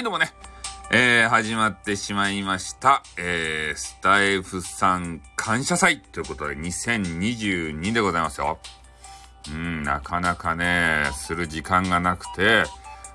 [0.00, 0.32] はい、どうもね。
[0.90, 3.02] えー、始まってしまいました。
[3.18, 8.58] えー、スタイフさん感謝祭ということで、2022でございますよ。
[9.52, 12.64] うん、なかなかね、する時間がなくて、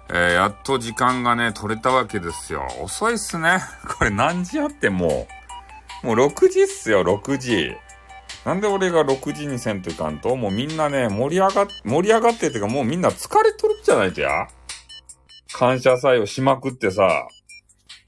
[0.09, 2.67] えー、やっと時間がね、取れたわけですよ。
[2.79, 3.61] 遅いっすね。
[3.97, 5.27] これ何時あっても
[6.03, 7.75] う、もう6時っすよ、6時。
[8.45, 14.47] なんで俺が6時にせんといかんと、もうみんなね、盛り上がっ、盛り上がってってか、もうみんな疲れとるんじゃないとや。
[15.57, 17.27] 感謝祭をしまくってさ。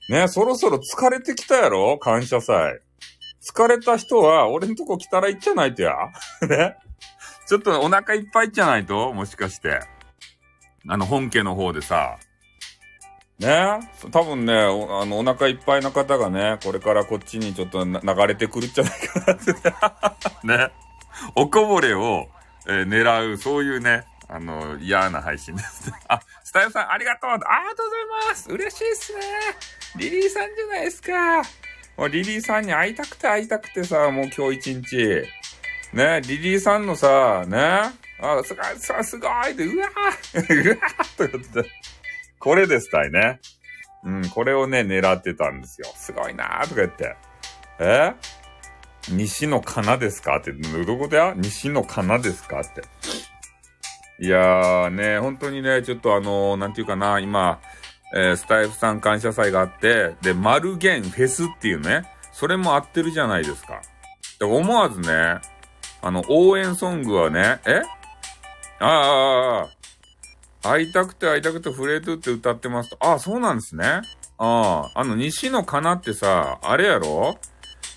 [0.10, 1.98] ね、そろそろ疲れてきたやろ？
[1.98, 2.82] 感謝祭。
[3.42, 5.94] 疲れた人は、俺んとこ来たら行っちゃないとや。
[6.50, 6.76] ね。
[7.48, 9.14] ちょっとお腹いっぱいじゃないと？
[9.14, 9.80] もしかして。
[10.90, 12.18] あの、本家の方でさ。
[13.40, 13.80] ね
[14.12, 19.54] 多分ね、おあの、お腹いっぱいの方がね、これからこっちにちょっと流れてくるんじゃないかなって。
[20.44, 20.72] ね。
[21.36, 22.28] おこぼれを、
[22.68, 25.92] えー狙う、そういうね、あの、嫌な配信です。
[26.10, 29.20] あ、スタイルさんありがとうありがとうございます嬉しいっすね
[29.96, 31.42] リリーさんじゃないですか
[31.98, 35.24] もうリリーさんに会いたくて会いたくてさ、もう今日一日。
[35.94, 37.58] ね、リリーさんのさ、ね、
[38.20, 41.72] あ、すごい、さ、すごいで、うわー うわーとかって、
[42.40, 43.40] これですたいね。
[44.04, 45.88] うん、これをね、狙ってたんですよ。
[45.96, 47.16] すごいなーとか言って。
[47.80, 48.14] え？
[49.10, 50.38] 西のかなですか？
[50.38, 51.34] って、どことや？
[51.36, 52.60] 西のかなですか？
[52.62, 52.82] って。
[54.20, 57.60] いやーね、本当にね、ちょっとあのーなんていうかな、今、
[58.16, 63.82] えースタイフさん感謝祭があって、で、マルゲンフェスっていうね、それも合ってるじゃないですか。
[64.40, 65.40] で、思わずね、
[66.02, 67.82] あの、応援ソングはね、え？
[68.80, 69.68] ああ、ああ、あ
[70.64, 72.98] あ、会いたくて会いたくてフレートって歌ってますと。
[73.00, 73.86] ああ、そうなんですね。
[73.86, 74.02] あ
[74.96, 77.38] あ、あの、西野かなってさ、あれやろ？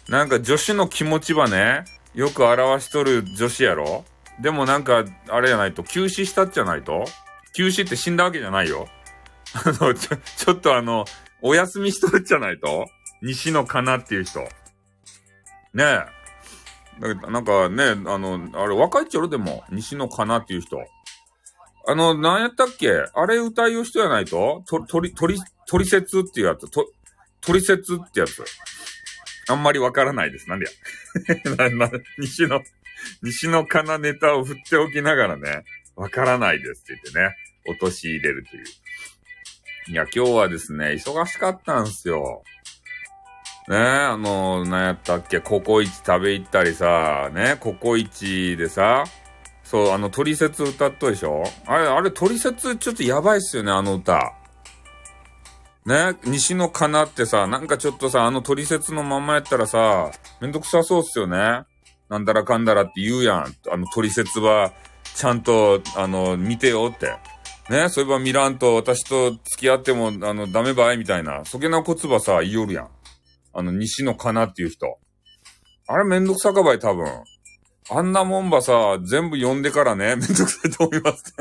[0.08, 1.84] なんか女子の気持ちばね、
[2.14, 4.04] よく表しとる女子やろ？
[4.40, 7.04] でもなんか、あれじゃないと、休止したじゃないと？
[7.52, 8.88] 休止って死んだわけじゃないよ。
[9.52, 11.04] あの、ちょ、ちょっとあの、
[11.42, 12.86] お休みしとるじゃないと？
[13.22, 14.40] 西野かなっていう人。
[14.40, 16.04] ねえ。
[17.30, 20.78] なんかね、あの、あれ若いっちゃろでも、西野かなっていう人。
[21.86, 22.90] あの、なんやったっけ？
[23.14, 24.62] あれ歌いを人やないと？
[24.66, 26.70] と、とり、とり、とりせつっていうやつ。
[26.70, 26.86] と、
[27.40, 28.44] とりせつってやつ。
[29.48, 30.48] あんまりわからないです。
[30.48, 31.66] なんでや。
[31.70, 32.60] な、な、西野、
[33.22, 35.64] 西野かなネタを振っておきながらね、
[35.96, 38.64] わからないですって言ってね、落とし入れるという。
[39.88, 42.42] いや、今日はですね、忙しかったんすよ。
[43.68, 49.04] ねえあの、なんやったっけ、ココイチ食べ行ったりさ、ね、ココイチでさ、
[49.62, 51.44] そう、あの、トリセツ歌っとるでしょ？
[51.66, 54.32] あれ、あれ、トリセツちょっとやばいっすよね、あの歌。
[55.86, 60.10] ね、西のかなってさ、なんかちょっとさ、あのトリセツのまんまやったらさ、
[60.40, 61.62] めんどくさそうっすよね。
[62.10, 63.56] なんだらかんだらって言うやん。
[63.70, 64.72] あのトリセツは、
[65.14, 67.16] ちゃんと、あの、見てよって。
[67.70, 70.98] ね、そういえば見らんと私と付き合っても、あの、ダメばい？
[70.98, 71.44] みたいな。
[71.44, 72.88] そげなこつばさ、言いよるやん。
[73.54, 74.98] あの、西のかなっていう人。
[75.86, 77.06] あれめんどくさかばい、多分。
[77.90, 81.34] あんなもんばさ、全部読んでからね、 めんどくさいと思います。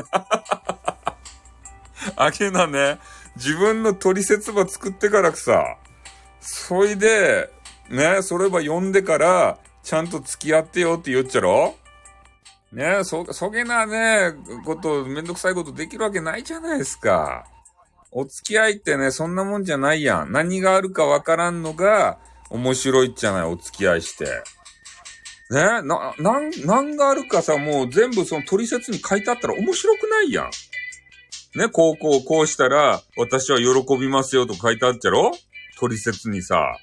[2.14, 3.00] あげなね、
[3.34, 5.78] 自分の取説ば作ってからさ、
[6.40, 7.50] そいで、
[7.88, 11.74] ね、それば読んでから、ちゃんと付き合ってよって言っちゃろ？
[12.72, 14.32] ねえそ、そげなね、
[14.64, 17.44] こと、めんどくさいことできるわけないじゃないですか。
[18.12, 20.32] お付き合いってね、そんなもんじゃないやん。
[20.32, 22.18] 何があるかわからんのが、
[22.48, 24.24] 面白いじゃない、お付き合いして。
[24.24, 24.32] ね
[25.50, 25.82] えな、
[26.18, 30.50] なん、なんがあるかさ、もう全部その取説に書いてあったら面白くないやん。
[31.58, 35.32] ね、こうこうこうしたら、私は喜びますよと書いてあっちゃろ？
[35.80, 36.76] 取説にさ、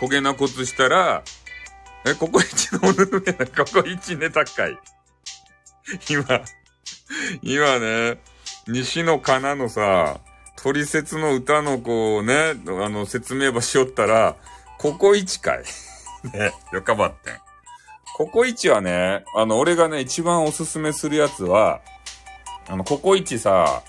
[0.00, 1.22] 焦げなことしたら、
[2.06, 4.78] え、ここ一のおぬるめな、ここ一ネタかい。
[6.10, 6.40] 今、
[7.42, 8.18] 今ね、
[8.66, 10.20] 西野かなのさ、
[10.56, 14.36] 取説の歌のこうね、あの、説明ばしよったら、
[14.78, 15.64] ここ一かい。
[16.32, 17.34] ね、よかばってん。
[18.16, 21.80] ココイチはね、あの、俺がね、一番おすすめするやつは、
[22.68, 23.82] あの、ココイチさ、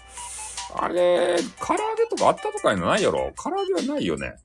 [0.78, 3.32] あれ、唐揚げとかあったとかいうのないやろ？
[3.42, 4.36] 唐揚げはないよね。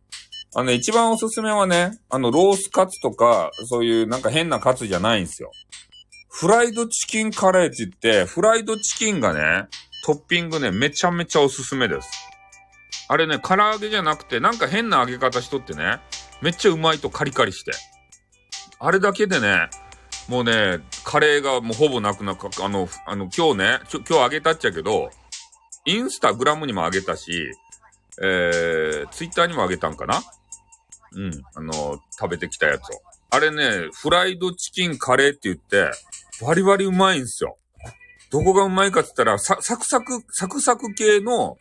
[0.54, 5.52] あの、一番おすすめはね、あの、ロースカツとか、そういうなんか変なカツじゃないんですよ。
[6.28, 9.68] フライドチキンカレーって言って、フライドチキンがね、
[10.04, 12.08] トッピングね、めちゃめちゃおすすめです。
[13.08, 16.00] あれね、唐揚げじゃなくて、なんか変な揚げ方しとってね、
[16.40, 17.72] めっちゃうまいとカリカリして。
[18.78, 19.68] あれだけでね、
[20.28, 25.10] もうね、カレーがもうほぼなくなく、あの、あの、今日ね、ちょ、今日あげたっちゃけど、
[25.84, 27.52] インスタグラムにもあげたし、
[28.22, 30.20] えー、ツイッターにもあげたんかな？
[31.12, 33.02] うん、あの、食べてきたやつを。
[33.30, 35.90] あれね、フライドチキンカレーって言って、
[36.44, 37.58] バリバリうまいんすよ。
[38.30, 41.58] どこがうまいかって言ったら、サクサク、サクサク系の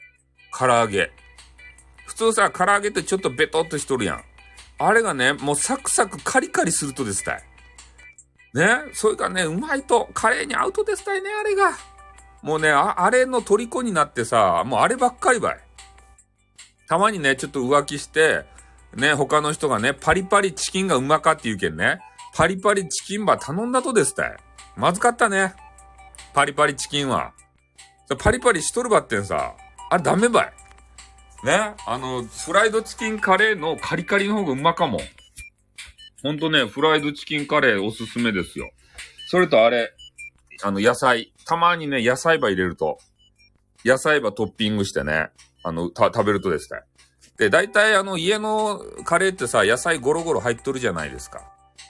[0.58, 1.12] 唐揚げ。
[2.06, 4.24] 普通さ、唐揚げってちょっとベトっとしとるやん。
[4.78, 7.44] あれがね、もうサクサクカリカリするとですたい。
[8.54, 11.72] ね、それがね、うまいと、カレーに合うとですたいね、あれが。
[12.42, 15.60] もうね、ああれの虜になってさ、もうあればっかりばい。
[16.88, 18.46] たまにね、ちょっと浮気して、
[18.96, 22.00] ね、他の人がね、パリパリチキンがうまかって言うけんね、
[22.34, 24.38] パリパリチキンば頼んだとですたい。
[24.76, 25.54] まずかったね。
[26.34, 27.34] パリパリチキンは。
[28.18, 29.56] パリパリしとるばってんさ、
[29.90, 30.54] あれダメばい。
[31.44, 35.00] ね、あの、フライドチキンカレーのカリカリの方がうまかも。
[36.22, 38.70] ほんとね、フライドチキンカレーおすすめですよ。
[39.28, 39.94] それとあれ、
[40.64, 41.32] あの、野菜。
[41.46, 43.00] たまにね、野菜ば入れると、
[43.86, 45.30] 野菜ばトッピングしてね、
[45.64, 46.82] あの、た、食べるとですね。
[47.40, 51.42] で、大体あの、家のカレーってさ、野菜ゴロゴロ入っとるじゃないですか。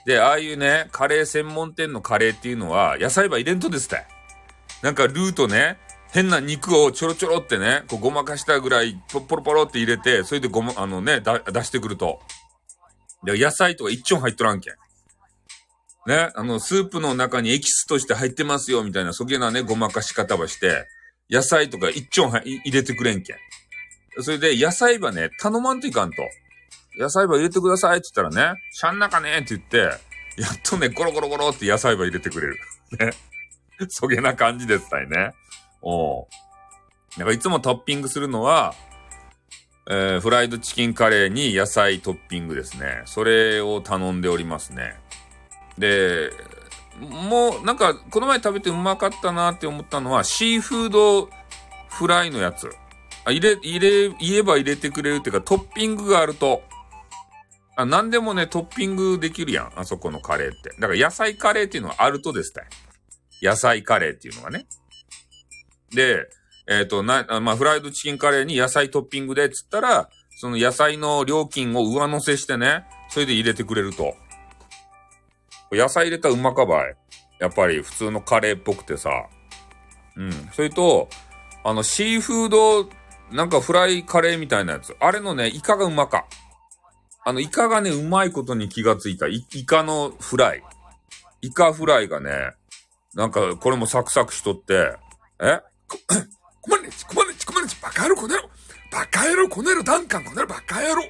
[0.06, 4.06] で、ああいうね、カレー専門店のカレーっていうのは、野菜ば入れんとですね。
[4.82, 5.78] なんかルーとね、
[6.12, 12.20] 変な肉をちょろちょろってね、こうごまかしたぐらい、ポポロポロって入れて、それでごま、あのね、だ、出してくると。
[13.24, 14.74] で、野菜とか一丁入っとらんけん。
[16.06, 20.86] ね、あの、スープの中にエキスとして入ってますよ、みたいな、そげなね、ごまかし方ばして、
[21.28, 23.36] 野菜とか一丁入れてくれんけん。
[24.18, 26.16] それで、野菜ばね、頼まんといかんと。
[26.98, 29.76] 野菜ば入れてくださいって言ったらね、しゃん中ねって言って、
[30.40, 32.58] やっとね、ゴロゴロゴロって野菜ば入れてくれる。
[32.98, 33.12] ね。
[33.88, 35.32] そげな感じですたいね。
[35.82, 36.28] お
[37.16, 38.74] なんかいつもトッピングするのは、
[39.88, 43.02] えー、フライドチキンカレーに野菜トッピングですね。
[43.06, 45.00] それを頼んでおりますね。
[45.78, 46.30] で、
[46.98, 51.30] もうなんかこの前食べてうまかったなって思ったのはシーフード
[51.88, 52.70] フライのやつ。
[53.24, 56.62] あ、入れ、入れ、言えば入れてくれるっていうかトッピングがあると、
[57.76, 59.72] あ、何でもね、トッピングできるやん。
[59.76, 60.70] あそこのカレーって。
[60.78, 62.64] だから野菜カレーっていうのはあるとですね。
[63.42, 64.66] 野菜カレーっていうのがね。
[65.94, 66.28] で、
[66.68, 74.14] えっ、ー、と、な、まあ、フライドチキンカレーに野菜トッピングでっつったら、その野菜の料金を上乗せしてね、それで入れてくれると。
[75.72, 76.96] 野菜入れたらうまかばい。
[77.38, 79.10] やっぱり普通のカレーっぽくてさ。
[80.16, 80.32] うん。
[80.52, 81.08] それと、
[81.64, 82.88] あの、シーフード、
[83.32, 84.96] なんかフライカレーみたいなやつ。
[85.00, 86.26] あれのね、イカがうまか。
[87.24, 89.26] あの、イカがね、うまいことに気がついた。
[89.28, 90.62] イカのフライ。
[91.42, 92.52] イカフライがね、
[93.14, 94.94] なんか、これもサクサクしとって、
[95.40, 95.60] え？
[95.88, 95.98] こ、
[96.60, 98.48] こまねち、こまねち、こまねち、バカ野郎、この野郎
[98.92, 101.02] バカ野郎、この野郎、ダンカン、この野郎、バカ野郎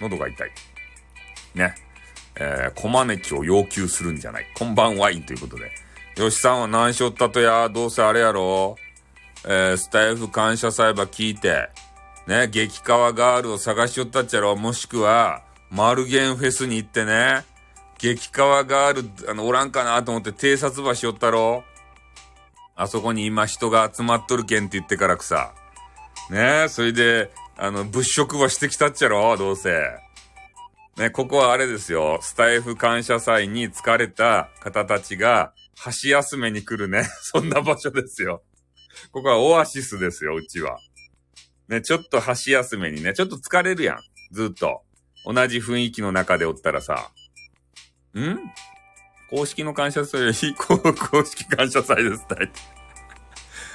[0.00, 0.50] 喉が痛い。
[1.54, 1.74] ね。
[2.36, 4.46] えー、コマネチを要求するんじゃない。
[4.56, 5.70] こんばんワインということで。
[6.14, 8.76] 吉さんは何しょったとや、どうせあれやろ
[9.44, 11.70] えー、スタイフ感謝祭ば聞いて、
[12.26, 17.44] ね、激川ガールを探しよったっちゃろもしくは、マルゲンフェスに行ってね、
[17.98, 21.64] 激川ガール、あの、おらんかなと思って偵察場しよったろ
[22.74, 25.52] あそこに今人が集まっとるけんって言ってからくさ。
[26.30, 29.82] ね、それで、あの、物色はしてきたっちゃろどうせ。
[30.96, 32.18] ね、ここはあれですよ。
[32.22, 37.08] スタイフ感謝祭に疲れた方たちが、箸休めに来るね。
[37.22, 38.42] そんな場所ですよ。
[39.10, 40.78] ここはオアシスですよ、うちは。
[41.68, 43.98] ね、ちょっと箸休めにね、ちょっと疲れるやん。
[44.30, 44.82] ずっと。
[45.24, 47.10] 同じ雰囲気の中でおったらさ。
[48.14, 48.38] ん？
[49.30, 52.50] 公式の感謝祭 より公式感謝祭です、大体。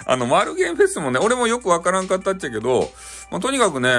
[0.05, 2.91] あの、マルゲンフェスもね、俺もよくわからんかったっちゃけど、
[3.31, 3.89] まあ、とにかくね、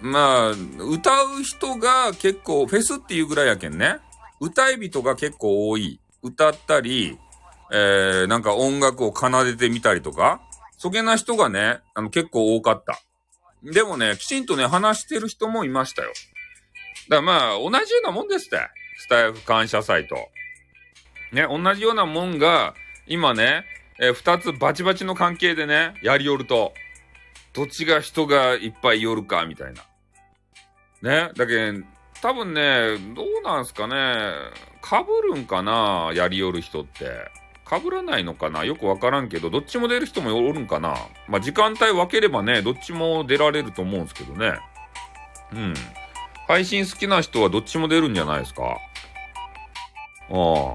[0.00, 3.98] まあ、歌う人が結構、フェスっていうぐらいやけんね。
[4.40, 6.00] 歌い人が結構多い。
[6.22, 7.18] 歌ったり、
[7.70, 10.40] えー、なんか音楽を奏でてみたりとか、
[10.78, 13.00] そげな人がね、あの結構多かった。
[13.62, 16.12] でもね、きちんとね、話してる人もいましたよ。
[17.08, 18.60] だからまあ、同じようなもんですって。
[19.00, 20.16] スタイフ感謝祭と。
[21.32, 22.74] ね、同じようなもんが、
[23.06, 23.64] 今ね、
[24.00, 26.72] えー、二つバチバチの関係でね、やりよると、
[27.52, 29.82] どっちが人がいっぱい寄るか、みたいな。
[31.02, 31.84] ね、だけど、
[32.22, 34.32] 多分ね、どうなんすかね、
[34.84, 34.96] 被
[35.32, 37.30] るんかな、やりよる人って。
[37.68, 38.64] 被らないのかな？
[38.64, 40.96] よくわからんけど、どっちも出る人もおるんかな？
[41.28, 44.58] まあ、時間帯分ければね、どっちも出られると思うんですけどね。
[45.52, 45.74] うん。
[46.46, 48.62] 配信好きな人はどっちも出るんじゃないですか？
[50.30, 50.74] あ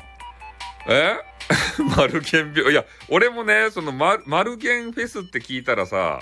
[0.87, 0.93] あ。
[0.93, 1.15] え？
[1.97, 6.21] マルゲン病、いや、俺もね、そのママルゲンフェスって聞いたらさ、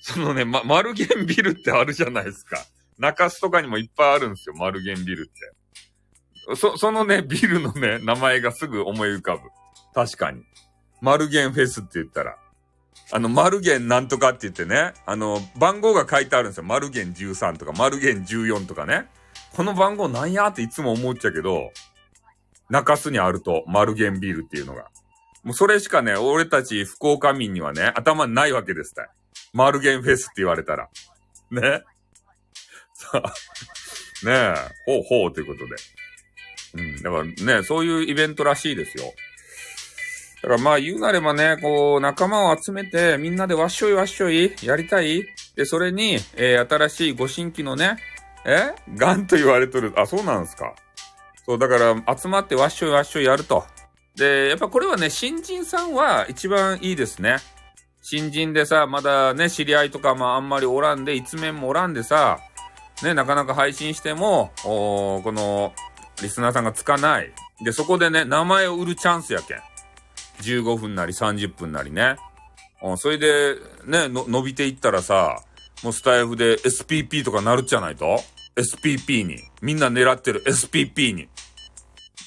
[0.00, 2.58] そのね、ま、マルゲンビルってあるじゃないですか。
[2.98, 6.56] 中洲とかにもいっぱいあるんですよ、マルゲンビルって。
[6.56, 9.42] そ、そのね、ビルのね、名前がすぐ思い浮かぶ。
[9.98, 10.44] 確かに。
[11.00, 12.36] マルゲンフェスって言ったら。
[13.10, 16.62] あの、マルゲンなんとかって言ってね、あの、番号が書いてあるんですよ。
[16.62, 19.08] マルゲン13とか、マルゲン14とかね。
[19.56, 21.72] この番号なんやっていつも思っちゃうけど、
[22.70, 24.86] 中洲にあると、マルゲンビールっていうのが。
[25.42, 29.08] もうそれしかね、俺たち福岡民にはね、頭にないわけですたい。
[29.52, 30.88] マルゲンフェスって言われたら。
[31.50, 31.82] ね。
[32.94, 33.32] さあ、
[34.24, 34.54] ねえ、
[34.86, 35.76] ほうほうということで。
[36.74, 39.12] うん、だからね、そういうイベントらしいですよ。
[40.42, 45.24] だからまあ言うなればね、こう、仲間を集めて、みんなでわっしょいわっしょい、やりたい
[45.56, 47.96] で、それに、えー、新しいご新規のね、
[48.46, 48.72] え？
[48.96, 49.92] ガンと言われとる。
[49.96, 50.74] あ、そうなんですか。
[51.44, 53.64] そう、だから集まってわっしょいわっしょいやると。
[54.14, 57.38] で、やっぱこれはね、新人さんは一番いいですね。
[58.00, 62.38] 新人でさ、まだね、知り合いとかもあんまりおらんで、一面もおらんでさ、
[63.02, 65.72] ね、なかなか配信しても、おこの、
[66.22, 67.32] リスナーさんがつかない。
[67.64, 69.58] で、そこでね、名前を売るチャンスやけん。
[70.40, 72.16] 15分なり30分なりね。
[72.82, 75.42] うん、それで、ね、伸びていったらさ、
[75.82, 78.20] もうスタイフで SPP とかなるじゃないと
[78.56, 79.42] ?SPP に。
[79.62, 81.22] みんな狙ってる SPP に。
[81.22, 81.28] ね、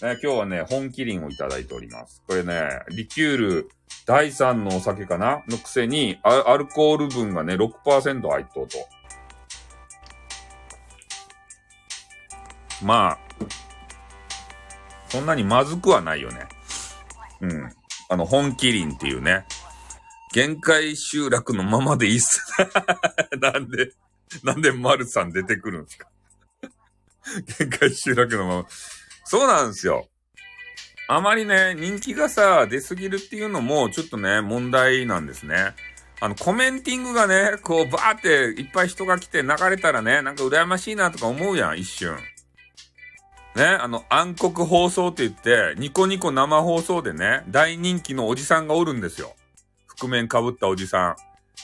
[0.02, 2.24] 今日はね、本麒麟をいただいております。
[2.28, 3.70] これね、リキュール
[4.06, 5.44] 第3のお酒かな？
[5.48, 8.78] のくせにアルコール分がね、6%入っとうと。
[12.84, 13.20] まあ、
[15.10, 16.48] そんなにまずくはないよね。
[17.42, 17.70] うん。
[18.12, 19.46] あの、本麒麟っていうね。
[20.34, 22.42] 限界集落のままでいいっす。
[23.40, 23.94] なんで、
[24.44, 26.08] なんで丸さん出てくるんですか？
[27.58, 28.66] 限界集落のまま。
[29.24, 30.10] そうなんですよ。
[31.08, 35.74] あまりね、人気がさ、出すぎるっていうのも、ちょっとね、問題なんですね。
[36.20, 42.18] あの、コメンティングがね、こう、バーっていっぱい人が来て流れたらね、なんか羨ましいなとか思うやん、一瞬。
[43.56, 49.36] ね、あの、暗黒放送って言って、ニコニコ生放送でね、大人気のおじさんがおるんですよ。
[50.00, 51.16] 覆面被ったおじさん。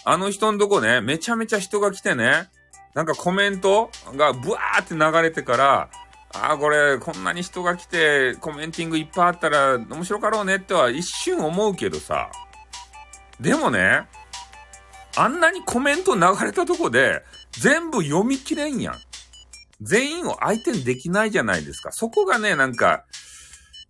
[0.04, 2.50] あの人んとこね、めちゃめちゃ人が来てね、
[2.94, 5.90] なんかコメントがブワーって流れてから、
[6.34, 12.30] ああ、これ、こんなに人が来て、コメンティングいっぱいあったら、面白かろうねっては一瞬思うけどさ。
[13.40, 14.08] でもね、
[15.16, 18.96] あんなにコメント流れたとこで、全部読み切れんやん。
[19.82, 21.92] 全員を相手にできないじゃないですか。
[21.92, 23.06] そこがね、なんか、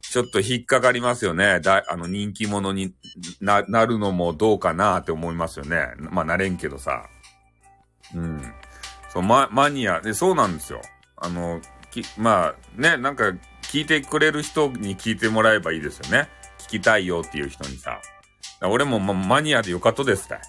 [0.01, 1.59] ちょっと引っかかりますよね。
[1.59, 2.93] だ、あの、人気者に
[3.41, 5.93] な、なるのもどうかなって思いますよね。
[5.97, 7.09] まあ、なれんけどさ。
[8.15, 8.41] うん。
[9.09, 10.01] そう、マ、マニア。
[10.01, 10.81] で、そうなんですよ。
[11.17, 16.29] あの、き、まあ、ね、なんか、聞いてくれる人に聞いてもらえばいいですよね。
[16.59, 17.99] 聞きたいよっていう人にさ。
[18.61, 20.41] 俺も、ま、マニアでよかとですたい。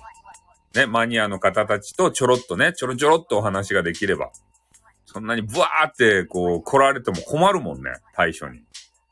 [0.74, 4.30] ね、マニアの方たちとちょろっとね、ちょろちょろっとお話ができれば。
[5.10, 8.60] そんなにブワーって、こう、来られても困るもんね、対処に。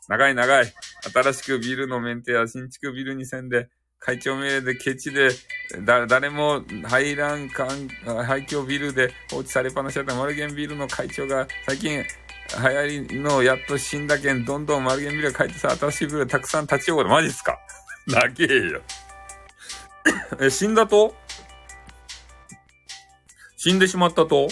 [0.08, 0.66] 長い長い。
[1.14, 5.30] 新しくビルのメンテや新築ビルに線で、会長命令でケチで、
[5.86, 7.88] だ、誰も排卵管、
[8.26, 12.04] 廃墟ビルで放置されっぱなしだったマルゲンビルの会長が最近流
[12.62, 17.08] 行りのやっと死んだけん、どんどんマルゲンビルが帰ってさ、新しいビルたくさん立ち上がる。
[17.08, 17.58] マジっすか？
[18.06, 18.82] 長えよ。
[20.40, 21.16] え、死んだと？
[23.56, 24.46] 死んでしまったと？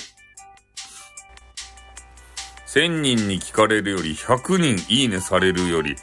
[2.75, 5.97] 1000人に聞かれるより100人いいねされるより1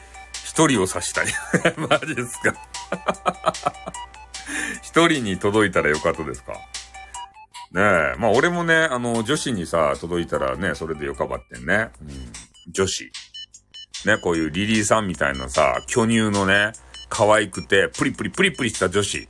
[0.54, 1.26] 人を指したい。
[1.76, 2.56] マジですか
[4.94, 8.16] 1人に届いたらよかったですかねえ。
[8.18, 11.90] まあ俺もね、あの、女子にさ、届いたらね、それでよかばってんね。
[12.02, 12.32] うん、
[12.72, 13.12] 女子。
[14.06, 16.72] ね、こういうリリーさんみたいなさ、巨乳のね、
[17.10, 19.28] 可愛くて、プリプリプリプリした女子。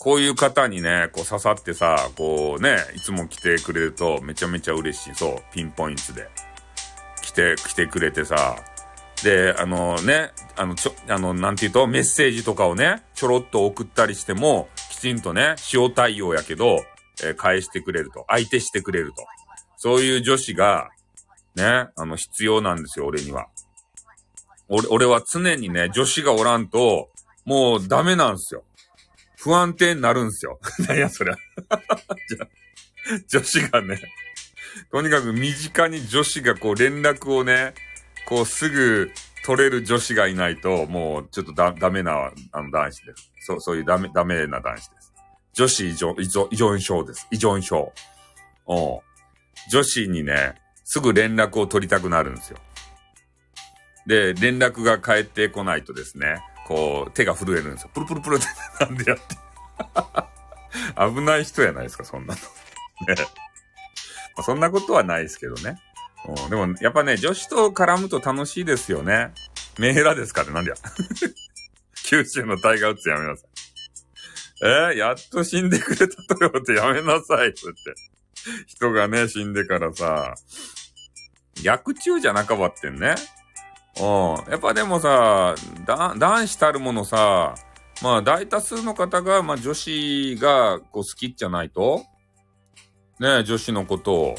[0.00, 5.14] こういう方にね、こう刺さってさ、こうね、いつも来てくれるとめちゃめちゃ嬉しい。
[5.14, 6.28] そう、ピンポイントで。
[7.34, 8.56] て、来てくれてさ、
[9.22, 16.84] で、あのね、あの、ちょ、あの、なんて言うと、メッセージとかをね、ちょろっと送ったりしても、きちんとね、塩対応やけど、
[17.22, 18.24] えー、返してくれると。
[18.28, 19.24] 相手してくれると。
[19.76, 20.90] そういう女子が、
[21.54, 23.46] ね、あの、必要なんですよ、俺には。
[24.68, 27.10] 俺、俺は常にね、女子がおらんと、
[27.44, 28.64] もうダメなんですよ。
[29.36, 30.58] 不安定になるんですよ。
[30.88, 31.36] 何や、そりゃ。
[33.28, 34.00] 女子がね、
[34.90, 37.74] とにかく身近に女子がこう連絡をね、
[38.26, 39.10] こうすぐ
[39.44, 43.30] 取れる女子がいないと、もうちょっとだ、ダメな、あの男子です。
[43.40, 45.12] そう、そういうダメ、ダメな男子です。
[45.52, 47.28] 女子依存、依存、依存症です。
[47.30, 47.92] 依存症。
[48.66, 49.02] お
[49.70, 50.54] 女子にね、
[50.84, 52.58] すぐ連絡を取りたくなるんですよ。
[54.06, 57.90] で、連絡が返ってこないとですね、こう、手が震えるんですよ。
[57.92, 58.46] プルプルプルって
[58.80, 59.36] なんでやって。
[61.14, 62.40] 危ない人やないですか、そんなの。
[63.14, 63.43] ね。
[64.36, 65.78] まあ、そんなことはないですけどね。
[66.26, 69.32] うん、でも、やっぱね、女子と絡むと楽しいですよね。
[69.78, 70.76] メーラですかってなんでや。
[72.06, 73.48] 九州のタイガー打つやめなさい。
[74.62, 77.60] えー、やっと死んでくれたとよってやめなさいって。
[78.66, 80.34] 人がね、死んでからさ、
[81.62, 83.14] 薬中じゃなかばってんね。
[84.00, 84.02] う
[84.48, 84.50] ん。
[84.50, 85.54] やっぱでもさ、
[85.86, 87.54] 男子たるものさ、
[88.02, 92.04] まあ大多数の方が、まあ女子がこう好きじゃないと
[93.20, 94.36] ね女子のことを。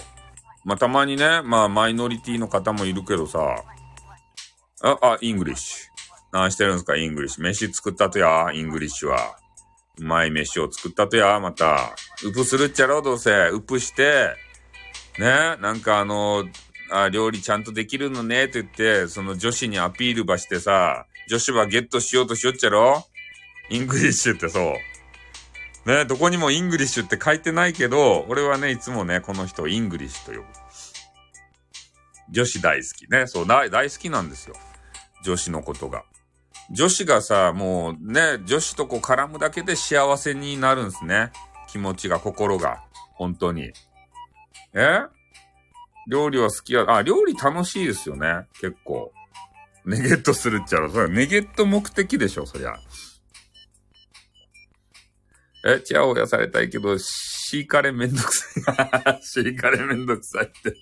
[0.63, 3.63] まあ、たまにね、まあ、マイノリティの方もいるけどさ、
[4.81, 5.89] あ、あ、イングリッシュ。
[6.31, 7.43] 何してるんですか、イングリッシュ。
[7.43, 9.37] 飯作ったとや、イングリッシュは。
[9.97, 11.95] うまい飯を作ったとや、また。
[12.25, 13.49] ウプするっちゃろ、どうせ。
[13.53, 14.35] ウプして、
[15.19, 16.45] ね、なんかあの、
[16.91, 23.03] あ、料理ちゃんとできるのね、って言って、その女子にアピールばしてさ、女子はゲットしようとしよっちゃろ？
[23.69, 24.73] イングリッシュってそう。
[25.85, 30.45] ね、どこにもイングリッシュって書いてないけど、俺はね、いつもね、この人をイングリッシュと呼ぶ。
[32.31, 33.27] 女子大好きね。
[33.27, 34.55] そう、大、好きなんですよ。
[35.23, 36.03] 女子のことが。
[36.71, 41.31] 女子がさ、もうね、女子とこう絡むだけで幸せになるんですね。
[41.67, 42.83] 気持ちが、心が。
[43.13, 43.71] 本当に。
[44.73, 45.01] え？
[46.07, 48.47] 料理は好きや、あ、料理楽しいですよね。
[48.59, 49.11] 結構。
[49.85, 50.89] ネゲットするっちゃろ。
[50.89, 52.75] それネゲット目的でしょ、そりゃ。
[55.67, 58.45] え、チヤホヤされたいけど、シーカレめんどくさ
[59.17, 59.19] い。
[59.25, 60.77] シーカレめんどくさいって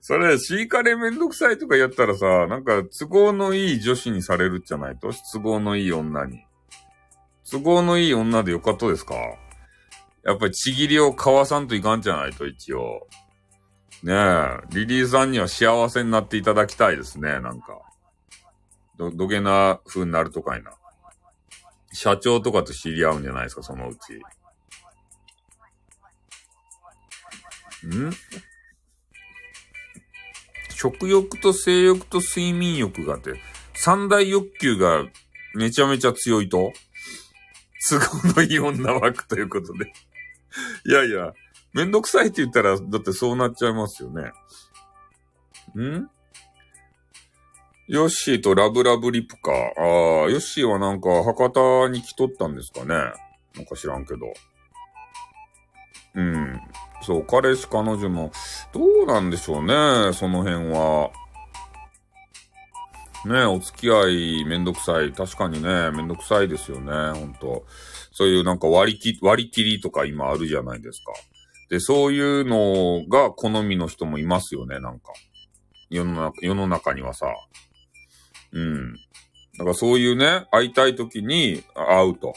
[0.00, 4.96] それ、シーカレめんどくさいとかやったらさ、なんか都合のいい女子にされるじゃない？
[4.96, 6.44] と都合のいい女に。
[7.50, 9.14] 都合のいい女でよかったですか？
[10.24, 13.08] やっぱりちぎりを交わさんといかんじゃないと、一応。
[14.04, 17.80] ねえ、リリーさんには幸せになっていただきたいですね、なんか。
[18.96, 20.72] ど、どげな風になるとかいな。
[21.92, 24.14] 社長とかと知り合うんじゃないですか、そのうち。
[27.86, 28.10] ん？
[30.70, 33.40] 食欲と性欲と睡眠欲があって、
[33.74, 35.04] 三大欲求が
[35.54, 36.72] めちゃめちゃ強いと？
[37.88, 39.92] 都合のいい女枠ということで。
[40.86, 41.34] いやいや、
[41.72, 44.32] めんどくさいって言ったら、だってそうなっちゃいますよね。
[45.80, 46.08] ん？
[47.92, 49.52] ヨッシーとラブラブリップか。
[49.52, 49.84] ああ、
[50.30, 52.94] ヨッシーはなんか博多に来とったんですかね。
[53.54, 54.32] なんか知らんけど。
[56.14, 56.58] うん。
[57.02, 58.32] そう、彼氏彼女も、
[58.72, 61.10] どうなんでしょうね、その辺は。
[63.26, 65.12] ねお付き合いめんどくさい。
[65.12, 67.66] 確かにね、めんどくさいですよね、ほんと。
[68.12, 71.12] そういうなんか割り切、割り切りとか今あるじゃないですか。
[71.68, 75.12] で、そういうのが好みの人もいますよね、なんか。
[75.90, 77.26] 世の中、世の中にはさ。
[78.52, 78.94] うん。
[79.58, 82.34] だからそういうね、会いたい時に会うと。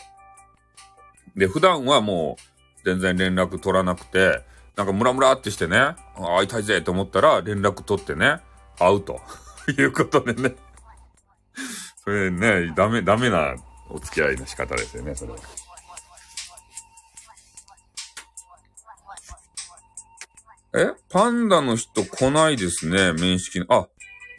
[1.35, 4.41] で、普段はもう全然連絡取らなくて、
[4.75, 8.39] なんかムラムラってしてね、会いたいぜと思ったら連絡取ってね、
[8.77, 9.21] 会うと
[9.77, 10.55] いうことでね
[12.03, 13.55] それね、ダメ、ダメな
[13.89, 15.39] お付き合いの仕方ですよね、それは。
[20.77, 20.93] え？
[21.09, 23.65] パンダの人来ないですね、面識の。
[23.69, 23.87] あ、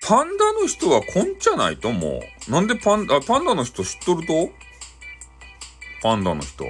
[0.06, 2.50] パンダの人は来んじゃないともう。
[2.50, 4.50] なんでパンダ、パンダの人知っとると？
[6.00, 6.64] パンダの人。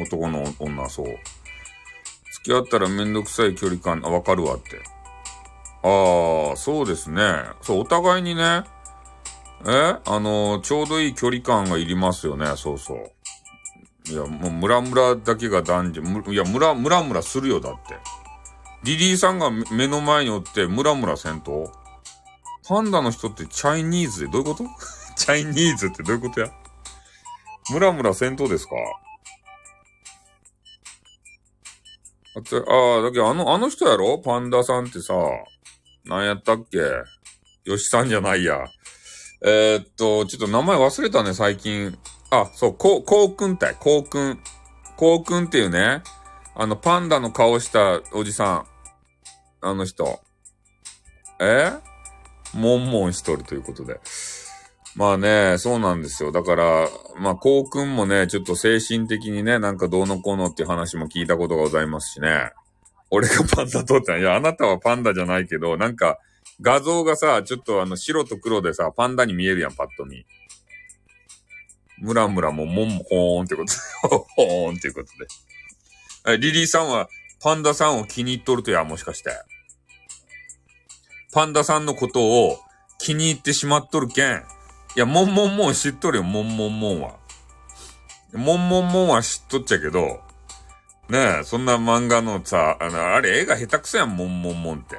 [0.00, 1.06] 男の女、そう。
[1.06, 4.82] 付き合ったらめんどくさい距離感、あ、わかるわって。
[5.84, 7.22] ああ、そうですね。
[7.62, 8.64] そう、お互いにね、
[9.64, 9.96] え？
[10.04, 13.12] あの、ちょうどいい距離感がいりますよね、そうそう。
[14.08, 17.96] いや、もう、ムラムラだけが男女、いや、ムラ、ムラムラするよ、だって。
[18.82, 21.70] リリーさんが目の前におって、ムラムラせんと？
[22.66, 24.64] パンダの人ってチャイニーズでどういうこと？
[25.16, 26.50] チャイニーズってどういうことや？
[27.70, 28.74] ムラムラせんとですか？
[32.36, 34.18] あ、あ、だけどあの、あの人やろ？
[34.18, 35.14] パンダさんってさ、
[36.04, 36.78] 何やったっけ？
[37.64, 38.58] よしさんじゃないや。
[39.44, 41.98] えー、っと、ちょっと名前忘れたね、最近。
[42.30, 44.40] あ、そう、こう、こうくんたい、こうくん。
[44.96, 46.02] こうくんっていうね、
[46.54, 48.66] あの、パンダの顔したおじさん。
[49.62, 50.20] あの人。
[51.40, 51.72] え？
[52.54, 54.00] もんもんしとるということで。
[54.96, 56.32] まあね、そうなんですよ。
[56.32, 62.50] だから、まあ、こうくんもね、ちょっと精神的にね、なんかどうのこうのっていう話も聞いたことがございますしね。
[63.10, 66.18] 俺がパンダ撮ったいや、あなたはパンダじゃないけど、なんか、
[66.60, 70.26] 画像がさ、ちょっとあの、白と黒でさ、パンダに見えるやん、パッと見。
[71.98, 73.78] ムラムラももんもほーんってことで。
[74.36, 76.38] ほーんっていうことで。
[76.38, 77.08] リリーさんは、
[77.42, 79.30] パンダさんを気に入っとるとや、もしかして。
[81.32, 82.58] パンダさんのことを
[82.98, 84.42] 気に入ってしまっとるけん。
[84.96, 87.16] いや、もんもんもん知っとるよ、もんもんもんは。
[88.32, 90.20] もんもんもんは知っとっちゃけど、
[91.08, 94.98] ねえ、そんな漫画のさ、あの、あれ絵が下手くそやん、もんもんもんって。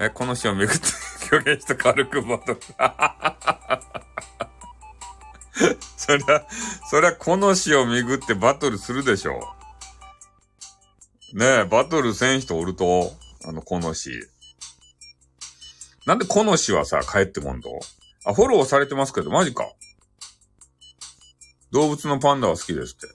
[0.00, 0.82] え、この詩をめぐって
[1.36, 2.60] 表現した軽くバトル。
[5.96, 6.44] そりゃ、
[6.90, 9.54] そりゃこの詩をめぐってバトルするでしょ
[11.32, 11.38] う。
[11.38, 13.12] ねえ、バトルせん人おると、
[13.44, 14.28] あの、この詩。
[16.06, 17.70] なんでこの詩はさ、帰ってこんと
[18.24, 19.72] あ、フォローされてますけど、マジか。
[21.70, 23.06] 動物のパンダは好きですって。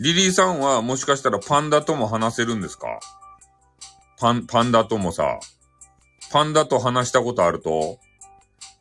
[0.00, 2.86] リリーさんはもしかしたらパンダとも話せるんですか？
[4.18, 5.38] パン、パンダともさ、
[6.30, 7.98] パンダと話したことあると、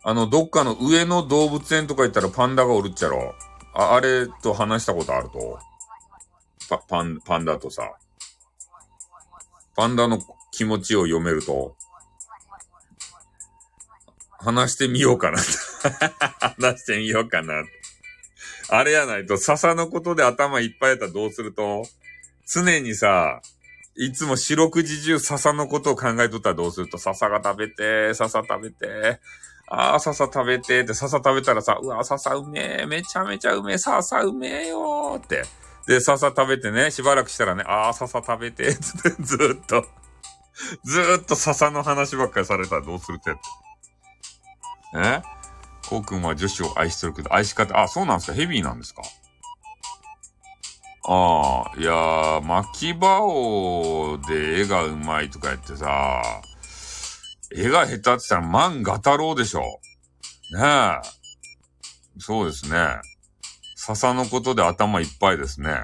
[0.03, 3.35] あの、どっかの上の動物園とか行ったらパンダがおるっちゃろ？
[3.73, 5.59] あ、あれと話したことあると？
[6.69, 7.83] パ、パン、パンダとさ。
[9.75, 10.19] パンダの
[10.51, 11.75] 気持ちを読めると。
[14.43, 15.37] 話してみようかな。
[16.57, 17.63] 話してみようかな。
[18.69, 21.83] あれやないと、笹のことで頭いっぱいやったらどうすると？
[22.47, 23.41] 常にさ、
[23.95, 29.19] いつも四六時中笹のことを考えとったらどうすると、笹が食べて、笹食べて、
[29.67, 35.43] ああ、笹食べて、って笹食べたらさ、うわ、笹うめえ、めちゃめちゃうめえ、笹うめえよーって。
[35.87, 38.79] で、笹食べてね、しばらくしたらね、ああ、笹食べて、って
[39.19, 39.85] ずっと、
[40.83, 43.33] ずっと笹の話ばっかりされたらどうするって。
[44.95, 45.21] え
[45.87, 49.01] こうくんは女子を愛しとるけど、愛し方、あ、そうなんですかヘビーなんですか
[51.03, 56.21] ああ、いやー、巻き場王で絵がうまいとか言ってさ、
[57.53, 59.61] 絵が下手って言ったら万画太郎でしょ。
[59.61, 60.99] ねえ。
[62.19, 63.01] そうですね。
[63.75, 65.81] 笹のことで頭いっぱいですね。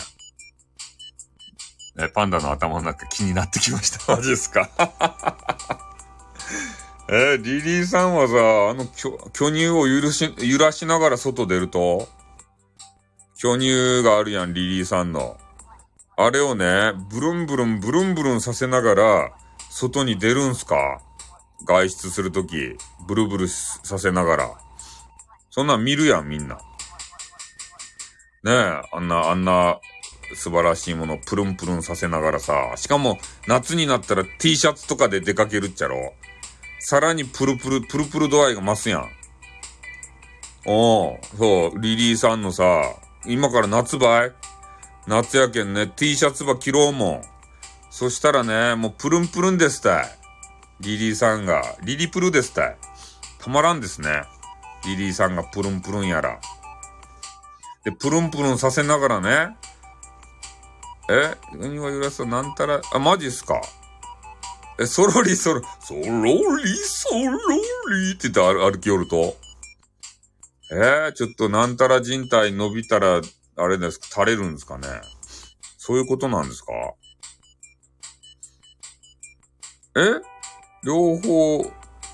[1.99, 4.15] え、パンダの頭の中気になってきました。
[4.15, 4.69] マジですか
[7.09, 8.33] えリリーさんはさ、
[8.69, 8.85] あの、
[9.31, 12.09] 巨乳を揺らし、揺らしながら外出ると？
[13.37, 15.37] 巨乳があるやん、リリーさんの。
[16.17, 19.31] あれをね、ブルンブルン、ブルンブルンさせながら、
[19.69, 21.01] 外に出るんすか？
[21.65, 22.75] 外出するとき、
[23.07, 24.51] ブルブルさせながら。
[25.49, 26.55] そんなん見るやん、みんな。
[28.43, 29.79] ねえ、あんな、あんな、
[30.35, 33.17] 素晴らしいものプルンプルンさせながらさ、しかも
[33.47, 36.13] 夏になったら T シャツとかで出かけるっちゃろ？
[36.89, 39.09] さらにプルプル、プルプル度合いが増すやん。
[40.65, 42.63] おう、そう、リリーさんのさ、
[43.25, 44.31] 今から夏ばい？
[45.05, 47.21] 夏やけんね、T シャツば着ろうもん。
[47.89, 50.05] そしたらね、もうプルンプルンですたい。
[50.79, 52.77] リリーさんが、リリプルですたい。
[53.37, 54.23] たまらんですね。
[54.85, 56.39] リリーさんがプルンプルンやら。
[57.83, 59.57] で、プルンプルンさせながらね、
[61.09, 61.35] え？
[61.53, 63.61] 何は揺らすなんたら、あ、マジっすか？
[64.79, 66.03] え、そろりそろ、そろり
[66.77, 69.35] そろりって言って歩き寄ると。
[70.71, 73.21] えー、ちょっとなんたら人体伸びたら、
[73.55, 74.87] あれですか、垂れるんですかね。
[75.77, 76.71] そういうことなんですか？
[79.95, 80.21] え？
[80.85, 81.63] 両方、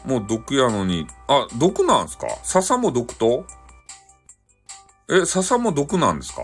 [0.05, 2.27] もう毒やのに、あ、毒なんですか？
[2.43, 3.45] 笹も毒と？
[5.09, 6.41] え、笹も毒なんですか？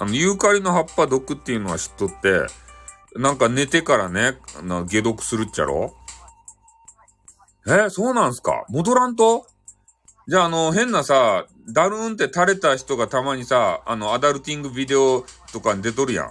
[0.00, 2.46] あの、ユーカリの葉っぱ毒っていうのは知っとって、
[3.16, 5.94] なんか寝てからね、な解毒するっちゃろ？
[7.68, 8.64] えそうなんすか？
[8.68, 9.46] 戻らんと？
[10.28, 16.26] じゃあ、あの、変なさ、ダルーンって垂れた人がたまにさ、あの、アダルティングビデオとかに出とるやん。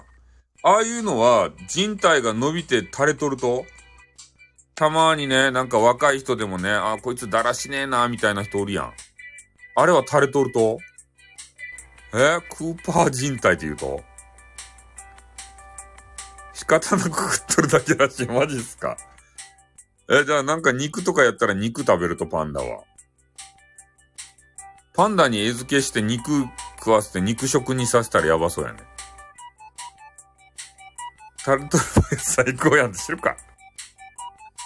[0.64, 3.66] ああいうのは、人体が伸びて垂れとると？
[4.76, 8.94] たまにね、なんか若い人でもね、あ、こいつだらしねえな、みたいな人おるやん。
[9.76, 10.80] あれは垂れとると？
[12.14, 14.02] えクーパー人体って言うと？
[16.72, 18.26] 仕方なくっとるだけらし。
[18.28, 18.96] マジっすか
[20.10, 22.84] え、じゃあなんか肉とかやったら肉食べるとパンダは。
[24.94, 26.46] パンダに餌付けして肉
[26.80, 28.80] 食わせて肉食にさせたらやばそうやね。
[31.44, 31.84] タルトル
[32.18, 33.36] 最高やんって知るか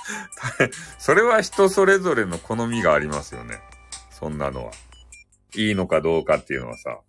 [0.99, 3.61] それは人それぞれの好みがありますよね。
[4.11, 4.71] そんなのは。
[5.55, 6.99] いいのかどうかっていうのはさ。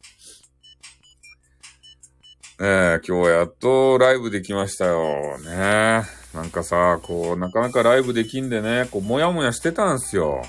[2.58, 5.38] ええ今日やっとライブできましたよ。
[5.38, 10.42] ねなんかさ、こう、なかなかライブできんでね、こう、もやもやしてたんすよ。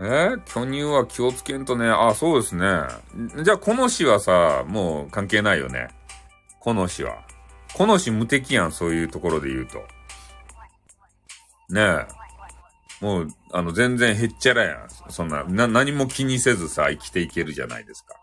[0.00, 1.88] え巨乳は気をつけんとね。
[1.88, 2.66] あ、そうですね。
[3.44, 5.88] じゃあ、この詩はさ、もう関係ないよね。
[6.60, 7.22] この詩は。
[7.74, 9.78] この詩無敵やん、そういうところで言うと。
[11.68, 12.06] ねえ。
[13.00, 14.88] もう、あの、全然へっちゃらやん。
[15.10, 18.14] そんな、な、何も気にせずさ、生きていけるじゃないですか。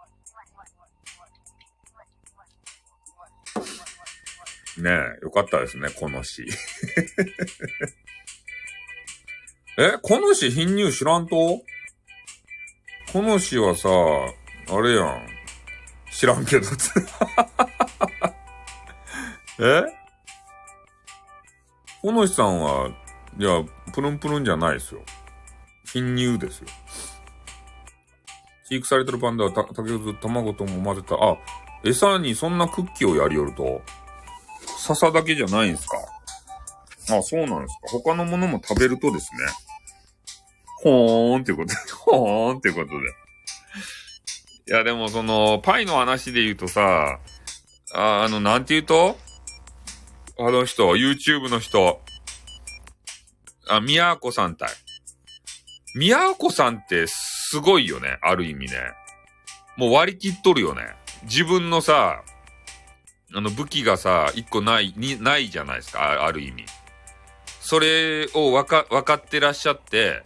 [4.81, 6.45] ねえ、よかったですね、この詩。
[9.77, 11.61] え、この詩貧乳知らんと？
[13.13, 15.27] この詩はさ、あれやん。
[16.11, 16.67] 知らんけど。
[19.59, 19.83] え？
[22.01, 22.89] この詩さんは、
[23.37, 23.63] いや、
[23.93, 25.01] プルンプルンじゃないですよ。
[25.91, 26.67] 貧乳ですよ。
[28.69, 31.37] 飼育されてるパンダはた、竹ず、卵とも混ぜた、あ、
[31.83, 33.81] 餌にそんなクッキーをやりよると、
[34.77, 35.97] 笹だけじゃないんですか？
[37.17, 37.87] あ、そうなんですか。
[37.89, 39.39] 他のものも食べるとですね、
[40.83, 42.93] ほーんってことで、 ほーんってことで。
[44.67, 47.19] いや、でもその、パイの話で言うとさ、
[47.93, 49.17] ああの、なんて言うと？
[50.37, 51.99] あの人、YouTube の人。
[53.67, 54.69] あ、宮子さん対。
[55.95, 58.19] 宮子さんってすごいよね。
[58.21, 58.77] ある意味ね。
[59.75, 60.83] もう割り切っとるよね。
[61.23, 62.23] 自分のさ、
[63.35, 66.25] あの武器がさ、一個ない、に、ないじゃないですか。
[66.25, 66.65] ある意味。
[67.61, 70.23] それをわか、わかってらっしゃって、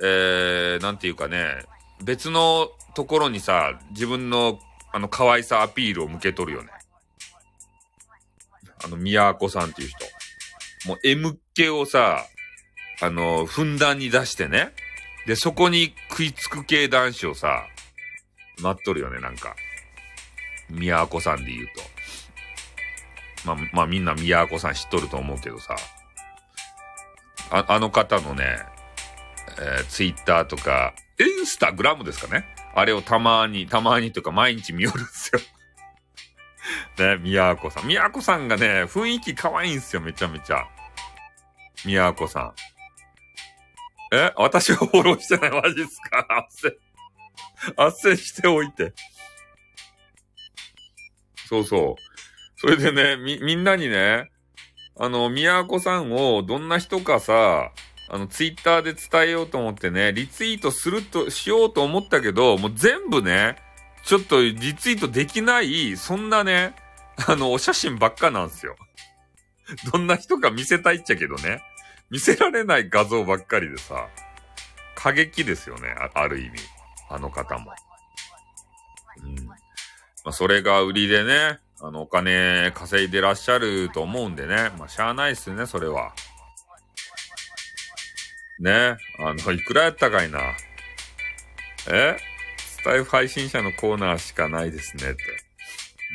[0.00, 1.64] えー、なんていうかね、
[2.02, 4.60] 別のところにさ、自分の、
[4.92, 6.70] あの、可愛さアピールを向けとるよね。
[8.84, 9.98] あの、宮子さんっていう人。
[10.88, 12.26] もう M 系をさ、
[13.00, 14.72] あの、ふんだんに出してね。
[15.26, 17.66] で、そこに食いつく系男子をさ、
[18.60, 19.54] 待っとるよね、なんか。
[20.70, 21.82] 宮子さんで言うと。
[23.44, 25.76] まあ、まあみんな宮子さん知っとると思うけどさ。
[27.50, 28.58] あ、あの方のね、
[29.58, 32.46] えー、ツイッターとか、インスタグラムですかね。
[32.74, 35.40] あれをたまに、たまにとか毎日見よるんですよ。
[37.16, 37.86] ね、宮子さん。
[37.86, 40.66] 宮子さんがね、雰囲気可愛いんすよ、めちゃめちゃ。
[41.84, 42.54] 宮子さん。
[44.14, 45.50] え私がフォローしてない？
[45.62, 46.26] マジっすか？
[46.28, 46.78] あっせ。
[47.76, 48.92] あっせしておいて。
[51.48, 52.11] そうそう。
[52.62, 54.30] それでね、み、みんなにね、
[54.96, 57.72] あの、宮子さんをどんな人かさ、
[58.08, 63.56] あの、ツイッターで伝えようと思ってね、リツイートすると、しようと思ったけど、もう全部ね、
[64.04, 66.76] ちょっとリツイートできない、そんなね、
[67.26, 68.76] あの、お写真ばっかなんですよ。
[69.92, 71.64] どんな人か見せたいっちゃけどね。
[72.10, 74.06] 見せられない画像ばっかりでさ、
[74.94, 76.60] 過激ですよね、ある意味。
[77.10, 77.72] あの方も。
[79.24, 79.46] うん。
[79.46, 79.56] ま
[80.26, 84.70] あ、それが売りでね、あの、お金稼いでらっしゃると思うんでね。
[84.78, 86.14] まあ、しゃあないっすね、それは。
[88.60, 88.96] ね。
[89.18, 90.38] あの、いくらやったかいな。
[91.90, 92.16] え？
[92.58, 95.22] スタイフ配信者のコーナーしかないですねって。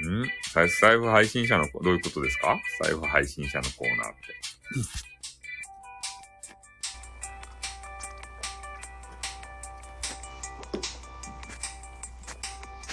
[0.10, 0.26] ん？
[0.70, 2.58] スタイフ配信者の、どういうことですか？
[2.82, 4.18] スタイフ配信者のコーナーって。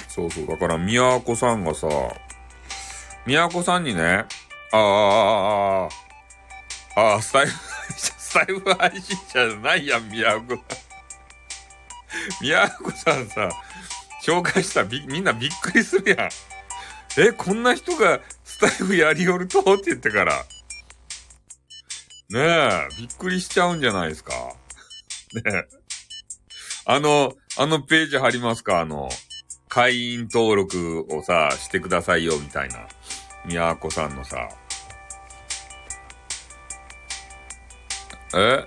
[0.09, 0.47] そうそう。
[0.49, 1.87] だから、宮子さんがさ、
[3.27, 4.27] 宮子さんにね、
[4.73, 5.89] ああ、
[7.01, 7.53] ああ、スタイフ、
[7.97, 10.59] スタイフ配信者じゃないやん、宮子さん。
[12.43, 13.51] 宮子さんさ、
[14.25, 16.31] 紹介したび、みんなびっくりするやん。
[17.17, 19.61] え、こんな人がスタイフやりよると？
[19.61, 20.45] って言ってから。
[22.31, 24.33] ねえ、びっくりしちゃうんじゃないですか。
[24.35, 25.69] ねえ。
[26.87, 28.81] あの、あのページ貼りますか？
[28.81, 29.09] あの、
[29.69, 32.89] 会員登録をさ、してくださいよ、みたいな。
[33.45, 34.49] 宮子さんのさ。
[38.37, 38.65] え？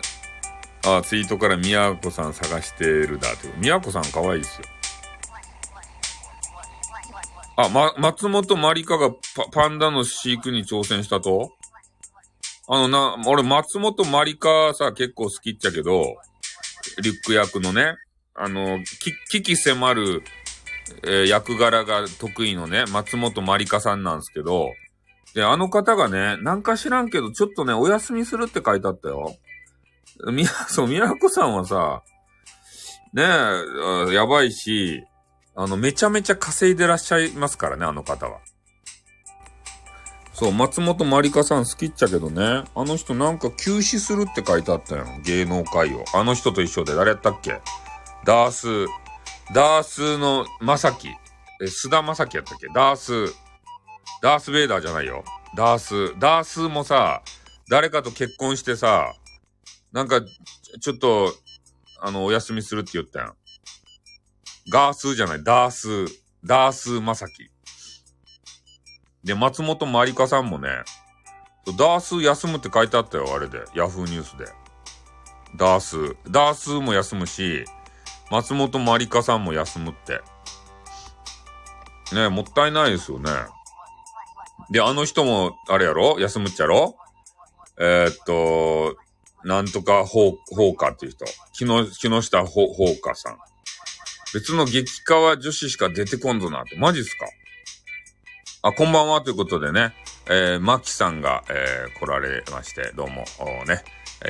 [0.85, 3.49] あ、ツイートから宮子さん探してるだって。
[3.57, 4.67] 宮子さん可愛いですよ。
[7.57, 9.17] あ、ま、松本まりかがパ
[9.51, 11.51] パンダの飼育に挑戦したと？
[12.69, 16.17] あのな、俺松本まりかさ、結構好きっちゃけど、
[17.01, 17.95] リュック役のね、
[18.35, 18.79] あの、
[19.31, 20.23] 危機迫る
[21.03, 24.71] えー、役柄が得意のね、松本まりかさんなんですけど、
[25.33, 29.35] で、あの方がね、なんか知らんけど、ちょっとね、お休みするって書いてあったよ。
[30.31, 32.01] みや、 そう、みやこさんはさ、
[33.13, 35.03] ねえ、やばいし、
[35.55, 38.39] あの、めちゃめちゃ稼いでらっしゃいますからね、あの方は。
[40.33, 45.05] そう、松本まりかさん好きっちゃけどね、あの人なんか休止するって書いてあったよ。
[45.23, 46.05] 芸能界を。
[46.13, 47.59] あの人と一緒で誰やったっけ？
[48.23, 48.85] ダース、
[49.53, 51.07] ダースのまさき。
[51.09, 52.67] え、須田まさきやったっけ？
[52.67, 53.33] ダース。
[54.21, 55.23] ダースベイダーじゃないよ。
[55.55, 56.19] ダース。
[56.19, 57.21] ダースもさ、
[57.69, 59.13] 誰かと結婚してさ、
[59.91, 61.33] なんか、ちょっと、
[62.01, 63.33] あの、お休みするって言ったやん。
[64.69, 66.05] ガースじゃない、ダース。
[66.43, 67.49] ダースまさき。
[69.23, 70.69] で、松本まりかさんもね、
[71.77, 73.63] ダース休むって書いてあったよ、あれで。
[73.73, 74.45] ヤフーニュースで。
[75.55, 76.15] ダース。
[76.29, 77.65] ダースも休むし、
[78.29, 80.21] 松本まりかさんも休むって。
[82.15, 83.31] ねもったいないですよね。
[84.69, 86.19] で、あの人も、あれやろ？
[86.19, 86.97] 休むっちゃろ？
[87.79, 88.97] えー、っと、
[89.45, 91.25] なんとかほう、ほうかっていう人。
[91.53, 93.37] 木の、木下ほう、ほうかさん。
[94.33, 96.75] 別の激化は女子しか出てこんぞなって。
[96.77, 97.27] マジっすか？
[98.63, 99.93] あ、こんばんはということでね、
[100.25, 103.23] えー、マキさんが、えー、来られまして、どうも、
[103.67, 103.83] ね、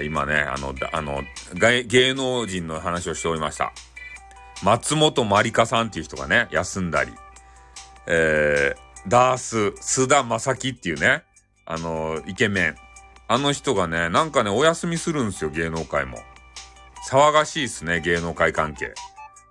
[0.03, 1.23] 今ね、あの、あの、
[1.55, 3.71] 芸能人の話をしておりました。
[4.63, 7.11] 松本まりかさんっていう人がね、休んだり、
[8.07, 11.23] えー、ダース、須田正樹っていうね、
[11.65, 12.75] あの、イケメン。
[13.29, 16.17] あの人がね、なんかね、お休みするんですよ、芸能界も。
[17.09, 18.93] 騒がしいっすね、芸能界関係。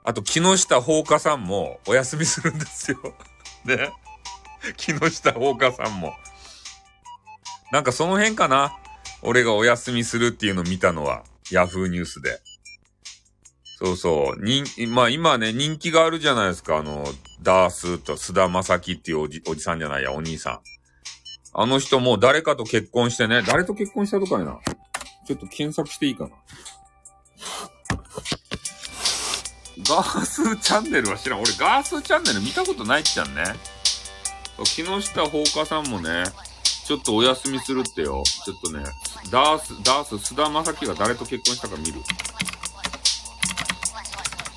[0.02, 2.98] あと、木下ほうかさんもお休みするんですよ。
[3.64, 3.92] ね。
[4.76, 6.14] 木下ほうかさんも。
[7.72, 8.76] なんかその辺かな。
[9.22, 12.40] 俺がお休みするっていうのを見たのは、ヤフーニュースで。
[13.78, 14.44] そうそう。
[14.44, 16.78] 人、まあ今ね、人気があるじゃないですか。
[16.78, 17.04] あの、
[17.42, 20.60] ダースと菅田正樹っていうおじ、おじさんじゃないや、お兄さん。
[21.52, 24.60] あの人も誰かと結婚してね、誰と結婚したとかやな。
[25.26, 26.30] ちょっと検索していいかな。
[29.88, 31.40] ガースチャンネルは知らん。
[31.40, 33.44] 俺ガースチャンネル見たことないっちゃんね。
[34.64, 36.24] 木下放火さんもね、
[36.86, 38.22] ちょっとお休みするってよ。
[38.44, 38.84] ちょっとね、
[39.28, 41.94] ダース、ダース、菅田正樹が誰と結婚したか見る。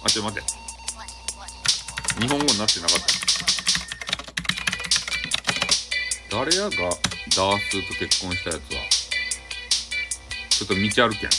[0.05, 0.47] あ、ちょ、待って。
[2.21, 2.99] 日本語になってなかっ
[6.29, 6.35] た。
[6.37, 8.79] 誰やが、ダースと結婚したやつは。
[10.51, 11.29] ちょっと道歩けん。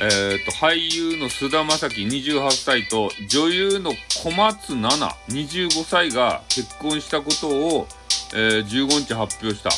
[0.00, 7.88] えっ、ー、と、俳優の菅田将暉28歳と女優の小松菜奈25歳が結婚したことを、
[8.34, 9.70] えー、15日発表した。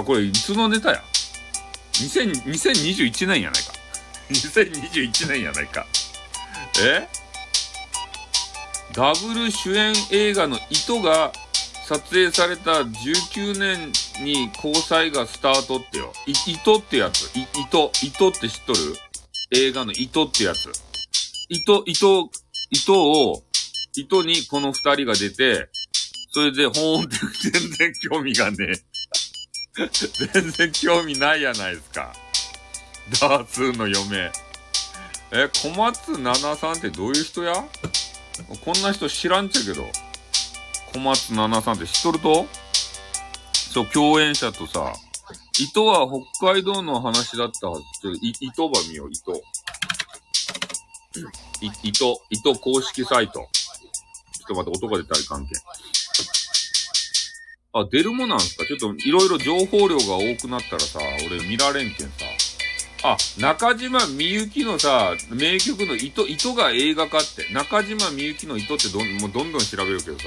[0.00, 1.02] あ、これいつのネタや
[1.92, 3.72] ?2000、2021年やないか。
[4.30, 5.86] 2021年やないか。
[6.80, 7.08] え？
[8.94, 11.32] ダブル主演映画の糸が
[11.86, 13.92] 撮影された19年
[14.22, 16.12] に交際がスタートってよ。
[16.26, 17.24] い、糸ってやつ。
[17.36, 18.78] い、糸、糸って知っとる？
[19.54, 20.70] 映画の糸ってやつ。
[21.48, 22.30] 糸、糸、
[22.70, 23.42] 糸を、
[23.94, 25.68] 糸にこの二人が出て、
[26.32, 27.16] それで、ほんって
[27.50, 28.56] 全然興味がね
[29.78, 29.88] え。
[30.32, 32.12] 全然興味ないやないですか。
[33.20, 34.30] ダーツーの嫁。
[35.30, 37.54] え、小松菜奈さんってどういう人や？
[38.64, 39.86] こんな人知らんちゃけど。
[40.94, 42.46] 小松菜奈さんって知っとると？
[43.52, 44.92] そう、共演者とさ、
[45.58, 46.06] 糸は
[46.40, 47.82] 北海道の話だったはず。
[48.02, 49.42] ちょっと、糸ば見よう、糸。
[51.82, 53.32] 糸、糸公式サイト。
[53.32, 53.40] ちょ
[54.44, 55.54] っと待って、音が出たり関係。
[57.74, 58.66] あ、出るもなんすか？
[58.66, 62.12] ちょっといろいろ情報量が多くなったらさ、俺見られんけんさ。
[63.04, 67.50] あ、中島みゆきのさ、名曲の糸、糸が映画化って。
[67.52, 70.24] 中島みゆきの糸ってどん、もうどんどん調べるけどさ。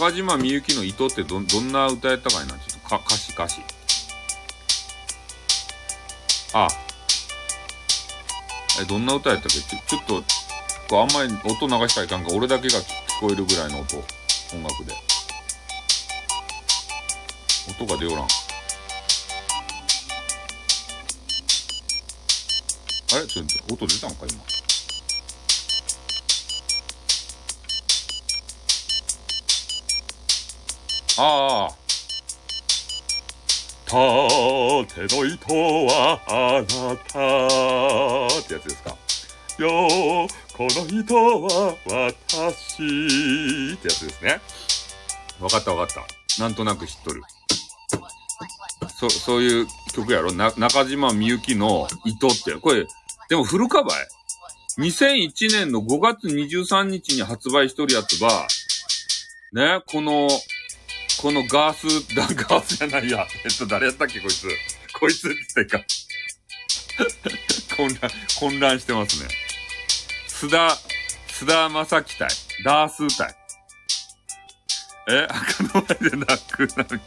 [0.00, 2.54] 中島みゆきの糸ってど、どんな歌やったかいな？
[2.54, 3.60] ちょっとか、歌詞歌詞。
[6.54, 6.66] あ。
[8.80, 9.60] え、どんな歌やったっけ？
[9.60, 10.24] ちょ、ちょっと、
[10.88, 12.84] こあんまり音流したらいかんか、俺だけが聞
[13.20, 14.04] こえるぐらいの音、音
[14.62, 14.92] 楽で。
[17.70, 18.24] 音が出おらん。
[18.24, 18.26] あ
[23.18, 23.26] れ？
[23.26, 24.42] ちょっと、音出たんか、今？
[31.18, 31.74] ああ。
[33.86, 33.94] 縦
[35.14, 35.46] の糸
[35.86, 36.74] はあなた
[38.40, 38.96] ってやつですか。
[39.58, 44.40] よこの人は私ってやつですね。
[45.40, 46.04] わかったわかっ
[46.36, 46.42] た。
[46.42, 47.22] なんとなく知っとる。
[48.98, 50.32] そ、そういう曲やろ？
[50.32, 52.52] な、中島みゆきの糸って。
[52.52, 52.86] これ、
[53.28, 53.96] でも古かばい
[54.78, 58.46] ?2001 年の5月23日に発売しとるやつば、
[59.52, 60.28] ね、この、
[61.20, 63.26] このガース、だ、ガースじゃないや。
[63.44, 64.46] えっと、誰やったっけこいつ。
[64.98, 65.80] こいつってか
[67.76, 69.28] 混乱、混乱してますね。
[70.42, 70.76] 須田、
[71.28, 72.28] 須田正樹対、
[72.64, 73.32] ダース対。
[75.08, 75.28] え？
[75.30, 77.00] 墓の前で泣くなみたい。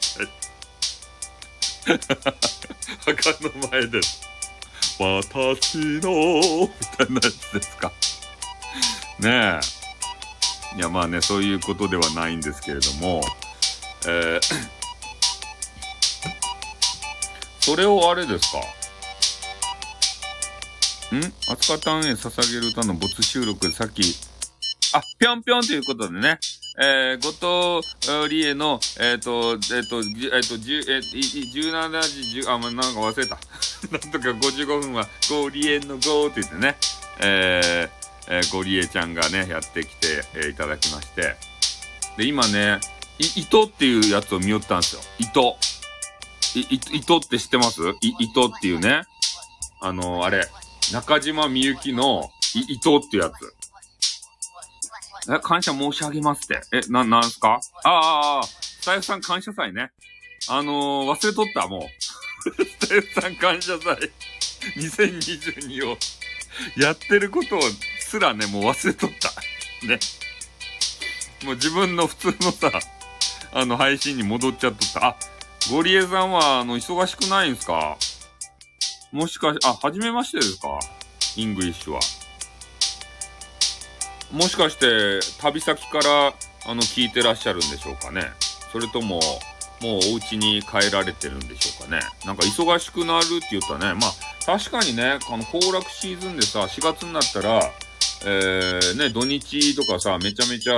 [3.06, 4.00] 墓の前で、
[5.00, 7.92] 私の、みたいなやつですか。
[9.20, 9.60] ね
[10.74, 10.78] え。
[10.78, 13.22] いや、まあね、そういうことではないんですけれども、
[14.08, 14.42] えー、
[17.60, 18.60] それをあれですか？
[21.14, 21.34] ん？
[21.52, 24.02] 扱ったんへ捧げる歌の没収録さっき、
[24.94, 26.40] あ、ぴょんぴょんということでね、
[26.78, 31.02] えー、後藤理恵の、えっ、ー、と、えっ、ー、と、えっ、ー、と、十、えー、
[31.72, 33.38] 17時10、あ、まあ、なんか忘れた。
[33.92, 36.78] なんとか55分は、ゴリエのゴーって言ってね、
[37.20, 41.36] えー、えー、ゴリエちゃんがね、やってきて、えー、いただきまして。
[42.18, 42.80] で、今ね、
[43.20, 45.02] い、糸っていうやつを見よったんですよ。
[45.20, 45.58] 糸。
[46.56, 47.82] い、い、糸って知ってます？
[48.02, 49.04] い、糸っていうね。
[49.82, 50.48] あのー、あれ、
[50.94, 53.54] 中島みゆきの、伊藤ってやつ。
[55.34, 56.62] え、感謝申し上げますって。
[56.72, 57.60] え、な、なんすか？
[57.84, 59.92] ああ、ああ、スタイフさん感謝祭ね。
[60.48, 61.82] あのー、忘れとった、もう。
[62.64, 64.12] スタエフさん感謝祭
[64.78, 65.98] 2022を
[66.78, 67.62] やってることを
[68.00, 69.32] すらね、もう忘れとった。
[69.88, 70.00] ね。
[71.44, 72.72] もう自分の普通のさ、
[73.52, 75.08] あの、配信に戻っちゃっとった。
[75.08, 75.16] あ、
[75.72, 77.98] ゴリエさんは、あの、忙しくないんすか？
[79.16, 80.78] もしかし、あ、はじめましてですか？
[81.38, 82.02] イングリッシュは。
[84.34, 86.34] もしかして、旅先から
[86.68, 88.24] あの、聞いてらっしゃるんでしょうかね？
[88.74, 89.22] それとも、
[89.82, 92.02] もうお家に帰られてるんでしょうかね？
[92.26, 94.12] なんか忙しくなるって言ったらね、まあ、
[94.46, 97.62] 確かにね、あの、行楽シーズンでさ、4月になったら、
[98.26, 100.78] えー、ね、土日とかさ、めちゃめちゃ、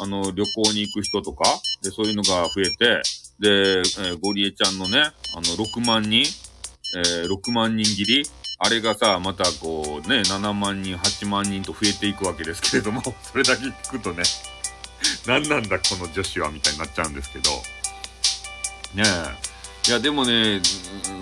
[0.00, 1.44] あの、旅行に行く人とか、
[1.84, 3.02] で、そういうのが増えて、
[3.38, 6.24] で、えー、ゴリエちゃんのね、あの、6万人、
[6.96, 8.22] えー、6万人切り、
[8.58, 14.22] あれがさ、またこうね、7万人、8万人と増えていくわけですけれども、 それだけ聞くとね、
[15.26, 17.50] 何なんだこの女子は、みたいになっちゃうんですけど、
[18.94, 19.90] ねえ。
[19.90, 20.60] いや、でもね、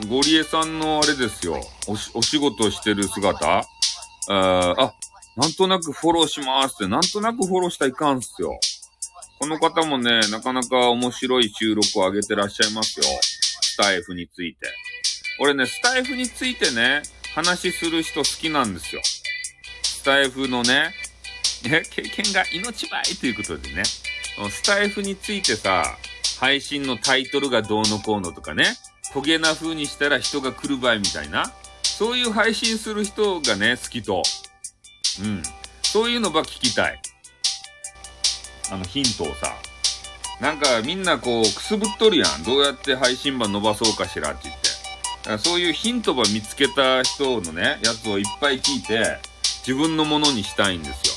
[0.08, 3.64] ゴリエさんのあれですよ、おお仕事してる姿、あ
[4.28, 4.94] あ、
[5.36, 8.58] なんとなくフォローしますって、なんとなくフォローしたらいかんすよ。
[9.38, 13.06] この方もね、なかなか面白い収録を上げてらっしゃいますよ。
[13.76, 14.72] スタイフについて。
[15.38, 17.02] 俺ね、スタイフについてね、
[17.34, 19.02] 話する人好きなんですよ。
[19.82, 20.94] スタイフのね、
[21.62, 25.98] ね、経験が命ばいということでね、スタイフについてさ、
[26.40, 28.78] 配信のタイトルがどうのこうのとかね、
[29.12, 31.52] トゲな風にしたら人が来る場合みたいな、
[31.82, 34.22] そういう配信する人がね、好きと。
[35.22, 35.42] うん。
[35.82, 37.02] そういうのば聞きたい。
[38.70, 39.54] あの、ヒントをさ。
[40.40, 42.42] なんかみんなこう、くすぶっとるやん。
[42.42, 44.68] どうやって配信版伸ばそうかしらって言って。
[45.22, 49.18] だからそういうヒントば見つけた人のね、やつをいっぱい聞いて、
[49.66, 51.08] 自分のものにしたいんです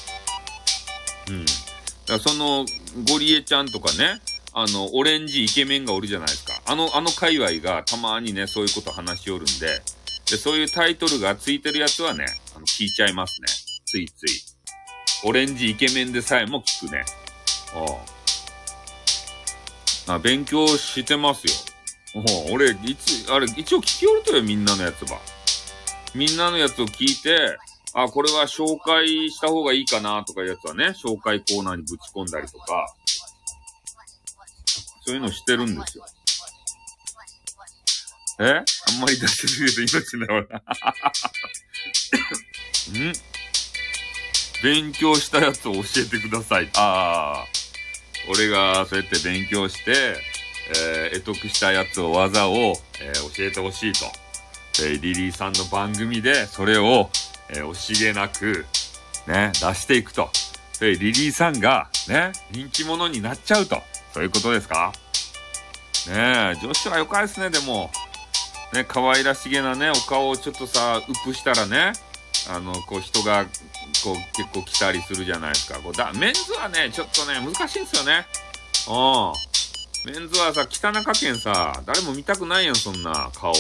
[1.30, 1.36] よ。
[1.36, 1.46] うん。
[1.46, 2.66] だからその、
[3.08, 4.22] ゴリエちゃんとかね、
[4.54, 6.54] あの、オレンジイケメンがおるじゃないですか。
[6.66, 9.82] あの、あの界隈がたまにね、そういうこと話しおるんで、
[10.30, 13.48] で、そういうタイトルがついてるやつはね、あの、聞いちゃいますね。
[13.86, 14.30] ついつい。
[15.26, 17.04] オレンジイケメンでさえも聞くね。
[17.74, 18.20] ああ。
[20.08, 21.54] あ、勉強してますよ。
[22.50, 25.20] お俺、いつ、あれ、一応聞きおるとよ、みんなのやつば。
[26.16, 27.56] みんなのやつを聞いて、
[27.94, 32.96] あ、これは紹介した方がいいかなとかいうやつはね、紹介コーナーにぶち込んだりとか、
[35.06, 36.06] そういうのしてるんですよ。
[38.42, 38.44] え？
[38.44, 38.64] あ
[38.98, 40.60] んまり出しすぎると命ないわな。
[43.10, 43.14] ん？
[44.64, 46.70] 勉強したやつを教えてください。
[46.76, 47.48] ああ。
[48.28, 50.16] 俺がそうやって勉強して、
[51.12, 54.06] えー、得得したやつを、技を、えー、教えてほしいと。
[54.82, 57.10] えー、リリーさんの番組で、それを、
[57.50, 58.66] えー、惜しげなく、
[59.28, 60.30] ね、出していくと。
[60.80, 63.82] で、リリーさんが、ね、人気者になっちゃうと。
[64.14, 64.94] そういうことですか？
[66.08, 67.92] ねえ、女子はよかですね、でも。
[68.74, 71.94] ね、可愛らしげなね、お顔をちょっとさ、ウップしたらね、
[72.48, 73.46] あの、こう人が、
[74.04, 75.80] こう結構来たりするじゃないですか。
[75.80, 78.26] こうだ、メンズはね、ちょっとね、難しいんですよね。
[78.88, 80.14] うん。
[80.14, 83.54] メンズはさ、汚かけんさ、誰も見たくないやん、そんな顔。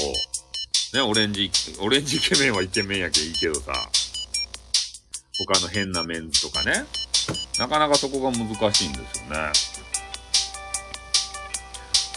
[0.93, 3.73] ね、オレンジ、オレンジイケメンはイケメンやけいいけどさ。
[5.45, 6.85] 他の変なメンズとかね。
[7.59, 9.51] なかなかそこが難しいんですよね。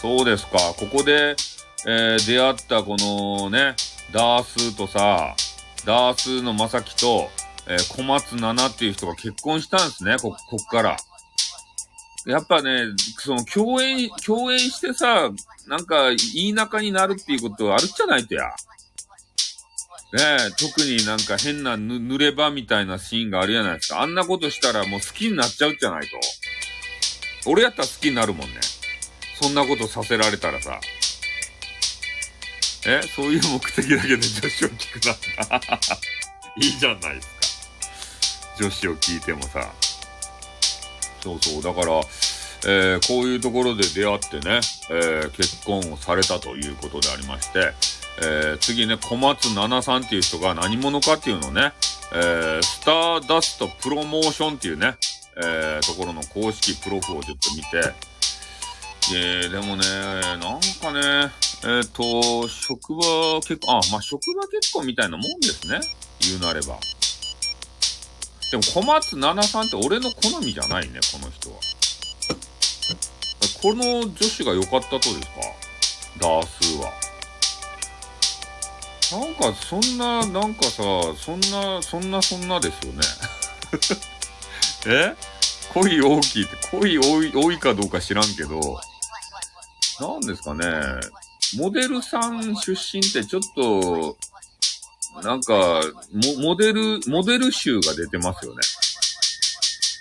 [0.01, 0.57] そうですか。
[0.77, 1.35] ここで、
[1.85, 3.75] えー、出会ったこのね、
[4.11, 5.35] ダースとさ、
[5.85, 7.29] ダースのまさきと、
[7.67, 10.97] えー、小松菜奈っていう人が結婚したんですね、こ、こっから。
[12.25, 12.85] やっぱね、
[13.19, 15.29] その共演、共演してさ、
[15.67, 18.45] なんか、いい仲になるっていうことあるじゃないとや。
[20.13, 24.01] ねえ、特になんか変なぬ濡れ場みたいなシーンがあるじゃないですか。
[24.01, 27.49] あんなことしたらもう好きになっちゃうじゃないと。
[27.49, 28.59] 俺やったら好きになるもんね。
[29.41, 30.79] そんなことさせられたらさ。
[32.85, 35.59] えそういう目的だけで女子を聞くな。
[36.57, 37.33] いいじゃないですか。
[38.59, 39.71] 女子を聞いてもさ。
[41.21, 41.63] そうそう。
[41.63, 42.01] だから、
[42.65, 44.59] えー、こういうところで出会ってね、
[44.89, 47.73] えー、結婚をされたということでありまして、
[48.21, 51.73] えー、次ね、小松菜奈さんっていう人が何者かっていうのをね、
[52.13, 54.95] えー、スターダストプロモーションっていうね、
[55.35, 57.93] え、ところの公式プロフをちょっと見て、
[59.11, 61.31] えー、でもね、なんかね、
[61.63, 63.01] えっ、ー、と、職場
[63.41, 65.81] 結婚、あ、まあ、職場結婚みたいなもんですね。
[66.21, 66.77] 言うなれば。
[68.51, 71.55] でも、小松菜奈さんって俺の好みじゃないね、この人は。
[73.61, 75.25] この女子が良かったとですか？
[76.19, 76.91] ダースは。
[79.19, 80.81] なんか、そんな、なんかさ、
[81.17, 83.01] そんな、そんな、そんなですよね。
[84.87, 85.15] え？
[85.73, 88.79] 恋大きいって、恋多い、多いかどうか知らんけど、
[89.99, 90.65] なんですかね、
[91.57, 94.17] モデルさん出身ってちょっと、
[95.23, 95.81] なんか、
[96.39, 98.61] モデル、モデル集が出てますよね。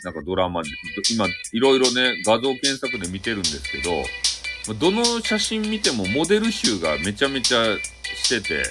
[0.04, 0.70] なんかドラマで、
[1.12, 7.64] 今、いろいろね、画像検索で見てるんですけど、どの写真見てもモデル集がめちゃめちゃ
[8.16, 8.62] してて、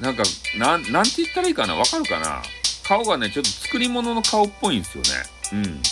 [0.00, 0.22] なんか、
[0.56, 1.76] なん、なんて言ったらいいかな？
[1.76, 2.42] わかるかな？
[2.82, 5.10] 顔がね、ちょっと作り物の顔っぽいんですよね。
[5.52, 5.82] うん。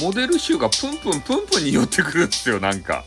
[0.00, 3.04] モデル集がプンプンプンプンに寄ってくるんですよ、なんか。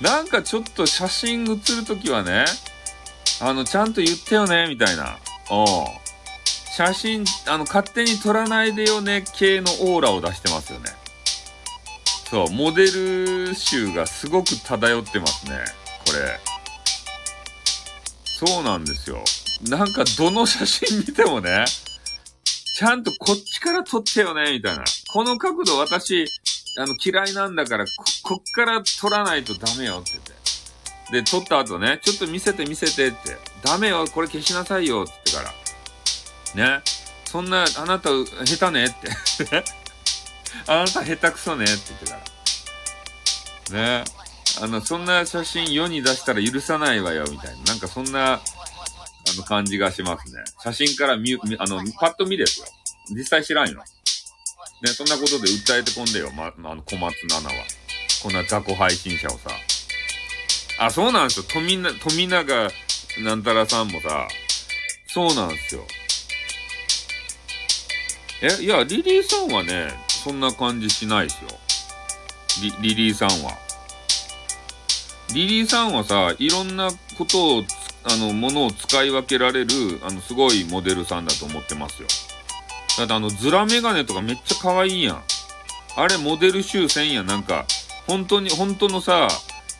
[0.00, 2.44] なんかちょっと写真写るときはね、
[3.40, 5.18] あの、ちゃんと言ってよね、みたいな。
[5.50, 5.66] うん。
[6.76, 10.90] 写真、あの、勝手に撮らないでよね、系のオーラを出してますよね。
[12.30, 15.58] そう、モデル集がすごく漂ってますね、
[16.06, 16.40] これ。
[18.24, 19.22] そうなんですよ。
[19.68, 21.64] なんかどの写真見てもね、
[22.74, 24.82] ちゃんとこっちから撮ってよね、みたいな。
[25.12, 26.26] この角度私、
[26.76, 27.92] あの、嫌いなんだから、こ、
[28.24, 30.32] こっから撮らないとダメよって言って。
[31.12, 33.36] で、撮った後ね、ちょっと見せて見せてって。
[33.62, 35.54] ダメよ、これ消しなさいよって言ってか
[36.56, 36.78] ら。
[36.78, 36.82] ね。
[37.26, 38.10] そんな、あなた、
[38.44, 39.64] 下手ねって。
[40.66, 42.20] あなた下手くそねって言ってか
[43.70, 44.00] ら。
[44.00, 44.04] ね。
[44.60, 47.62] あの、そんな写真世に出したら許さないわよ、みたいな。
[47.66, 48.40] なんかそんな、
[49.32, 50.42] あの、感じがしますね。
[50.62, 52.66] 写真から見、あの、パッと見ですよ。
[53.10, 53.78] 実際知らんよ。
[53.78, 53.84] ね、
[54.88, 57.64] そんなことで訴えてこんでよ、ま、あの、小松菜奈は。
[58.22, 59.50] こんな雑魚配信者をさ。
[60.78, 61.46] あ、そうなんですよ。
[61.48, 62.70] 富な、富永
[63.22, 64.26] なんたらさんもさ、
[65.06, 65.86] そうなんですよ。
[68.42, 71.48] え、いや、リリーさんはね、そんな感じしないですよ。
[72.80, 73.56] リ、リリーさんは。
[75.32, 77.64] リリーさんはさ、いろんなことを
[78.04, 82.08] あの、ものを使い分けられる、あの、すごいモデルさんだと思ってますよ。
[82.98, 85.22] だってあの、ズラメガネとかめっちゃ可愛いやん。
[85.96, 87.26] あれ、モデル集せんやん。
[87.26, 87.66] なんか、
[88.06, 89.28] 本当に、本当のさ、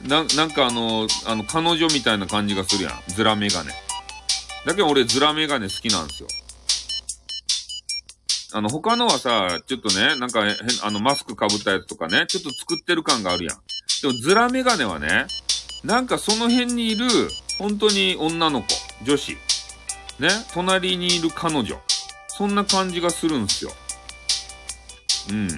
[0.03, 3.03] な、なんかあの、あの、彼女みたいな感じがするやん。
[3.09, 3.72] ズラメガネ。
[4.66, 6.29] だけど俺、ズラメガネ好きなんですよ。
[8.55, 10.43] あの、他のはさ、ちょっとね、なんか、
[10.83, 13.59] あの、マスク被ったやつとかね、ちょっと作ってる感があるやん。
[14.03, 15.27] でも、ズラメガネはね、
[15.83, 17.07] なんかその辺にいる、
[17.59, 18.69] 本当に女の子、
[19.05, 19.33] 女子、
[20.19, 21.81] ね、隣にいる彼女、
[22.29, 23.73] そんな感じがするんすよ。
[25.31, 25.49] うん。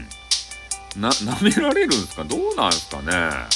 [1.01, 2.25] な、舐められるんすか？
[2.25, 3.13] どうなんすかね？
[3.13, 3.47] あ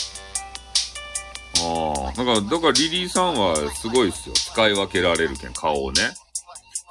[2.08, 2.12] あ。
[2.12, 4.34] だから、だからリリーさんはすごいっすよ。
[4.34, 6.10] 使い分けられるけん、顔をね。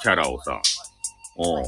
[0.01, 0.61] キャラをさ。
[1.37, 1.63] うん。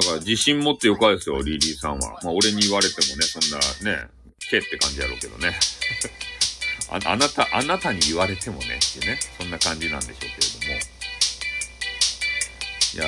[0.00, 2.18] だから自信持ってよかですよ、リリーさんは。
[2.22, 4.08] まあ俺に言われてもね、そんなね、
[4.50, 5.58] けって感じやろうけどね。
[6.88, 10.96] ああなた、あなたに言われてもね、っていうね、そんな感じなんでしょうけれども。
[12.94, 13.04] いや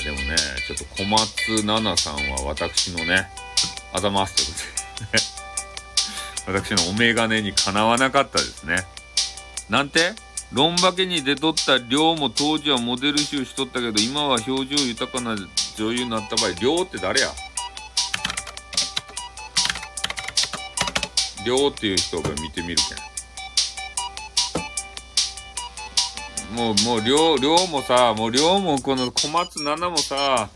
[0.00, 3.28] ー、でもね、ちょっと小松菜奈さんは私のね、
[3.92, 4.52] あざますというこ
[6.44, 8.84] とで 私のお眼鏡にかなわなかったですね。
[9.68, 10.12] なんて？
[10.52, 15.34] ロンバケに出とった量も当時はモデル集しとったけど、今は表情豊かな
[15.78, 17.32] 女優になった場合、量って誰や？
[21.44, 22.82] りょうっていう人が見てみるけ
[26.54, 26.56] ん。
[26.56, 30.50] もう、もう、りょう、りょうもさ、もう、りょうも、この小松菜奈もさ、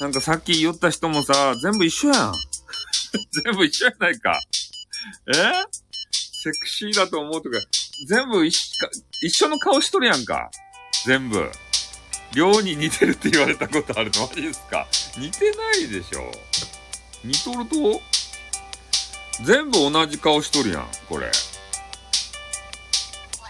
[0.00, 2.34] なんかさっき言った人もさ、全部一緒やん。
[3.44, 4.38] 全部一緒やないか。
[5.28, 5.32] え？
[6.12, 7.58] セクシーだと思うとか、
[8.06, 8.88] 全部一か
[9.22, 10.50] 一緒の顔しとるやんか。
[11.04, 11.50] 全部。
[12.34, 14.28] 量に似てるって言われたことあるの？
[14.28, 14.86] マジですか？
[15.16, 16.30] 似てないでしょ。
[17.24, 18.00] 似とると？
[19.44, 21.30] 全部同じ顔しとるやん、これ。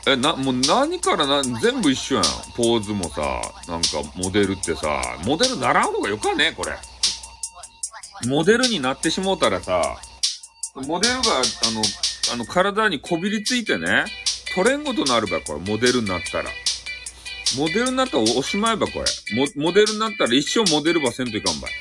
[0.07, 2.25] え、な、もう何からな、全部一緒やん。
[2.57, 6.73] ポーズもさ、なんかモデルってさ、モデルならん方がよかねこれ。
[8.27, 9.99] モデルになってしもうたらさ、
[10.75, 11.83] モデルが、あの、
[12.33, 14.07] あの、体にこびりついてね、
[14.55, 16.51] 取れんことなるば、これ、モデルになったら。
[17.57, 19.05] モデルになったらおしまいば、これ。
[19.37, 21.73] モ、モデルになったら一生モデルばせんといかんばい。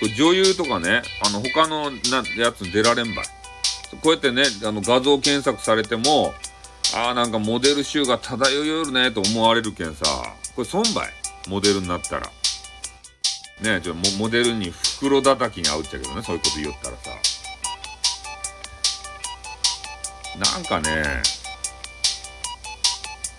[0.00, 3.26] これ女優とかね、あの、他のな、やつ出られんばい。
[4.02, 6.34] こうやってね、あの、画像検索されても、
[6.94, 10.04] ああ、なんかモデル集が漂いよるね、と思われるけんさ、
[10.54, 11.08] これ損ばい。
[11.48, 12.30] モデルになったら。
[13.62, 17.10] ねちょ、モデルに袋叩きに合うっちゃけどね、そういうこと言おったらさ。
[20.54, 21.22] なんかね、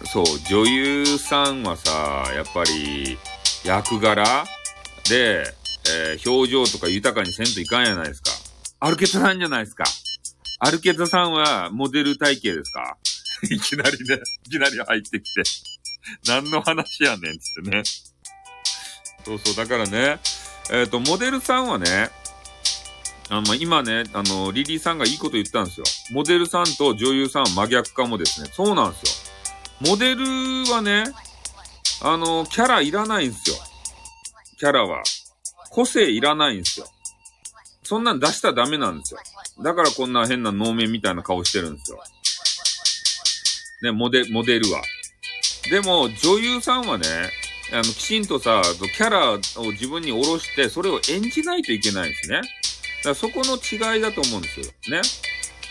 [0.05, 3.17] そう、女優さんはさ、やっぱり、
[3.63, 4.45] 役柄
[5.09, 5.56] で、
[5.89, 8.31] えー、表情とか豊かにせんといかんやないですか。
[8.79, 9.85] アルケタさんじゃないですか。
[10.59, 12.97] アルケタさんはモデル体型ですか
[13.49, 15.43] いきなりね、いきなり入ってきて。
[16.27, 17.83] 何の話やねんつってね。
[19.25, 20.19] そうそう、だからね、
[20.71, 22.09] えっ、ー、と、モデルさんはね、
[23.29, 25.85] あの、今ね、あの、リリーさんがいいこと言ったんですよ。
[26.11, 28.49] モデルさんと女優さんは真逆かもですね。
[28.53, 29.27] そうなんです
[29.83, 29.89] よ。
[29.89, 30.25] モデル
[30.71, 31.03] はね、
[32.01, 33.57] あの、キャラいらないんですよ。
[34.57, 35.03] キャラは。
[35.77, 36.87] 個性いらないんですよ。
[37.83, 39.19] そんなん出したらダメなんですよ。
[39.63, 41.99] だからこんな変な能面みたいな顔してるんですよ。
[43.83, 44.81] ね、モデ、モデルは。
[45.69, 47.05] でも、女優さんはね、
[47.71, 48.63] あの、きちんとさ、
[48.95, 49.37] キャラを
[49.71, 52.37] 自分に下ろして、それを演じないといけないんですね。
[52.37, 52.47] だか
[53.09, 54.65] らそこの違いだと思うんですよ。
[54.89, 55.01] ね。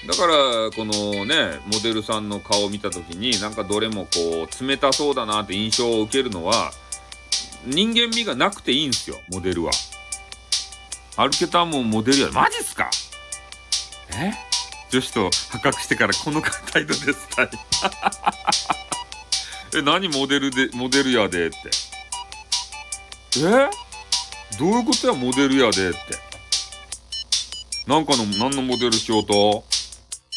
[0.07, 6.71] だから、このね、モデルさんの顔を見たときに、なんかどれもこう、冷たそうだなって印象を受けるのは、
[7.67, 9.73] 人間味がなくていいんですよ、モデルは。
[11.19, 12.91] アルケタもモデルや、マジっすか？
[14.13, 14.33] え？
[14.91, 17.51] 女子と破格してからこの態度です、たい？
[19.79, 21.57] え、何モデルで、モデルやでって。
[23.39, 23.71] え？
[24.59, 25.99] どういうことや、モデルやでって。
[27.87, 29.65] なんかの、何のモデルしようと？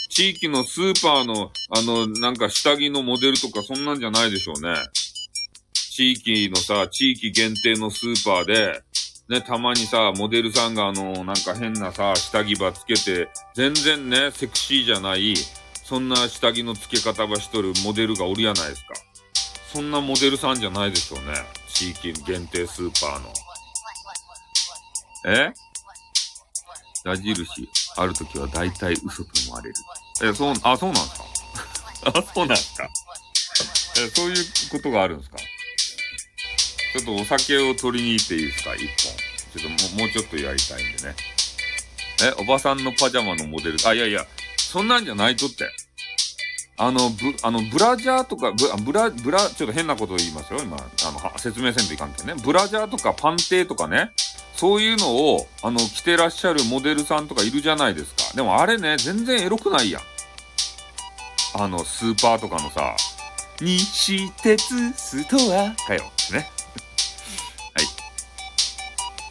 [0.09, 4.75] 地域のスーパーの、あの、なんか下着のモデルとかそんなんじゃないでしょうね。
[5.73, 8.81] 地域のさ、地域限定のスーパーで、
[9.29, 15.35] ね、たまにさ、モデルさんがあの、なんか変なさ、下着ばつけて、全然ね、セクシーじゃない、
[15.83, 18.93] そんな下着の付け方ばしとるモデルがおるやないですか。
[19.71, 21.33] そんなモデルさんじゃないでしょうね。
[21.67, 23.31] 地域限定スーパーの。
[25.27, 25.53] え？
[27.05, 29.75] 矢印、ある時は大体嘘と思われる。
[30.23, 31.25] え、そう、あ、そうなんですか？
[32.19, 32.89] あ、そうなんですか？
[33.99, 35.37] え、そういうことがあるんですか？
[36.93, 38.73] ちょっとお酒を取りに行っていいですか？
[38.75, 38.89] 一本。
[39.55, 41.15] ちょっともうちょっとやりたいんでね。
[42.21, 43.77] え、おばさんのパジャマのモデル。
[43.85, 44.25] あ、いやいや、
[44.57, 45.69] そんなんじゃないとって。
[46.77, 50.77] あの、ぶ、あの、ブラジャーとか、ブブラ、ブラ、ちょっと変なことを言いますよ、今。
[50.77, 52.41] あの、説明せんといかんけどね。
[52.43, 54.11] ブラジャーとかパンテーとかね。
[54.55, 58.35] そういうのを、あの、着てらっしゃるモデルさんとかいるじゃないですか。
[58.35, 60.01] でもあれね、全然エロくないやん。
[61.61, 62.95] あの、スーパーとかのさ、
[63.61, 66.11] 西鉄ストアかよ。
[66.31, 66.49] ね。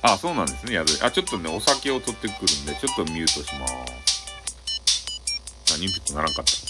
[0.03, 5.73] あ、そうなんですね、やるあ、ちょっとね、お酒を取ってくるんで、ちょっとミュートしまーす。
[5.73, 6.68] 何、インプットならんかった。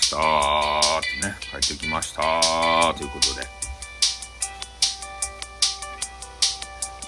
[0.00, 0.20] ましたっ
[1.20, 2.22] てね、帰ってきました
[2.94, 3.46] ということで。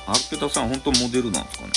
[0.06, 1.72] アルペタさん、本当モデルなんですかね？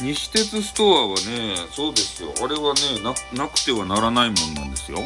[0.00, 2.34] 西鉄ストアはね、そうですよ。
[2.42, 3.14] あれはね、な、
[3.44, 4.98] なくてはならないもんなんですよ。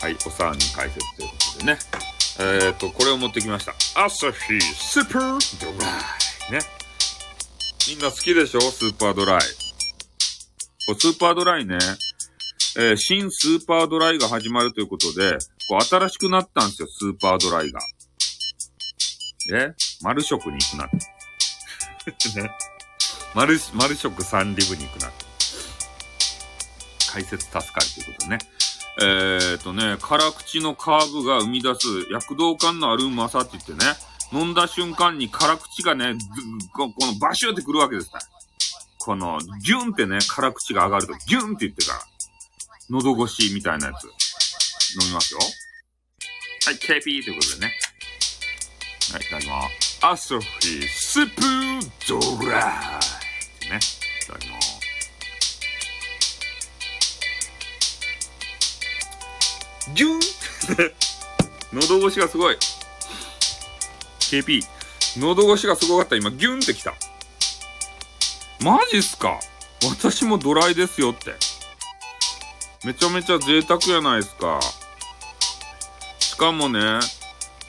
[0.00, 1.78] はい、おさんに解説ということでね。
[2.40, 3.72] えっ、ー、と、これを持ってきました。
[4.04, 5.88] アサヒスーパードラ
[6.50, 6.52] イ。
[6.52, 6.77] ね。
[7.88, 8.60] みんな好きでしょ？
[8.60, 9.40] スーパードライ。
[9.40, 11.78] スーパードライね、
[12.76, 15.38] えー、新スーパードライが始まるということで、
[15.70, 17.80] こう新しくなったんですよ、スーパードライが。
[19.54, 22.28] え丸食に行くなって。
[22.42, 22.50] ね？
[23.34, 25.24] 丸、丸食三リブに行くなって。
[27.10, 28.38] 解説助かるということね。
[29.00, 33.78] えー、とね、辛口のカーブが生み出す躍動感のあるうまさって言ってね、
[34.32, 36.14] 飲んだ瞬間に辛口がね、
[36.74, 38.24] このバシューってくるわけですから。
[38.98, 42.00] この、ギュンってね、辛口が上がると、ギュンって言ってから、
[42.90, 45.40] 喉越しみたいなやつ、飲みますよ。
[46.66, 47.72] はい、KP ということでね。
[49.12, 49.98] はい、いただきます。
[50.02, 53.00] アソフィースプードラ
[53.64, 53.70] イ。
[53.70, 53.78] ね、
[54.22, 54.78] いただきます。
[59.94, 60.20] ギュン
[61.72, 62.56] 喉越しがすごい。
[64.28, 64.62] KP、
[65.18, 66.16] 喉越しがすごかった。
[66.16, 66.94] 今、ギュンってきた。
[68.60, 69.40] マジっすか？
[69.82, 71.34] 私もドライですよって。
[72.84, 74.60] めちゃめちゃ贅沢やないですか。
[76.18, 77.00] しかもね、あ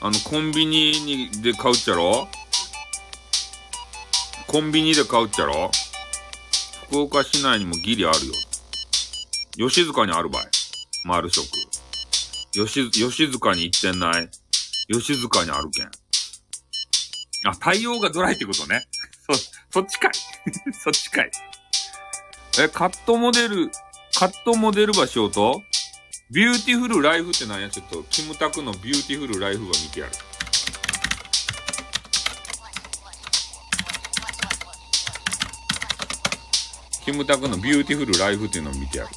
[0.02, 2.28] の、コンビニにで買うっちゃろ？
[4.46, 5.70] コンビニで買うっちゃろ？
[6.88, 8.34] 福岡市内にもギリあるよ。
[9.68, 10.50] 吉塚にあるばい。
[11.04, 11.46] 丸食。
[12.52, 14.28] 吉、吉塚に行ってない。
[14.92, 15.90] 吉塚にあるけん。
[17.46, 18.86] あ、対応がドライってことね。
[19.30, 19.34] そ、
[19.70, 20.12] そっちかい。
[20.72, 21.30] そっちかい。
[22.58, 23.70] え、カットモデル、
[24.18, 25.62] カットモデルばしようと
[26.30, 27.70] ビューティフルライフって何や？
[27.70, 30.12] ちょっと、キムタクのビューティフルライフは見てやる。
[37.04, 39.10] キムタクのビューティフルライフっていうのを見てやる。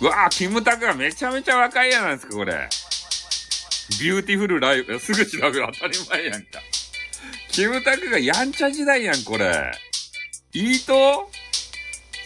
[0.00, 2.68] うわぁ、キムタクがめちゃめちゃ若いやないですか、これ。
[4.00, 6.60] ビューティフルライフ、 すぐ調べる当たり前やんか。
[7.50, 9.72] キムタクがやんちゃ時代やん、これ。
[10.52, 11.30] いいと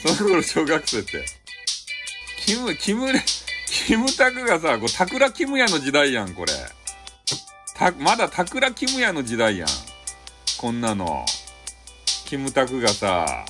[0.02, 1.24] その頃小学生って。
[2.44, 3.12] キム、キム、
[3.86, 6.52] キムタクがさ、こう、タクラキムヤの時代やん、これ。
[7.76, 9.68] た、まだタクラキムヤの時代やん。
[10.58, 11.24] こんなの。
[12.26, 13.44] キムタクがさ、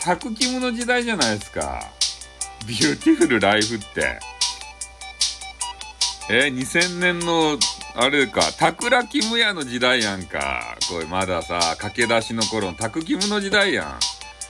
[0.00, 1.82] タクキムの時代じゃないですか。
[2.66, 4.18] ビューティフルライフって。
[6.28, 7.56] え、2000年の、
[7.94, 10.76] あれか、タクラキムヤの時代やんか。
[10.90, 13.98] これまださ、駆け出しの頃のタクキムの時代やん。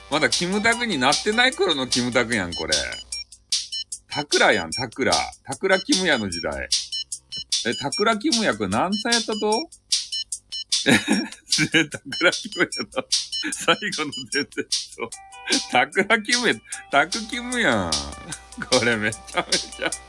[0.09, 2.73] まだキムタクになってない頃のキムタクやん、これ。
[4.09, 5.13] タクラやん、タクラ。
[5.45, 6.67] タクラキムヤの時代。
[7.67, 9.69] え、タクラキムヤこれ何歳やったと？
[10.87, 10.97] え、
[11.89, 13.05] タクラキムヤの
[13.51, 15.09] 最後の伝説と。
[15.71, 16.55] タクラキムヤ、
[16.89, 17.91] タクキムやん。
[18.71, 20.06] これめちゃめちゃ。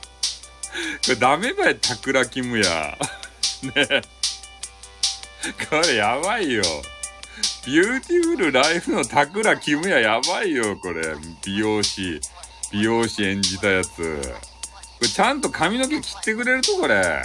[1.04, 2.98] これダメばい、タクラキムや。
[3.74, 4.02] ね
[5.70, 6.62] これやばいよ。
[7.66, 11.14] ビューティフルライフのタクラキムややばいよ、これ。
[11.44, 12.20] 美容師。
[12.72, 13.88] 美容師演じたやつ。
[13.96, 17.22] これちゃんと髪の毛切ってくれると、これ。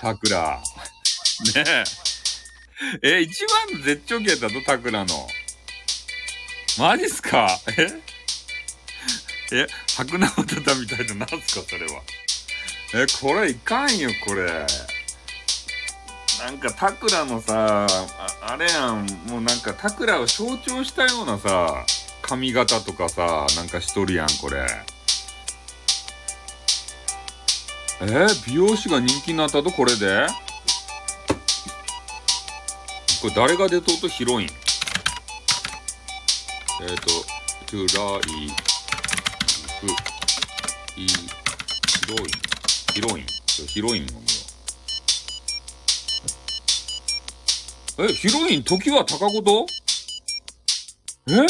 [0.00, 0.60] タクラ。
[1.54, 1.64] ね
[3.02, 3.18] え。
[3.18, 5.28] え、一番絶頂期やったと、タクラの。
[6.78, 7.58] マジっすか？
[7.76, 7.88] え？
[9.52, 10.28] え、白生
[10.62, 12.02] タみたいな、なんすか、それは。
[12.92, 14.66] え、これいかんよ、これ。
[16.44, 17.86] なんか、タクラのさ、あ
[18.40, 21.86] あれやん、もうなんか、タクラを象徴したようなさ、
[22.22, 24.66] 髪型とかさ、なんかしとるやん、これ。
[28.00, 30.26] え、美容師が人気になったとこれで？
[33.20, 34.48] これ誰が出とうとヒロイン？
[36.82, 37.06] えっ、ー、と、
[37.66, 38.20] トゥライ
[39.80, 39.86] フ、
[40.96, 41.12] イ、ヒ
[42.08, 42.49] ロイン。
[42.92, 43.26] ヒロイン。
[43.66, 44.20] ヒロインを見よ
[47.98, 48.04] う。
[48.06, 49.66] え、ヒロイン、常盤貴子と？
[51.28, 51.46] え？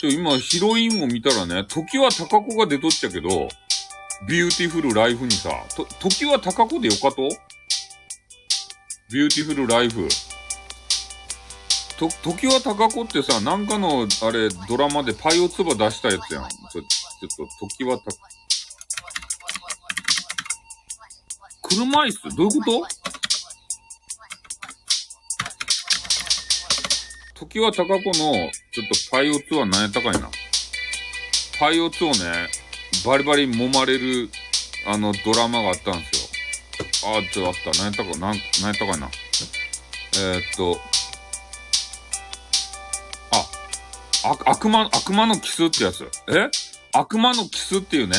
[0.00, 3.48] ちょ、今、ヒロインを見たらね、常盤貴子が出とっちゃけど、
[4.28, 7.28] ビューティフルライフにさ、と、常盤貴子でよかと？
[9.12, 10.08] ビューティフルライフ。
[11.98, 16.48] と、常盤貴子ってさ、なんかの、あれ、ドラマでパイオツば出したやつやん。
[16.48, 18.04] ちょ、ちょっと、常盤貴
[21.74, 22.28] 車椅子？
[22.36, 22.86] どういうこと？
[27.34, 28.12] 時は高子の、
[28.72, 30.30] ちょっとパイオツは何やったかいな。
[31.58, 32.48] パイオツをね、
[33.06, 34.28] バリバリ揉まれる、
[34.86, 36.22] あの、ドラマがあったんです
[37.04, 37.12] よ。
[37.14, 37.70] あー、ちょ、あった。
[37.82, 39.10] 何やったか、なん、何やったかいな。
[40.18, 40.78] えー、っと、
[44.24, 46.08] あ、悪魔、悪魔のキスってやつ。
[46.28, 46.50] え？
[46.92, 48.16] 悪魔のキスっていうね、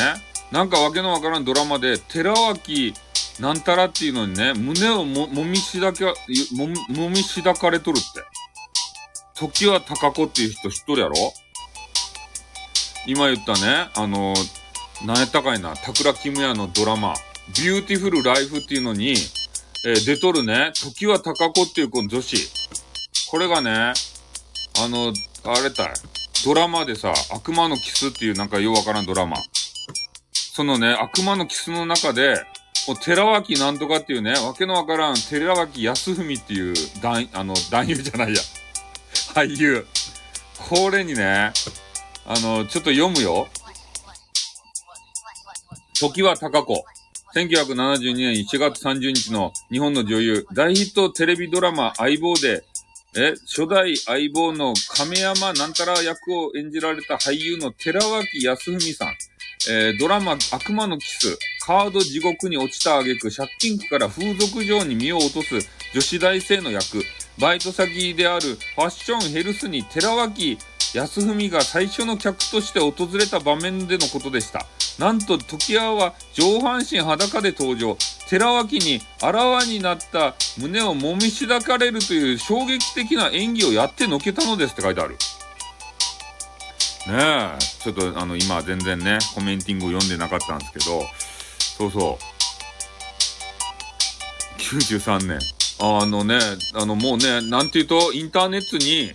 [0.50, 2.92] なんかわけのわからんドラマで、寺脇
[3.40, 6.12] なんたらっていうのにね、胸をも、もみしだけ、も、
[6.88, 8.06] もみしだかれとるって。
[9.34, 11.14] 常盤貴子っていう人知っとるやろ？
[13.06, 14.34] 今言ったね、あの、
[15.04, 17.14] 何やったかいな、タクラキムヤのドラマ、
[17.56, 19.16] ビューティフルライフっていうのに、
[19.84, 22.36] えー、出とるね、常盤貴子っていうこの女子。
[23.28, 23.92] これがね、
[24.80, 25.12] あの、
[25.44, 25.92] あれたい。
[26.44, 29.36] ドラマでさ、悪魔のキスっていうなんかようわからんドラマ。
[30.32, 32.36] そのね、悪魔のキスの中で、
[33.00, 38.40] 寺脇なんとかっていうね、わけのわからん、寺脇康文っていう男、あの、男優じゃないや。
[39.34, 39.86] 俳優。
[40.68, 41.52] これにね、
[42.26, 43.48] あの、ちょっと読むよ。
[45.98, 46.84] 時は高子。
[47.34, 52.64] 1972年1月30日の日本の女優、大ヒットテレビドラマ相棒で、
[53.16, 59.14] え、初代相棒の亀山なんたら役を演じられた俳優の寺脇康文さん。
[59.68, 65.58] えー、ドラマ悪魔のキス、カード地獄に落ちた挙句、借金期から風俗嬢に身を落とす
[65.94, 67.02] 女子大生の役、
[67.40, 70.58] バイト先であるファッションヘルスに寺脇
[70.94, 74.66] 康文が最初の客として訪れた場面でのことでした。
[74.98, 77.96] なんと、時矢は上半身裸で登場。
[78.28, 85.16] 寺脇にあらわになった胸をもみしだかれるという衝撃的な演技をやってのけたのですって書いてある。
[87.06, 91.02] ねえ、ちょっとあの、今全然ね、コメンティングを読んでなかったんですけど、
[91.78, 92.24] そうそう。
[94.60, 95.38] 93年。
[95.80, 96.38] あのね、
[96.74, 99.12] あのもうね、なんて言うと、インターネットに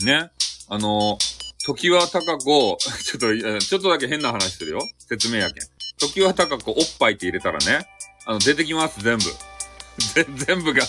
[0.06, 0.30] ね、
[0.70, 1.18] あの、
[1.66, 4.80] 時は高子、 ちょっと、ちょっとだけ変な話するよ。
[4.98, 5.68] 説明やけん。
[5.98, 7.86] 時は高子、おっぱいって入れたらね、
[8.26, 9.24] あの、出てきます、全部。
[10.14, 10.86] ぜ、全部が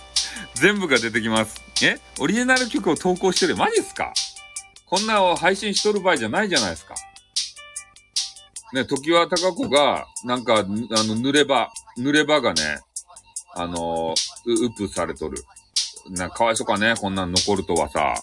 [0.54, 1.60] 全部が出てきます。
[1.82, 1.98] え？
[2.18, 3.56] オリジナル曲を投稿してる。
[3.56, 4.12] マジっすか？
[4.90, 6.94] こんなを配信しとる場合じゃないじゃないですか。
[8.72, 10.66] ね、時は高子が、なんか、あの、
[11.16, 12.80] 濡れ場、濡れ場がね、
[13.54, 14.14] あの、
[14.46, 15.44] う、うぷされとる。
[16.10, 18.14] な、かわいそうかね、こんなん残るとはさ。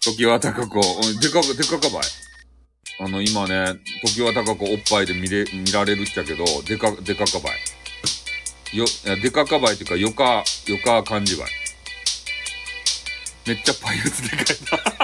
[0.00, 0.80] 時は高子、
[1.20, 2.02] でか、でかかばい。
[3.00, 3.74] あの、今ね、
[4.04, 8.76] 時は高子おっぱいで見れ、見られるっちゃけど、でか、でかかばい。
[8.76, 8.84] よ、
[9.22, 11.50] でかかばいっていうか、よか、よか感じばい。
[13.46, 14.95] めっちゃパイ打つでかいな。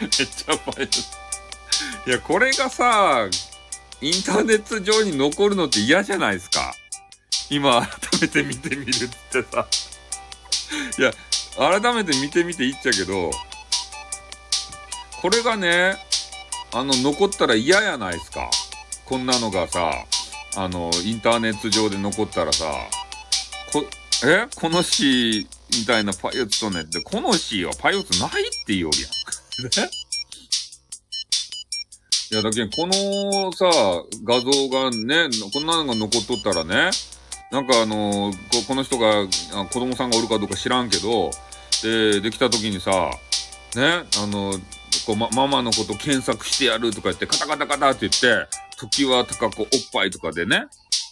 [0.00, 0.98] めっちゃパイ打つ。
[2.06, 3.28] いや、これがさ、
[4.00, 6.74] インターネット上に残るのって嫌じゃないですか。
[7.50, 9.66] 今、改めて見てみるってさ。
[10.98, 11.12] いや、
[11.56, 13.30] 改めて見てみていっちゃうけど、
[15.20, 15.96] これがね、
[16.72, 18.50] あの、残ったら嫌やないですか。
[19.04, 19.92] こんなのがさ、
[20.56, 22.64] あの、インターネット上で残ったらさ、
[23.72, 23.84] こ、
[24.24, 24.46] え？
[24.54, 25.46] この詩
[25.78, 28.32] みたいなパイオツとねって、この詩はパイオツないっ
[28.66, 29.10] て言うよりやん。
[32.32, 33.66] いや、だけど、このさ、
[34.24, 36.90] 画像がね、こんなのが残っとったらね、
[37.50, 39.26] なんかあのこ、この人が、
[39.70, 41.30] 子供さんがおるかどうか知らんけど、
[41.82, 43.10] で、できた時にさ、
[43.76, 44.58] ね、あの、
[45.06, 48.48] こう、ま、ママのこと検索してやるとか言って、カタカタカタって言って、
[48.78, 50.64] 時は高子おっぱいとかでね、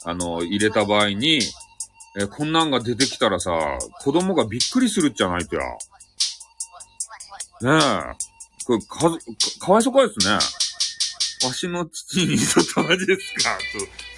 [0.05, 1.41] あの、入れた場合に、
[2.19, 3.53] えこんなんが出てきたらさ、
[4.03, 5.63] 子供がびっくりするっちゃないとや。
[7.63, 8.65] ねえ。
[8.65, 9.19] これ、か、
[9.61, 10.35] かわいそうかですね。
[11.47, 13.59] わしの父にとったマジですか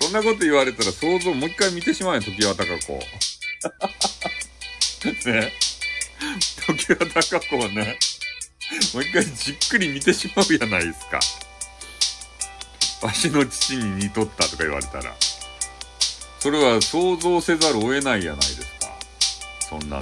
[0.00, 2.98] そんなこと言われたら想像もう一回見てしまうよ、時は高子。
[5.30, 5.52] ね。
[6.66, 7.98] 時は高子をね、
[8.94, 11.20] もう一回じっくり見てしまうやないですか。
[13.02, 15.14] わしの父に似とったとか言われたら。
[16.42, 18.88] それは想像せざるを得ないやないですか。
[19.60, 20.00] そんなの。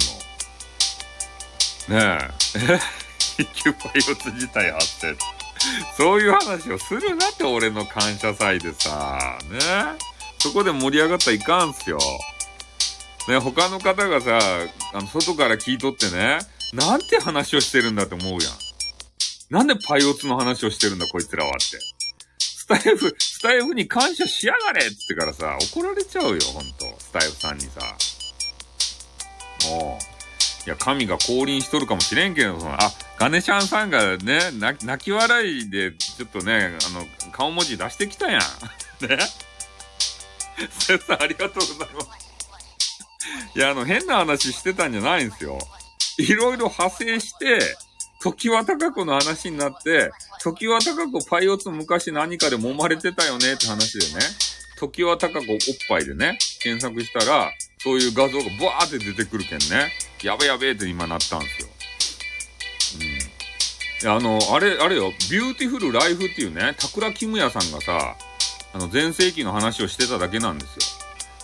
[1.87, 2.73] ねえ。
[2.73, 2.79] え
[3.37, 5.15] 一級パイオツ自体発生。
[5.95, 9.37] そういう話をするなって俺の感謝祭でさ。
[9.51, 9.59] ね
[10.39, 11.99] そこで盛り上がったらいかんすよ。
[13.27, 14.39] ね他の方がさ、
[14.93, 16.39] あの、外から聞いとってね、
[16.73, 18.51] なんて話をしてるんだって思うやん。
[19.51, 22.00] なんでパイオツの話をしてるんだこいつらはって。
[22.77, 26.85] スタイフ、スタイフに感謝しやがれっつってからさ、怒られちゃうよ、ほんと。
[26.99, 27.81] スタイフさんにさ。
[29.69, 30.11] もう。
[30.67, 38.41] いや、神が降臨しとるかもしれんけど、その、あ、ガネシャンさんがね、泣き笑いで、ちょっとね、あの、顔文字出してきたやん。
[39.07, 39.17] ね
[40.69, 42.21] 先生、ありがとうございます。
[43.55, 45.57] いや、あの、変な話してたんじゃないんですよ。
[46.17, 47.59] いろいろ派生して、
[48.21, 50.11] 時は高子の話になって、
[50.41, 54.21] 時は高子パイオツ昔何かで揉まれてたよねって話でね、
[54.77, 55.57] 常盤貴子おっ
[55.89, 59.91] ぱいでね、検索したら、そういう画像がブワーって出てくるけんね。
[60.21, 61.69] やべやべって今なったんですよ。
[62.99, 63.31] うん。
[64.03, 68.17] いや、あの、あれ、あれよ、ビューティフルライフっていうね、タクラキムヤさんがさ、
[68.73, 70.79] あの、全盛期の話をしてただけなんですよ。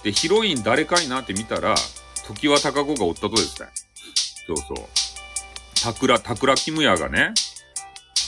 [0.03, 1.73] で、ヒロイン誰かいなって見たら、
[2.27, 3.67] 常盤貴子がおったとですね。
[4.45, 5.06] そうそう。
[5.93, 7.33] 桜、桜キムヤがね、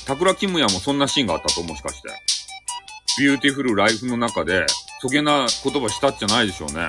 [0.05, 2.09] 桜キムヤもそんなシーンがあったともしかして。
[3.19, 4.65] ビューティフルライフの中で、
[5.01, 6.87] そげなことばしたっちゃないでしょうね。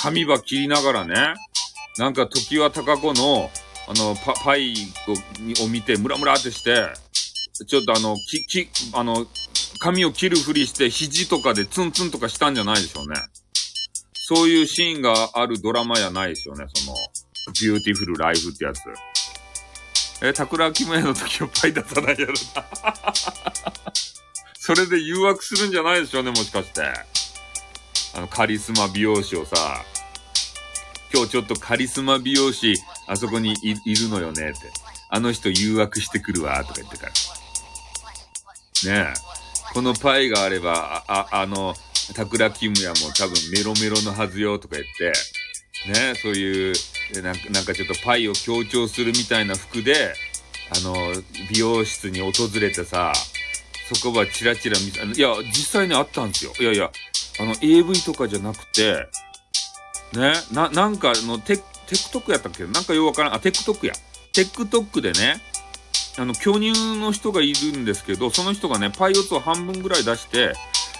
[0.00, 1.34] 髪ば切りながらね、
[1.98, 3.50] なんか常盤貴子の、
[3.88, 4.74] あの、パ、パイ
[5.58, 6.86] をを見て、ムラムラってして、
[7.66, 9.26] ちょっとあの、き、き、あの、
[9.80, 13.16] 髪を切るふりして、肘とかでツンツンとかしたんじゃないでしょうね。
[14.12, 16.96] そういうシーンがあるドラマやないですよね、その、
[17.52, 18.80] ビューティフルライフってやつ。
[20.22, 22.64] え、タクラキムヤの常盤パイ出さないやろな。
[24.58, 26.82] それで誘惑するんじゃないでしょうね、もしかして。
[28.14, 29.84] あの、カリスマ美容師をさ、
[31.12, 32.74] 今日ちょっとカリスマ美容師、
[33.06, 34.58] あそこにいるのよねって。
[35.08, 37.12] あの人誘惑してくるわ、とか言ってから。
[38.90, 39.14] ねえ。
[39.72, 45.12] このパイがあれば、あ、あの、桜キムヤも多分メロメロのはずよ、とか言って、
[45.86, 46.74] ね、そういう、
[47.22, 50.14] なんか、なんかちょっとパイを強調するみたいな服で、
[50.76, 50.94] あの、
[51.50, 53.12] 美容室に訪れてさ、
[53.92, 56.52] そこはチラチラ見せ、いや、実際にあったんですよ。
[56.58, 56.90] いやいや、
[57.38, 59.06] あの、AV とかじゃなくて、
[60.12, 61.62] ね、な、なんかの、テ、テ
[61.96, 62.64] クトックやったっけ？
[62.64, 63.34] なんかよくわからん。
[63.34, 63.92] あ、テクトックや。
[64.32, 65.40] テックトックでね、
[66.18, 70.54] あの、巨乳の人がいるんですけど、その人がね、パイオツを半分ぐらい出して、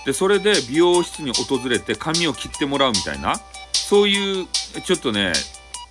[0.04, 3.40] で、それで美容室に訪れて髪を切ってもらうみたいな、
[3.76, 4.46] そういう、
[4.84, 5.32] ちょっとね、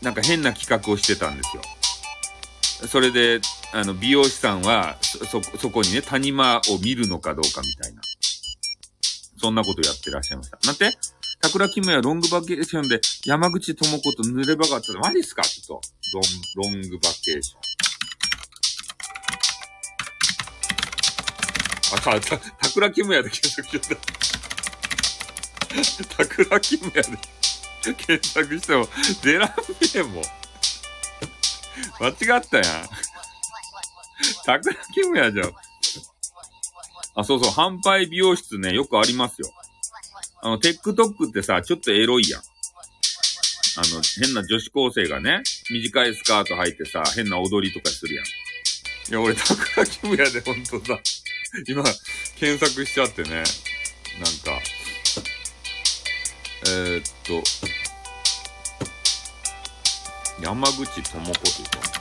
[0.01, 1.61] なんか変な企画をしてたんですよ。
[2.87, 3.39] それで、
[3.73, 8.01] あの、美容師さんは、そ、そこにね、谷間を見るのかどうかみたいな。
[9.37, 10.57] そんなことやってらっしゃいました。
[10.65, 10.97] なんて
[11.41, 15.87] 桜木村ロングバケーションで山口智子と濡れ場があったら、マジっすかちょっと。
[16.57, 17.59] ロン、ロングバケーション。
[21.97, 23.99] あ、た、た、たくらキムヤで検索しちゃっ
[26.07, 26.25] た。
[26.25, 27.17] たくらキムヤで
[27.93, 28.87] 検索しても
[29.23, 29.55] 出らんね
[29.95, 30.23] えもん。
[31.99, 32.65] 間違ったやん。
[34.45, 35.53] たくらキムヤじゃん。
[37.15, 39.49] あ、そうそう、販売美容室ね、よくありますよ。
[40.41, 42.41] あの、TikTok ってさ、ちょっとエロいやん。
[42.41, 42.43] あ
[43.93, 48.25] の、変な女子高生がね、短いスカート履いてさ、変な踊りとかするやん。
[48.25, 50.99] いや、俺、たくらキムヤでほんとさ、
[51.67, 51.83] 今、
[52.37, 53.45] 検索しちゃってね、なんか、
[56.67, 57.43] えー、っと、
[60.41, 61.95] 山口智子というか、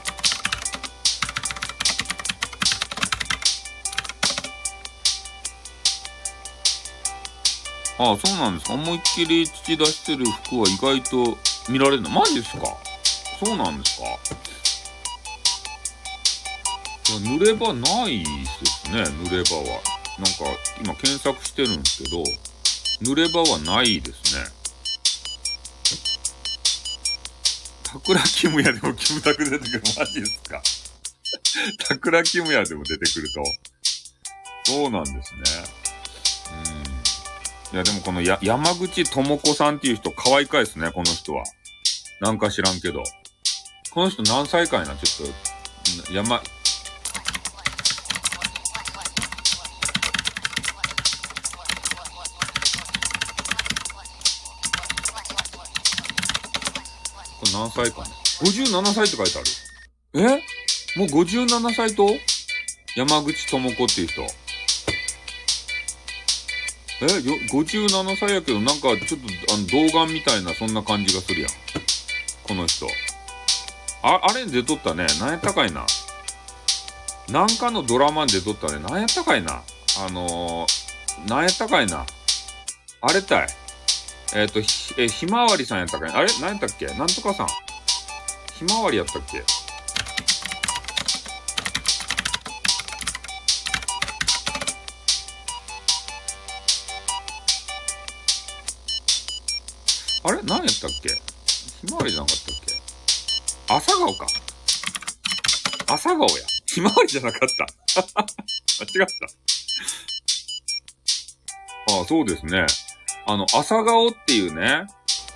[7.97, 8.71] ああ、そうなんです。
[8.71, 11.37] 思いっきり土出してる服は意外と
[11.69, 12.09] 見られるの。
[12.09, 12.65] マジですか
[13.39, 14.05] そうなんですか
[17.19, 18.25] 濡れ場ないで
[18.65, 19.79] すね、濡れ場は。
[20.17, 20.45] なんか、
[20.81, 22.23] 今検索してるんですけど、
[23.01, 24.45] 濡れ場はないですね。
[27.83, 29.81] 桜キムヤでもキムタク出てくる。
[29.97, 30.61] マジですか
[31.87, 33.43] 桜キムヤでも出てくると。
[34.65, 35.41] そうなんですね。
[37.71, 37.75] うん。
[37.75, 41.43] いや、でもこのや、山口智子さんっていう人、可愛いかいですね、この人は。
[42.21, 43.03] なんか知らんけど。
[43.91, 46.41] この人何歳かいな、ちょっと、山、
[57.45, 58.09] これ何歳かね。
[58.41, 60.41] 57歳って書いてある。
[60.95, 60.99] え？
[60.99, 62.09] もう57歳と？
[62.95, 64.21] 山口智子っていう人。
[67.01, 71.51] え、よ、57歳やけど、なんか、ちょっと、あの、童顔みたいな、そんな感じがするやん。
[72.43, 72.87] この人。
[74.01, 75.05] あ、あれに出とったね。
[75.19, 75.85] なんやったかいな。
[77.29, 78.79] なんかのドラマに出とったね。
[78.79, 79.61] なんやったかいな。
[80.05, 82.05] あのー、なんやったかいな。
[83.01, 83.47] あれたい。
[84.37, 86.11] えっ、ー、と、ひ、え、ひまわりさんやったかい。
[86.11, 86.27] あれ？
[86.39, 86.87] なんやったっけ？
[86.87, 87.47] なんとかさん。
[88.57, 89.41] ひまわりやったっけ？
[100.25, 100.43] あれ？
[100.43, 101.09] 何やったっけ？
[101.87, 102.75] ひまわりじゃなかったっけ？
[103.73, 104.27] 朝顔か。
[105.87, 106.27] 朝顔や。
[106.65, 108.03] ひまわりじゃなかった。
[108.83, 109.07] 間違っ
[111.87, 111.93] た。
[111.95, 112.65] ああ、そうですね。
[113.25, 114.87] あの、朝顔っていうね、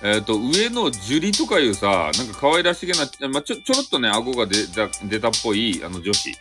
[0.02, 6.32] えっ、ー、と、上の樹里とかいうさ、なんか可愛らしげな、まあ、ちょ、ちょろっとね、顎が出た、出たっぽい、あの、女子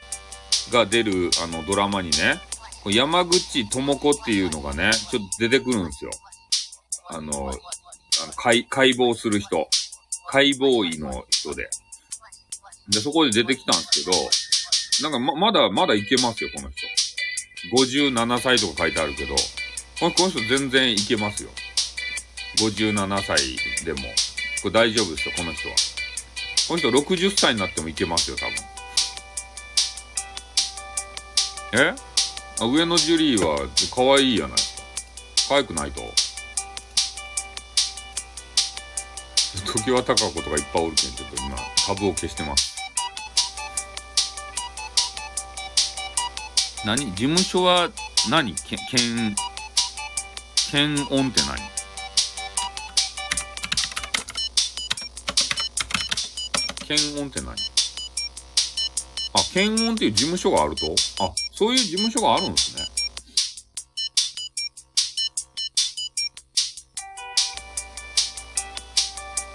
[0.72, 2.40] が出る、あの、ドラマにね、
[2.86, 6.12] 山口智子っていうのがね、ちょっと出てくるんですよ。
[7.10, 9.68] あの、あの解、解剖する人。
[10.28, 11.70] 解剖医の人で。
[12.90, 16.88] で、そこで出てきたんですけど、なんかま、まだ、まだいけますよ、この人。
[17.76, 19.36] 57歳とか書いてあるけど、
[20.00, 21.50] この人全然いけますよ。
[22.58, 23.38] 57歳
[23.86, 24.00] でも。
[24.62, 25.76] これ大丈夫ですよ、この人は。
[26.68, 28.56] この人60歳になってもいけますよ、多分。
[31.82, 31.94] え？
[32.62, 34.84] あ上野ジュリーは可愛いやないですか。
[35.50, 36.02] 可愛くないと。
[39.74, 42.76] 時は高子とかいっぱいおるけん、ちょっと今、株を消してます。
[46.86, 47.06] 何？
[47.08, 47.92] 事務所は
[48.30, 48.56] 何？
[48.56, 49.36] け、検、
[50.72, 51.58] 検温って何？
[56.88, 57.56] 検温って何？
[59.34, 60.94] あ、検温っていう事務所があると？
[61.24, 62.86] あ、そういう事務所があるんですね。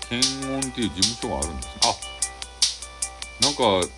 [0.08, 1.72] 検温っていう事務所があるんですね。
[1.82, 3.88] あ、なんか、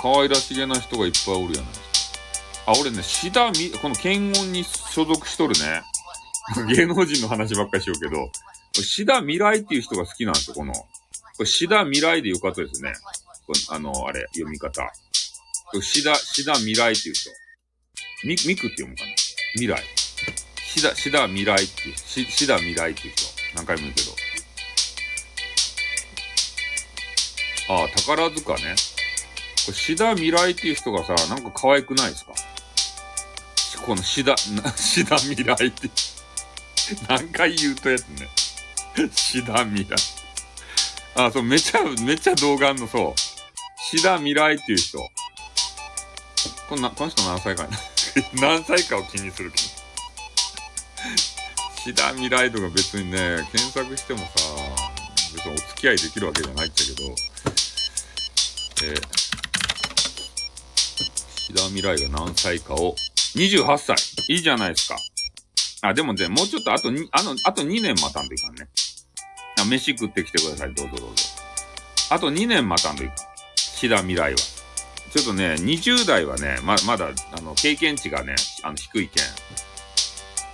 [0.00, 1.85] 可愛らしげな人がいっぱいおるやないですか。
[2.66, 5.82] あ、俺ね、シダミ、この検温に所属しとるね。
[6.74, 8.30] 芸能人の話ばっかりしようけど、
[8.82, 10.72] シダ未来っていう人が好きなんですよ、この。
[10.72, 10.88] こ
[11.40, 12.92] れシダ未来でよかったですね。
[13.70, 14.82] あの、あれ、読み方。
[15.82, 17.30] シダ、シダ未来っていう人。
[18.24, 19.10] ミ、ミクって読むかな
[19.52, 19.82] 未来。
[20.74, 23.26] シダ、シダ未来っていう、シシダ未来っていう人。
[23.54, 24.16] 何回も言うけど。
[27.68, 28.74] ああ、宝塚ね。
[29.66, 32.32] これ、シダ未来っていう人がさ、なんか可愛くないですか？
[33.86, 34.36] このシダ、
[34.76, 35.88] シダ未来って、
[37.08, 38.28] 何回言うとやつね。
[39.14, 39.96] シダ未来。
[41.14, 43.20] あ、そう、めちゃ、めちゃ動画あんの、そう。
[43.80, 44.98] シダ未来っていう人。
[46.68, 47.78] こんな、この人何歳かな
[48.34, 49.64] 何歳かを気にするけど。
[51.84, 54.26] シダ未来とか別にね、検索してもさ、
[55.32, 57.14] 別にお付き合いできるわけじゃないっちゃけど、
[58.82, 59.02] えー、
[61.36, 62.96] 志田未来が何歳かを、
[63.36, 63.96] 28歳。
[64.28, 64.96] いいじゃないですか。
[65.82, 68.68] あ、でもね、もうちょっとあとに、あの、あと2年待たんといかんね。
[69.60, 70.74] あ、飯食ってきてください。
[70.74, 71.22] どうぞどうぞ。
[72.10, 73.16] あと2年待たんといかん。
[73.56, 74.38] 志田未来は。
[74.38, 79.24] ちょっとね、20代はね、ま、まだ、あの、経験値がね、あの、低いけん。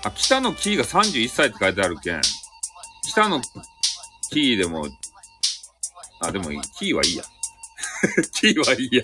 [0.04, 2.20] あ、北のキーが31歳って書いてあるけん。
[3.08, 3.40] 北の
[4.30, 4.86] キーでも、
[6.20, 7.24] あ、でも、キーはいいや。
[8.34, 9.02] キーはいいや。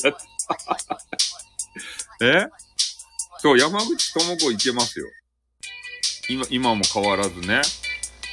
[2.21, 2.68] え？
[3.39, 5.07] そう、山口智子行けますよ。
[6.29, 7.63] 今、今も変わらずね。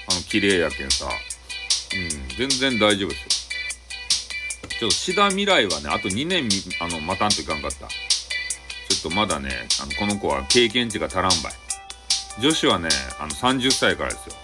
[0.09, 1.05] あの、綺麗やけんさ。
[1.05, 3.29] うん、全然大丈夫ですよ。
[4.79, 6.49] ちょっと、志田未来はね、あと2年、
[6.81, 7.77] あの、待たんといかんかった。
[7.77, 7.87] ちょ
[8.97, 11.53] っとまだね、あの、この子は経験値が足らんばい。
[12.39, 12.89] 女子はね、
[13.19, 14.35] あの、30歳からですよ。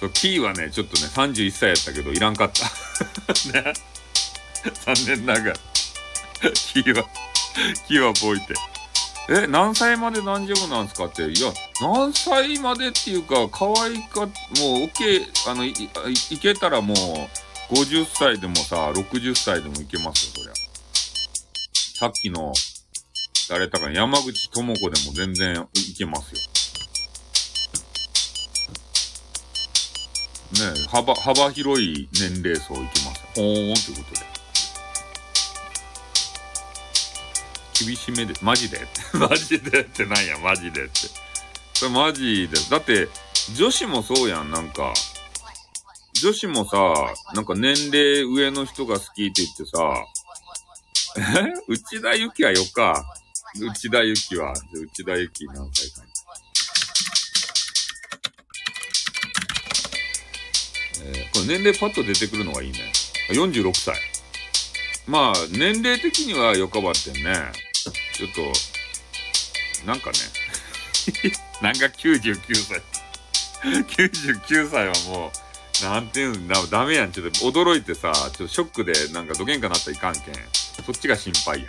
[0.00, 2.64] そう、キーはね、ちょっとね、31歳やったけど、いらんかった。
[3.52, 3.74] ね。
[4.86, 5.56] 残念ながら。
[6.54, 7.04] キーは、
[7.86, 8.54] キーはぽいて。
[9.32, 11.22] え、何歳まで何丈夫なんですかって。
[11.22, 14.30] いや、何歳までっていうか、可愛いか、もう、
[14.88, 20.52] OK、あのい、いけたらもう、50歳でもさ、60歳でもいけますよ、そりゃ。
[22.00, 22.52] さっきの、
[23.48, 26.40] 誰だか山口智子でも全然いけますよ。
[30.72, 33.22] ね幅、幅広い年齢層いきます。
[33.36, 34.29] ほーんということで。
[37.84, 38.86] 厳しめで、マジで？
[39.14, 39.80] マジで？
[39.80, 40.92] ってなんや、マジでって。
[41.74, 42.58] それマジで。
[42.70, 43.08] だって、
[43.56, 44.92] 女子もそうやん、なんか。
[46.20, 46.76] 女子もさ、
[47.34, 50.04] なんか年齢上の人が好きって言ってさ、
[51.16, 51.52] え？
[51.66, 53.04] 内田ゆきはよか。
[53.58, 56.10] 内田ゆきは、内田ゆき何歳かに。
[61.02, 62.92] えー、これ年齢パッと出てくるのがいいね。
[63.30, 63.96] 46歳。
[65.06, 67.69] まあ、年齢的にはよかばってんね。
[68.14, 70.18] ちょっと、なんかね、
[71.62, 72.82] なんか99歳。
[73.62, 75.32] 99歳はも
[75.80, 77.12] う、なんていうの、ダメやん。
[77.12, 80.34] ちょっと驚いてさ、ちょっとショックでなんかどげんかなったらいかんけん。
[80.86, 81.68] そっちが心配やん。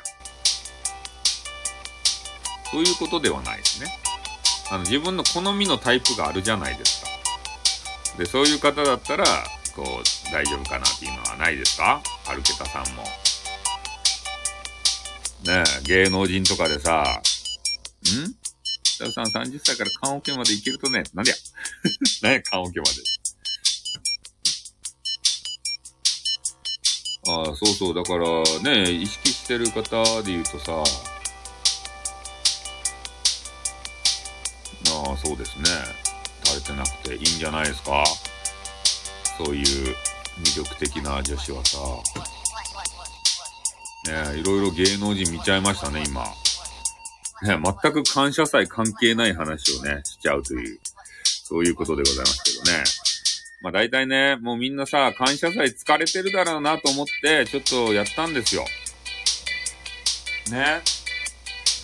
[2.72, 4.00] そういうことではないですね。
[4.70, 7.08] あの、自分の好みのタイプがあるじゃないですか。
[8.18, 9.26] で、そういう方だったら、
[9.76, 12.02] こう、大丈夫かなっていうのはないですか？
[12.28, 13.04] アルケタさんも。
[15.44, 17.22] ね、芸能人とかでさ、
[18.04, 18.36] ん？
[18.84, 21.38] 北さん30歳から棺桶まで行けるとね、なんでや？
[22.22, 22.92] なんや、棺桶まで。
[27.28, 28.26] ああ、そうそう、だから
[28.62, 30.72] ね、意識してる方で言うとさ、
[34.94, 35.66] ああ、そうですね。
[36.44, 38.04] 垂れてなくていいんじゃないですか？
[39.38, 39.96] そういう
[40.40, 41.78] 魅力的な女子はさ。
[44.06, 46.24] ねいろいろ芸能人見ちゃいましたね、今。
[47.44, 50.80] ね全く感謝祭関係ない話をね、しちゃうという、
[51.24, 52.84] そういうことでございますけどね。
[53.62, 58.66] まあ大体ね、もうみんなさ、感謝祭疲れてるだろうなと思って、ちょっとやったんですよ。
[60.50, 60.82] ね。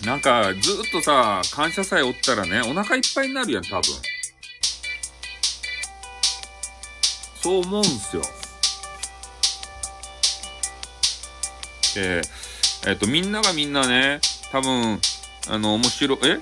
[0.04, 3.82] なんか、ずっとさ、感謝祭おったらね、お腹いっぱいになるやん、多分。
[7.40, 8.22] そう思うんすよ。
[11.96, 12.22] え
[12.92, 14.20] っ、と、みんながみんなね、
[14.52, 15.00] 多分、
[15.48, 16.38] あの、面白い、え？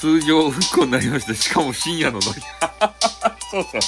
[0.00, 1.34] 通常運行になりました。
[1.34, 2.40] しかも深夜のノリ。
[3.50, 3.80] そうそう。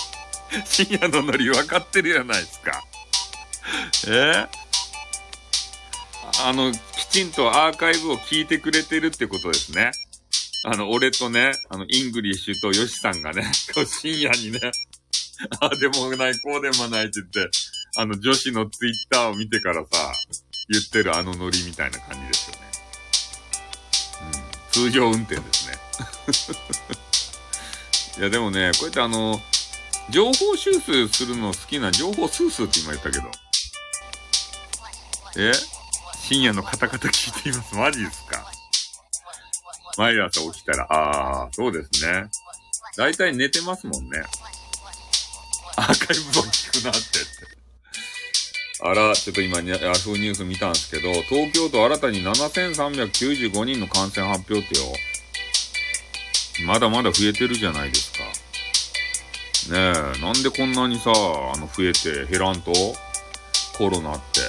[0.64, 2.82] 深夜のノリ分かってるやないですか。
[4.06, 4.46] え？
[6.40, 9.90] あの、きちんとアーカイブを聞いてくれてるってことですね。
[10.64, 13.44] あの、俺とね、あの、イングリッシュとヨシさんがね、
[13.74, 14.60] こう深夜にね、
[15.60, 17.50] ああでもない、こうでもないって言って、
[17.96, 20.12] あの、女子のツイッターを見てからさ、
[20.68, 22.60] 言ってるあのノリみたいな感じですよね。
[24.34, 24.40] うん。
[24.70, 25.78] 通常運転ですね。
[28.18, 29.40] いや、でもね、こうやってあの、
[30.10, 33.30] 情報収集するの好きな情報スースーって今言ったけど。
[35.36, 35.52] え？
[36.26, 37.74] 深夜のカタカタ聞いています。
[37.74, 38.50] マジですか？
[39.96, 42.28] 毎朝起きたら、ああ、そうですね。
[42.96, 44.22] だいたい寝てますもんね。
[45.76, 47.57] アーカイブを聞くなってって。
[48.80, 54.84] あら、ちょっと今、ヤフーニュース見たんですけど、東京都新たに7395人の感染発表ってよ。
[56.66, 58.18] まだまだ増えてるじゃないですか。
[59.74, 62.72] ねえ、なんでこんなにさ、あの、増えて減らんと？
[63.76, 64.40] コロナって。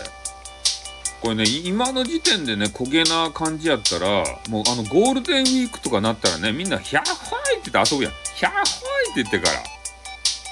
[1.21, 8.13] これね、今の時点でね、焦げな感じやったら、もうあの、ゴールデンウィークとかなったらね、みんな、ヒャッホイって言って遊ぶやん。
[8.35, 9.63] ヒャッホイって言ってから。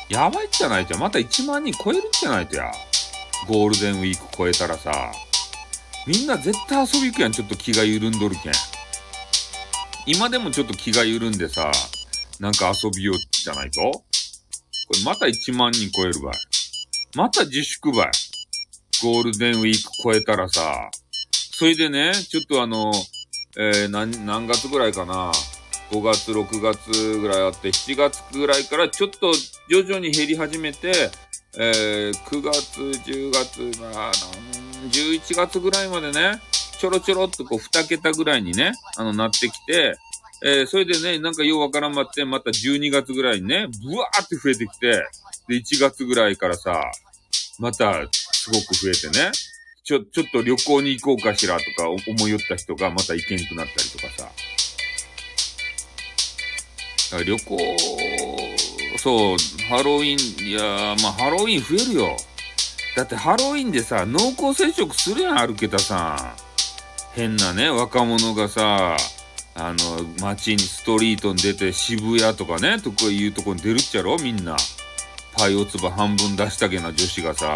[0.09, 0.99] やばいじゃないじゃん。
[0.99, 2.71] また1万人超えるんじゃないとや。
[3.47, 5.11] ゴールデンウィーク超えたらさ、
[6.07, 8.53] みんな絶対遊び行くやん、ちょっと気が緩んどるけん。
[10.05, 11.71] 今でもちょっと気が緩んでさ、
[12.39, 14.03] なんか遊びようじゃないとこ
[14.93, 16.33] れまた1万人超えるばい。
[17.15, 18.11] また自粛ばい。
[19.03, 20.89] ゴールデンウィーク超えたらさ、
[21.31, 22.91] それでね、ちょっとあの、
[23.57, 25.31] えー、何、何月ぐらいかな。
[25.91, 29.33] 5月、6月ぐらいあって、7月ぐらいからちょっと
[29.69, 31.11] 徐々に減り始めて、
[31.55, 34.11] えー、9月、10月、まあ、
[34.91, 36.41] 11月ぐらいまでね、
[36.79, 39.97] ちょろちょろっとこう2桁ぐらいにね、あの、なってきて、
[40.43, 45.03] えー、それでね、なんかようわからんまって、また12月ぐらいにね、ブワーって増えてきて、
[45.47, 46.79] で、1月ぐらいからさ、
[47.59, 49.31] また、すごく増えてね、
[49.83, 54.29] ちょ、ちょっと旅行に行こうかしらとか思いよった人がまた行けんくなったりとかさ。
[57.09, 57.57] か旅行、
[59.07, 59.37] そう、
[59.69, 60.61] ハロウィン、いや
[61.01, 62.17] まあハロウィン増えるよ。
[62.97, 66.35] だってハロウィンでさ、濃厚接触するやん、歩けたさ
[67.15, 67.15] ん。
[67.15, 68.97] 変なね、若者がさ、
[69.55, 74.17] あの、街にストリートに出て渋谷とかね、とかいうとこに出るっちゃろ？
[74.17, 74.57] みんな。
[75.37, 77.55] パイオツバ半分出したげな女子がさ、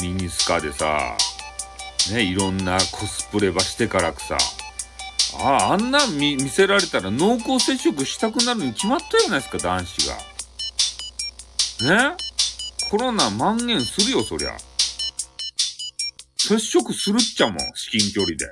[0.00, 1.18] ミニスカでさ、
[2.14, 4.38] ね、いろんなコスプレばしてからくさ。
[5.38, 10.37] ああ、あんな見見せられたら濃厚接触したくなるに決まったじゃないですか、男子が。
[11.84, 12.16] ね
[12.90, 14.56] コロナ蔓延するよ、そりゃ。
[16.36, 18.46] 接触するっちゃもん、至近距離で。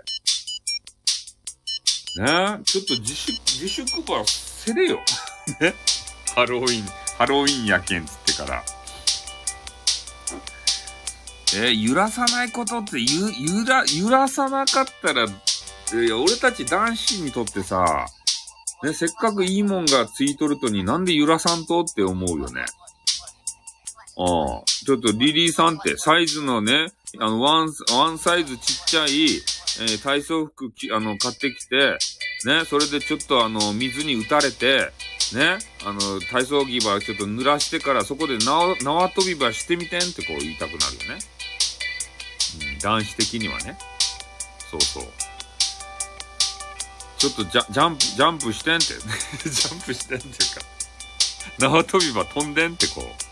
[2.59, 5.01] ねちょっと自粛、自粛ばせれよ。
[5.61, 5.75] ね
[6.35, 6.87] ハロウィン、
[7.17, 8.65] ハロウィンやけんつってから。
[11.55, 15.29] えー、揺らさないことって、ゆ、揺ら、揺らさなかったら、い
[16.09, 18.07] や、俺たち男子にとってさ、
[18.83, 22.67] ね、せっかくいいもんがついとるとになんで揺らさんとって思うよね。
[24.17, 24.63] ああ。
[24.65, 31.99] ちょっとリリーさんってサイズのね、あの、ワン、ワンサイズちっちゃい、えー、体操服き、あの、買ってきて、
[32.45, 34.91] ね、それでちょっとあの、水に打たれて、
[35.35, 41.19] ね、あの、体操着ばちょっと濡らしてからそこで縄、縄跳びばしてみてんってこう言いたくなるよね。
[42.75, 43.77] うん、男子的にはね。
[44.71, 45.05] そうそう。
[47.19, 48.87] ちょっとジャジャンプ、ジャンプしてんって。
[49.49, 50.61] ジャンプしてんっていうか
[51.59, 53.26] 縄跳びば飛んでんってこう。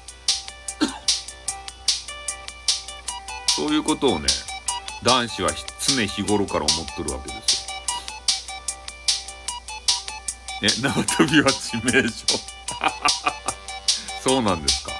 [3.56, 4.26] そういうことをね、
[5.02, 5.50] 男子は
[5.86, 7.66] 常日頃から思っとるわけです
[10.82, 10.88] よ。
[10.88, 12.24] ね、縄跳びは致命傷。
[14.22, 14.92] そうなんですか。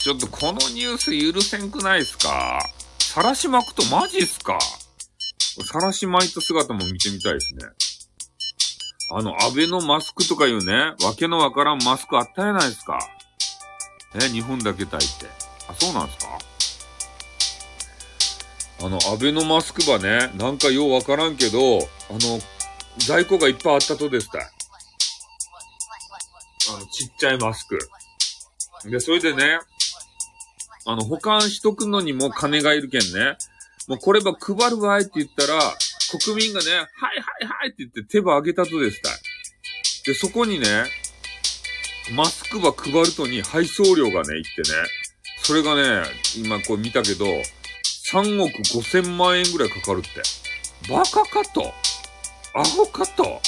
[0.00, 2.60] ちょっとこのニュース許せんくないっすか？
[2.98, 4.58] さらし巻くとマジっすか？
[5.64, 7.66] さらし巻いた姿も見てみたいですね。
[9.12, 12.98] あの、安倍のマスクとかいうね、わけのわからんマスクあったやないですか。
[14.14, 15.45] え、日本だけ炊いて。
[15.68, 16.38] あ、そうなんですか？
[18.78, 22.40] あの、安倍のマスクばね、なんかようわからんけど、あの、
[23.06, 24.42] 在庫がいっぱいあったとですたい。
[26.70, 27.78] あの、ちっちゃいマスク。
[28.90, 29.58] で、それでね、
[30.84, 33.36] あの、保管しとくのにも金がいるけんね。
[33.88, 35.58] もうこれば配るわいって言ったら、
[36.24, 36.86] 国民がね、はいは
[37.42, 39.12] いはいって言って手ば上げたとですたい。
[40.06, 40.66] で、そこにね、
[42.14, 44.68] マスクば配るとに配送料がね、行ってね、
[45.46, 46.02] それがね、
[46.36, 50.10] 今こう見たけど、3億5千万円ぐらいかかるって。
[50.92, 51.72] バカかと。
[52.52, 53.40] アホかと。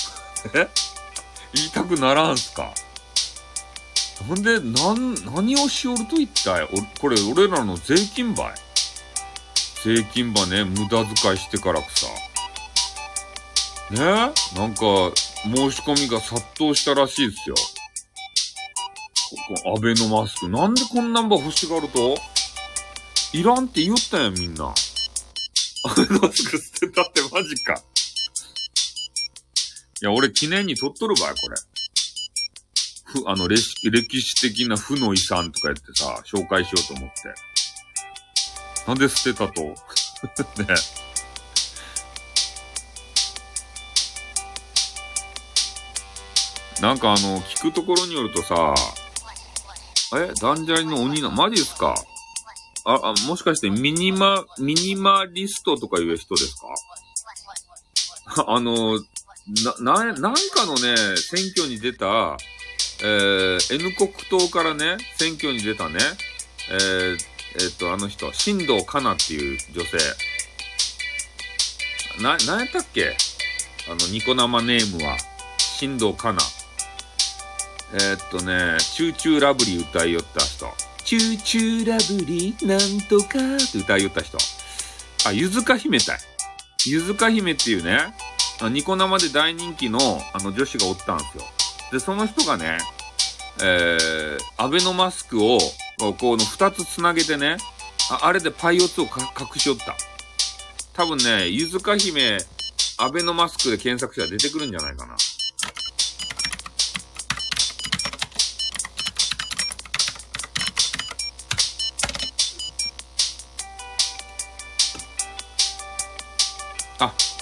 [0.54, 0.68] え？
[1.54, 2.72] 言いたくならんすか？
[4.28, 6.68] なんで、なん、何をしおると一体お、
[7.00, 8.54] これ俺らの税金ばい
[9.82, 12.06] 税金ばね、無駄遣いしてからくさ。
[13.90, 14.00] ね？
[14.54, 14.84] なんか、
[15.42, 17.56] 申し込みが殺到したらしいですよ。
[19.30, 20.48] ここ、アベノマスク。
[20.48, 22.16] なんでこんなんば欲しがると？
[23.34, 24.64] いらんって言ったやん、みんな。
[24.64, 24.74] あの
[26.20, 27.74] マスク捨てたってマジか。
[30.00, 31.56] いや、俺記念に撮っとるばい、これ。
[33.22, 37.34] ふ、あの、歴史、歴史的な負の遺産とか言ってさ、紹介しようと思って。
[38.86, 39.62] なんで捨てたと？
[40.62, 40.74] ね。
[46.80, 48.74] なんかあの、聞くところによるとさ、
[50.16, 51.94] えダンジャリの鬼の、マジっすか？
[52.85, 56.55] あ、あ、もしかしてミニマ、ミニマリストとかいう人です
[58.35, 58.44] か？
[58.48, 58.98] あの、
[59.80, 62.36] な、な、なんかのね、選挙に出た、
[63.01, 65.98] えー、N 国党からね、選挙に出たね、
[66.70, 67.18] えー、
[67.55, 69.98] えー、っと、あの人、新藤かなっていう女性。
[72.22, 73.16] な、なんやったっけ？
[73.89, 75.16] あの、ニコ生ネームは、
[75.59, 76.40] 新藤かな。
[77.93, 80.66] えー、っとね、チューチューラブリー歌いよった人。
[81.05, 84.36] チューチューラブリーなんとかって歌いよった人。
[85.27, 86.19] あ、ゆずか姫たい。
[86.86, 88.15] ゆずか姫っていうね、
[88.70, 89.98] ニコ生で大人気の
[90.32, 91.44] あの女子がおったんですよ。
[91.93, 92.78] で、その人がね、
[93.62, 95.59] えー、アベノマスクを、
[95.98, 97.56] この二つつなげてね、
[98.10, 99.97] ああれでパイオツを隠しよった。
[100.93, 102.39] 多分ね、ゆずか姫、
[102.98, 105.16] アベノマスクで検索したら出てくるんじゃないかな。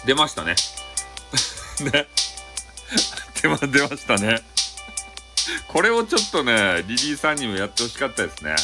[0.06, 0.54] 出ましたね。
[1.92, 2.06] ね。
[3.42, 4.40] 出ま、出ましたね。
[5.68, 8.56] これをちょっとね、リリーさんにもやってほしかったですね。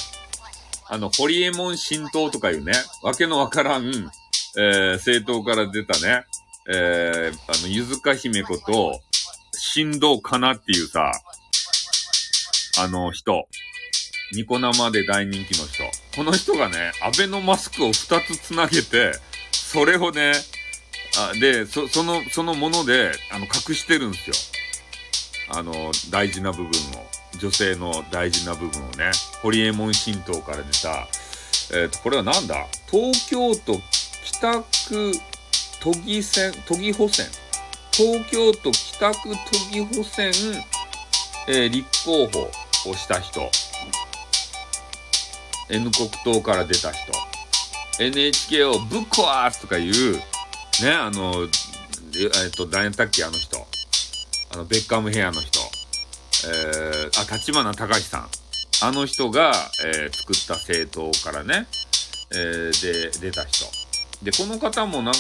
[0.89, 4.11] あの、ホリエモン神道とかいうね、わけのわからん、
[4.57, 6.25] えー、政党から出たね、
[6.69, 9.01] えー、あの、ゆずか姫子と、
[9.75, 11.13] 神道かなっていうさ、
[12.79, 13.47] あの人。
[14.35, 15.85] ニコ生で大人気の人。
[16.17, 19.13] この人がね、アベノマスクを二つつなげて、
[19.53, 20.33] それをね、
[21.19, 24.37] あで、そ、その、そのもので、あの、隠してるんですよ。
[25.51, 27.07] あの、大事な部分を。
[27.39, 29.11] 女性の大事な部分をね。
[29.43, 31.09] ホリエモン神道から出た、
[31.75, 32.67] えっ、ー、と、これはなんだ？
[32.91, 33.81] 東京都
[34.25, 35.13] 北区
[35.81, 37.27] 都議選、都議補選。
[37.91, 39.37] 東京都北区都
[39.73, 40.33] 議補選、
[41.49, 43.51] えー、立候補をした人。
[45.71, 47.13] N 国党から出た人。
[47.99, 50.21] NHK をぶっ壊すとかいう、
[50.81, 51.49] ね、あの、
[52.15, 53.59] えっと、誰やったっけ、あの人。
[54.55, 55.61] あの、ベッカムヘアの人。
[56.45, 58.29] えー、あ、立花隆さん。
[58.83, 59.53] あの人が、
[59.85, 61.67] えー、作った政党からね、
[62.35, 63.67] えー、で、出た人。
[64.23, 65.19] で、この方もなんか、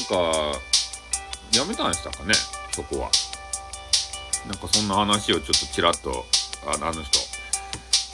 [1.50, 2.34] 辞めたんでしたかね、
[2.72, 3.10] そこは。
[4.46, 6.24] なんかそんな話をちょっとちらっと、
[6.66, 7.18] あのあの人、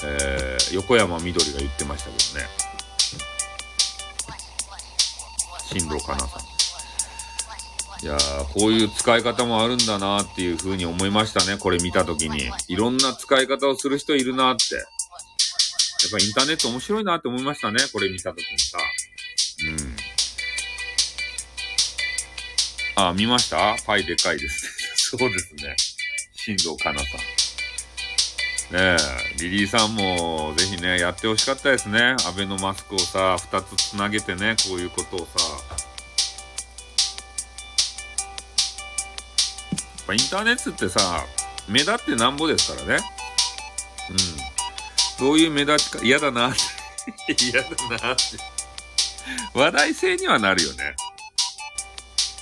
[0.05, 2.69] えー、横山みどりが言ってましたけどね。
[5.73, 6.48] 新郎かなさん。
[8.03, 11.59] いやー、こういう使い方もあるんだなっていう風に思いましたね。
[11.59, 12.49] これ見たときに。
[12.69, 14.77] いろんな使い方をする人いるなって。
[14.77, 14.85] やっ
[16.12, 17.81] ぱインターネット面白いなって思いましたね。
[17.93, 18.79] これ見たときにさ。
[22.97, 23.07] うん。
[23.09, 23.77] あ、見ました？
[23.85, 24.70] パイでかいですね。
[25.19, 25.75] そうですね。
[26.37, 28.75] 新藤かなさん。
[28.77, 28.97] ねえ、
[29.41, 32.15] リリーさんもぜひね、やってほしかったですね。
[32.27, 35.88] アベノマスクをさ、二つつなげてね、こういうことをさ。
[40.09, 41.24] ぱインターネットってさ、
[41.68, 43.05] 目立ってなんぼですからね。
[45.20, 45.26] うん。
[45.26, 46.52] どういう目立ちか、嫌だなっ
[47.26, 47.36] て。
[47.44, 48.22] 嫌だなって。
[49.52, 50.97] 話題性にはなるよね。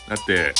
[0.08, 0.54] だって、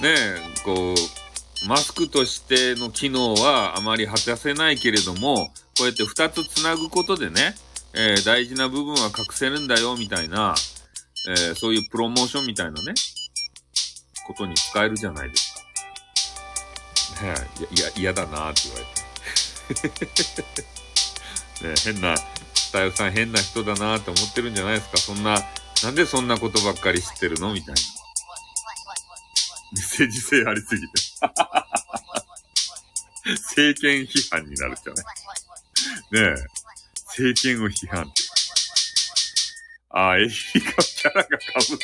[0.00, 7.56] ねえ、こう、マスクとしての機能はあまり果たせないけれども、こうやって二つつなぐことでね、
[7.92, 10.54] えー、大事な部分は隠せるんだよ、みたいな、
[11.28, 12.94] えー、そういうプロモーションみたいなね、
[14.26, 15.45] ことに使えるじゃないですか。
[17.22, 17.34] ね
[17.70, 19.96] いや、嫌だなって言われて。
[21.68, 24.98] ね変な、スタイルさん変な人だなって思ってるんじゃないですか。
[24.98, 25.42] そんな、
[25.82, 27.80] なんでそんなことばっかり知ってるのみたいな。
[29.72, 30.92] メッセージ性ありすぎて。
[33.56, 35.04] 政権批判になるじゃない。
[36.12, 36.46] ねえ。
[37.08, 38.12] 政権を批判って。
[39.90, 41.78] ああ、エリカキャラが被っ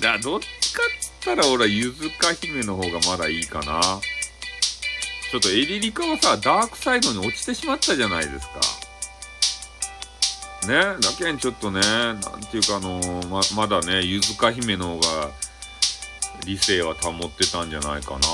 [0.00, 0.18] たんだ。
[0.18, 4.00] だ、どっちかっったら俺はゆずか姫の方がまだいいかな。
[5.30, 8.60] ちょっとエリリカはさ、ダークサイドに落ちてしまったじゃないですか。
[10.66, 15.30] ね、だけんちょっとね、なんていうかあのー、ま、まだね、ゆずか姫の方が
[16.46, 18.28] 理性は保ってたんじゃないかな。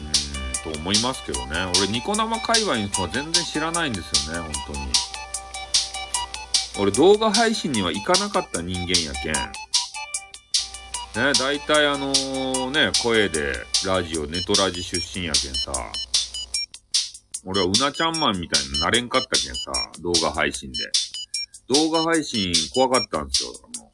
[0.00, 1.70] うん、と思いますけどね。
[1.78, 4.88] 俺、ニコ生界隈の人は全然知らないんですよね、本当に。
[6.78, 9.69] 俺、動画配信には行かなかった人間やけん。
[11.16, 12.12] ね、大体あの
[12.70, 13.52] ね、声で
[13.84, 15.72] ラジオ、ネトラジ出身やけんさ、
[17.44, 20.78] 俺はうなちゃんマンみたいになれんかったけんさ、動画配信で。
[21.68, 23.50] 動画配信怖かったんですよ。
[23.62, 23.90] あの、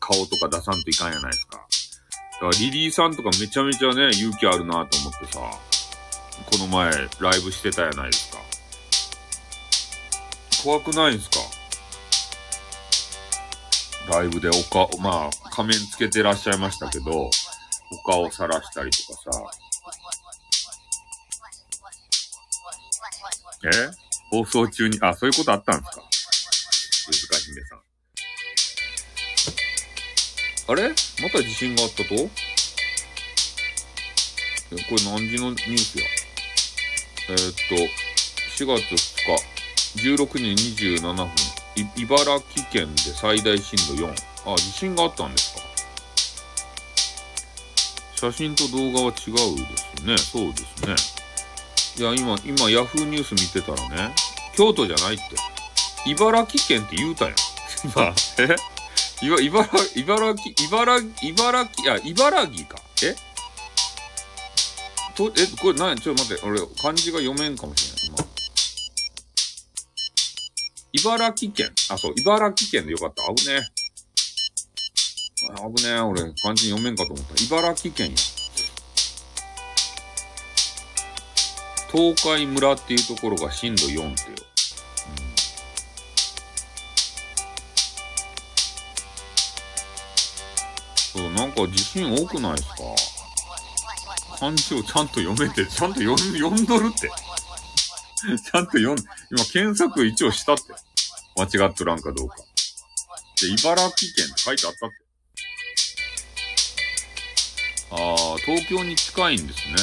[0.00, 1.56] 顔とか出さんといかんやないですか。
[1.56, 6.90] だからリリーさんとかめちゃめちゃね、勇気あるなと思ってさ、この前
[7.20, 8.38] ライブしてたやないですか。
[10.62, 11.36] 怖くないんすか？
[14.10, 17.30] ライブでおか、まあ、仮面つけてらっしゃいましたけど、お
[18.08, 19.42] 顔さらしたりとかさ。
[23.64, 23.90] え？
[24.30, 26.02] 放送中に、あ、そういうことあったんですか？
[27.10, 27.80] 鈴鹿姫さん。
[30.68, 30.90] あれ？
[30.90, 30.94] ま
[31.28, 32.14] た地震があったと？
[32.14, 32.30] こ
[34.70, 36.04] れ何時のニュースや？
[37.30, 37.74] えー、っと、
[38.64, 38.96] 4月2
[39.96, 41.28] 日、16時27分。
[41.96, 44.27] 茨城県で最大震度4。
[44.52, 45.60] あ、地震があったんですか。
[48.16, 50.18] 写真と動画は違うですね。
[50.18, 50.96] そうですね。
[51.98, 54.14] いや、今、今、ヤフーニュース見てたらね、
[54.56, 55.24] 京都じゃないって。
[56.06, 57.34] 茨城県って言うたやん。
[57.84, 58.56] 今、え？
[59.20, 62.82] いば、茨、茨城、茨城、茨城、あ、茨城か。
[63.02, 63.16] え？
[65.14, 68.18] と、え、これ何ちょっと待って、俺、漢字が読めんかもしれない。
[68.18, 68.28] 今。
[70.92, 71.72] 茨城県。
[71.90, 73.22] あ、そう、茨城県でよかった。
[73.34, 73.68] 危ね
[75.52, 75.56] え。
[75.74, 77.44] 危ねえ、俺、漢字読めんかと思った。
[77.44, 78.16] 茨城県や。
[81.90, 84.36] 東海村っていうところが震度4ってよ。
[91.14, 92.76] う、そう、なんか地震多くないですか？
[94.38, 97.08] 漢字をちゃんと読めて、ちゃんと読ん読んどるって。
[97.08, 98.96] ちゃんと読ん、
[99.30, 100.62] 今検索一応したって。
[101.36, 102.36] 間違っとらんかどうか。
[103.40, 105.07] で、茨城県って書いてあったって。
[107.90, 109.74] ああ、東京に近いんですね。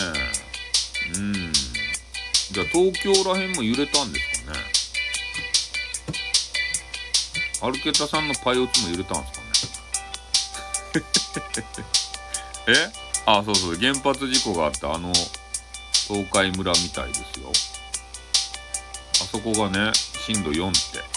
[1.16, 1.34] うん。
[1.54, 4.60] じゃあ東京らへんも揺れたんですかね。
[7.62, 9.42] アルケタさんのパイオツも揺れたんですか
[12.70, 12.76] ね。
[12.78, 12.92] え？
[13.26, 15.12] あ、そうそう、原発事故があったあの、
[16.08, 17.52] 東海村みたいですよ。
[19.22, 19.92] あそこがね、
[20.28, 21.15] 震度4って。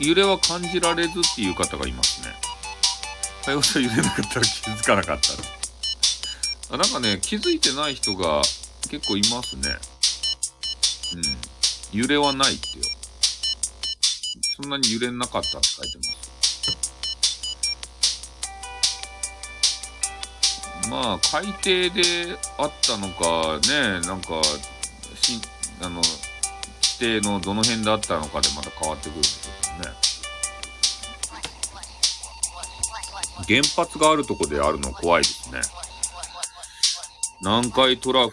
[0.00, 2.34] 揺れは感じられずっていう方がいますね。
[3.44, 8.40] 多様さ揺れなかったら気づかなかったあなんかね、気づいてない人が
[8.90, 9.68] 結構いますね。
[11.92, 12.00] うん。
[12.00, 12.84] 揺れはないってよ。
[14.56, 16.24] そんなに揺れなかったって書いてます。
[20.90, 21.62] まあ、海底
[21.94, 24.42] であったのか、ね、なんか、
[25.20, 25.40] し、
[25.80, 26.02] あの、
[26.98, 29.92] 地底のどの辺であったのかでまた変わってくるんでしょうね。
[33.48, 35.60] 原発があるとこであるの怖いですね。
[37.40, 38.32] 南海トラフ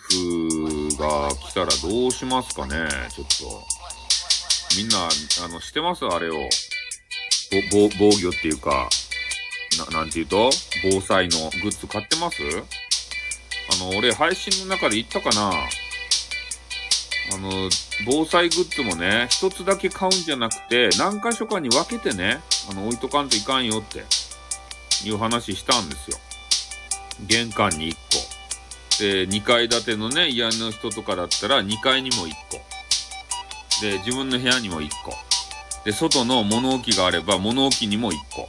[0.97, 2.87] が来たらどうしますかね？
[3.09, 3.63] ちょっと。
[4.77, 6.05] みんな、あの、してます？
[6.05, 6.35] あれを。
[7.71, 8.87] 防、防御っていうか、
[9.91, 10.49] な、なんて言うと？
[10.83, 12.37] 防災のグッズ買ってます？
[13.81, 15.51] あの、俺配信の中で言ったかな？
[17.33, 17.69] あの、
[18.05, 24.03] 防災グッズもね、一つだけ買うんじゃなくて、何箇所かに分けてね、あの、置いとかんといかんよって、
[25.05, 26.17] いう話したんですよ。
[27.27, 29.03] 玄関に1個。
[29.03, 32.61] で、2階建てのね、家の人とかだったら、2階にも1個。
[33.81, 35.13] で、自分の部屋にも1個。
[35.85, 38.47] で、外の物置があれば、物置にも1個。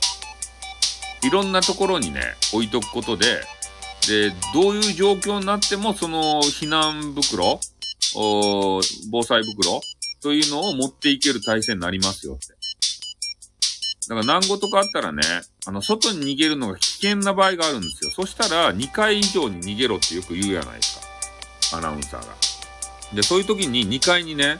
[1.22, 2.20] いろんなところにね、
[2.52, 3.40] 置いとくことで、
[4.08, 7.60] で、どういう状況になっても、その避難袋、
[8.16, 8.80] お
[9.10, 9.80] 防災袋？
[10.22, 12.46] というのを持っていける体制になりますよって。
[14.08, 15.22] だから何事かあったらね、
[15.66, 18.10] あの、外に逃げるのが危険な場合があるんですよ。
[18.10, 21.00] そしたら、2階以上に逃げろってよく言うやないです
[21.70, 21.78] か。
[21.78, 22.34] アナウンサーが。
[23.14, 24.58] で、そういう時に2階にね、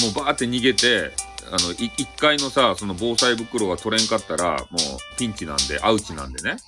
[0.00, 1.12] もうバーって逃げて、
[1.50, 6.58] あの、1階のさ、その防災袋が取れんかったら、もうピンチなんで、アウチなんでね。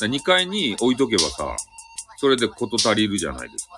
[0.00, 1.56] 2階に置いとけばさ、
[2.18, 3.76] それでこと足りるじゃないですか。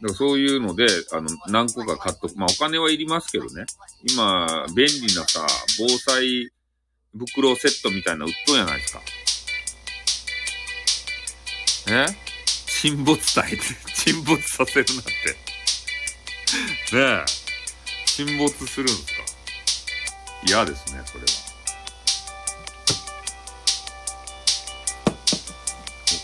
[0.00, 2.36] だからそういうので、あの、何個か買っとく。
[2.36, 3.66] まあお金はいりますけどね。
[4.12, 5.46] 今、便利なさ、
[5.78, 6.50] 防災
[7.16, 9.00] 袋セットみたいな売っとんやないですか。
[11.90, 12.06] え？
[12.66, 13.64] 沈没体って、
[13.94, 15.10] 沈没させるなって。
[16.96, 17.24] ねえ。
[18.06, 19.12] 沈没するんですか？
[20.46, 21.26] 嫌ですね、それは。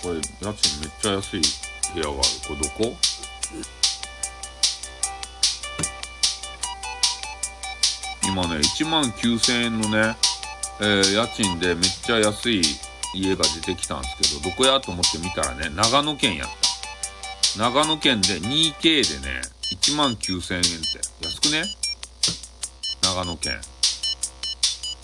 [0.03, 0.23] これ、家
[0.55, 1.43] 賃めっちゃ安い
[1.95, 2.23] 部屋がある。
[2.47, 2.97] これどこ？
[8.29, 10.17] 今ね、1万9000円のね、
[10.81, 12.63] えー、家賃でめっちゃ安い
[13.15, 17.59] 家が出てきたんですけど、どこやと思って見たらね、長野県やった。
[17.59, 19.41] 長野県で 2K でね、
[19.73, 20.69] 1万9000円って
[21.23, 21.65] 安くね？
[23.03, 23.61] 長野県。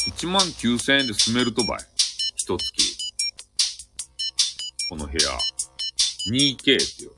[0.08, 1.80] 1万9000円で住めるとばい。
[2.36, 2.96] 一月。
[4.88, 5.18] この部屋。
[6.32, 7.12] 2K ってよ。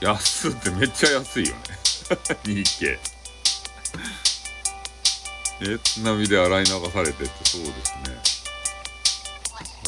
[0.00, 1.60] 安ってめっちゃ安いよね。
[2.44, 2.98] 2K。
[5.62, 8.36] え、津波で洗い流されてってそうですね。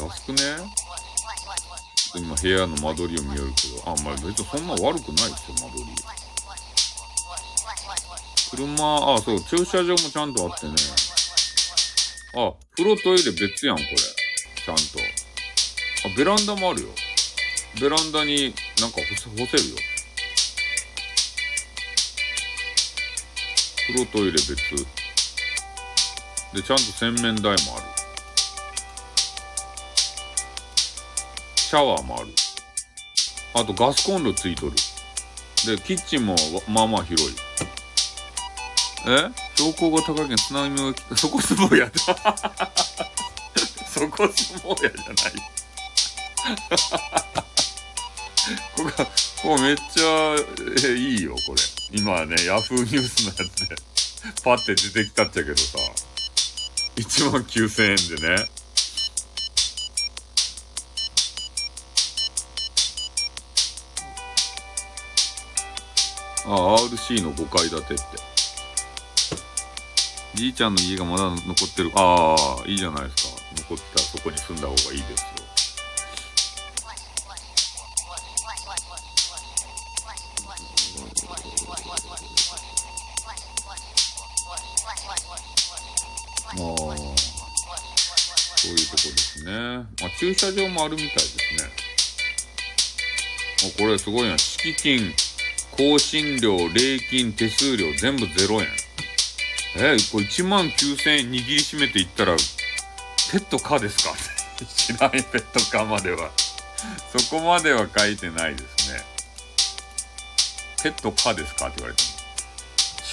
[0.01, 0.43] 安くね？
[2.15, 5.91] 今部屋の間取りを見よるけど、あん、まあ別にそんな悪くないですよ、間取り。
[8.51, 10.73] 車、あ、そう、駐車場もちゃんとあってね。
[12.35, 13.97] あ、風呂トイレ別やん、これ。
[13.97, 14.83] ちゃんと。
[16.07, 16.89] あ、ベランダもあるよ。
[17.81, 19.77] ベランダになんか干せ干せるよ。
[23.89, 24.47] 風呂トイレ別。
[26.53, 27.59] で、ちゃんと洗面台もある。
[31.57, 32.29] シャワーもある。
[33.55, 34.73] あとガスコンロついとる。
[35.67, 36.37] で、キッチンも
[36.69, 37.29] まあまあ広い。
[39.07, 39.31] え？
[39.57, 41.93] 標高が高いけん津波を、 そこ相撲やだ。
[43.89, 45.33] そこ相撲やじゃない。
[48.77, 49.07] ここ、こ
[49.43, 50.37] こめっちゃ、
[50.87, 51.61] え、いいよ、これ。
[51.91, 53.75] 今はね、ヤフーニュースのやつで、
[54.45, 55.79] パッて出てきたっちゃけどさ、
[56.97, 58.49] 1万9000円でね。
[66.45, 68.05] ああ、RC の5階建てって。
[70.35, 71.91] じいちゃんの家がまだ残ってる。
[71.95, 73.43] ああ、いいじゃないですか。
[73.57, 75.38] 残ってたらそこに住んだ方がいいですよ。
[90.19, 91.71] 駐車場もあるみたいですね。
[93.79, 94.37] これすごいな。
[94.39, 95.13] 敷金、
[95.73, 98.67] 更新料、礼金、手数料、全部0円。
[99.77, 104.15] え、これ1万9000円握りしめていったら、ペット可ですか？
[104.77, 106.31] 知らんペット可までは。
[107.17, 109.05] そこまでは書いてないですね。
[110.83, 111.67] ペット可ですか？
[111.69, 112.09] って言われても。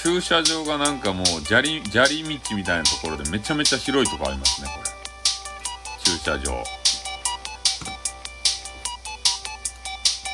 [0.03, 4.89] 駐車場がなんかもう砂利、砂利道みたいなところでめちゃめちゃ広いとこありますね、これ。
[6.03, 6.63] 駐車場。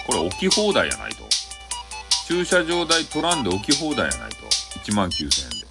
[0.06, 1.28] これ置き放題やないと。
[2.28, 4.38] 駐車場代取らんで置き放題やないと。
[4.80, 5.66] 1万9000円で。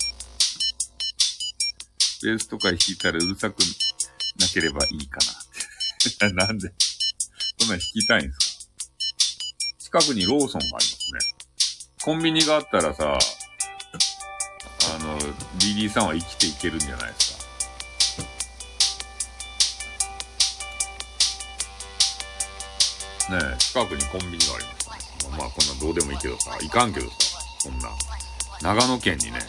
[2.23, 3.61] ベースとか弾いたらうるさく
[4.39, 5.19] なければいいか
[6.20, 6.28] な。
[6.47, 6.73] なんで、
[7.59, 8.32] そんなん弾きたいんで
[9.78, 10.01] すか？
[10.01, 10.90] 近くにローソンがありますね。
[12.02, 13.19] コンビニがあったらさ、
[14.94, 15.19] あの、
[15.59, 17.30] リリーさんは生きていけるんじゃないですか？
[23.31, 24.89] ね、近くにコンビニがあります、
[25.31, 27.15] まあ、こんなどうでもいいけどさ、いかんけどさ、
[27.62, 27.89] こんな。
[28.62, 29.40] 長野県にね、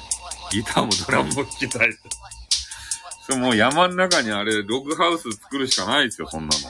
[0.51, 1.89] ギターもドラムも弾きたい。
[3.25, 6.69] それもう山の中にあれ、ログハウス作るしかないですよ、そんなの。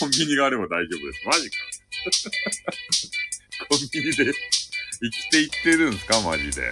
[0.00, 1.26] コンビニがあれば大丈夫です。
[1.26, 1.56] マジか。
[3.68, 4.32] コンビニで
[5.02, 6.20] 生きていってるんですか？
[6.20, 6.70] マジで。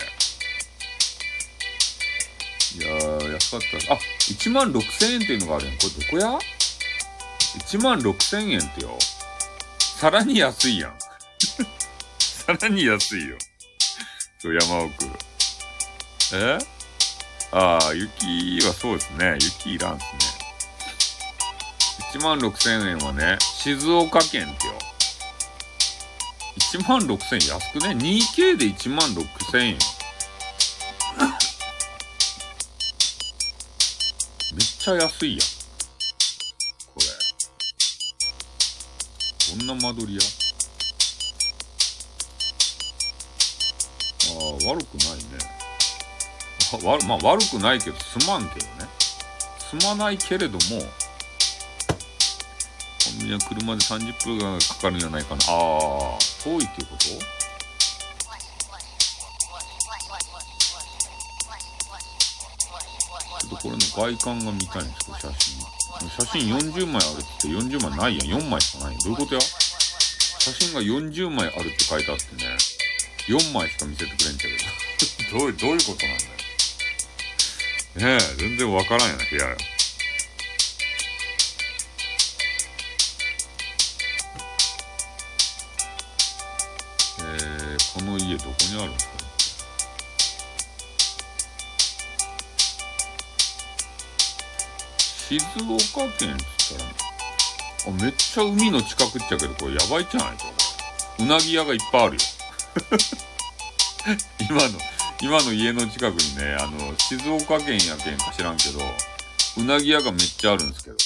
[2.77, 3.95] いやー、安かった。
[3.95, 3.99] あ、
[4.29, 5.77] 1万6千円っていうのがあるやん。
[5.79, 6.39] これどこや
[7.67, 8.97] ?1 万6千円ってよ。
[10.01, 10.95] さらに安いやん。
[12.19, 13.37] さらに安いよ。
[14.39, 15.05] そう、山奥。
[16.33, 16.59] え？
[17.53, 19.37] ああ、雪はそうですね。
[19.39, 20.11] 雪いらんすね。
[22.15, 24.73] 1万6千円はね、静岡県ってよ。
[26.73, 29.79] 1万6千円安くね ?2K で1万6千円。
[34.55, 35.60] めっちゃ安いやん。
[39.63, 40.21] んな間取りや
[44.31, 45.39] ああ、悪くないね。
[46.85, 48.89] わまあ悪くないけど、すまんけどね。
[49.59, 50.61] すまないけれども、
[53.05, 55.43] コンビニは車で30分ぐらいかかるんじゃないかな。
[55.49, 57.40] ああ、遠いっていうこと？
[63.63, 65.61] これの外観が見たいんですけど、写真。
[66.09, 68.41] 写真40枚あるって言って40枚ないやん。
[68.41, 72.57] 4枚しかないどういうことや写真が40枚あるって書いてあってね、
[73.29, 74.49] 4枚しか見せてくれんちゃ
[75.29, 75.39] けど。
[75.39, 78.19] どういう、どういうことなんだよ。
[78.19, 79.57] ねえ、全然わからんやな、部屋よ。
[87.23, 89.20] えー、この家どこにあるんですか？
[95.31, 96.91] 静岡県っつったら、
[97.87, 100.45] あ、めっちゃ海の近くっちゃけど、これやばいじゃないか、
[101.21, 102.21] うなぎ屋がいっぱいあるよ。
[104.51, 104.81] 今の、
[105.23, 108.81] 今の家の近くにね、あの、静岡県や県か知らんけど、
[109.59, 110.97] うなぎ屋がめっちゃあるんですけど。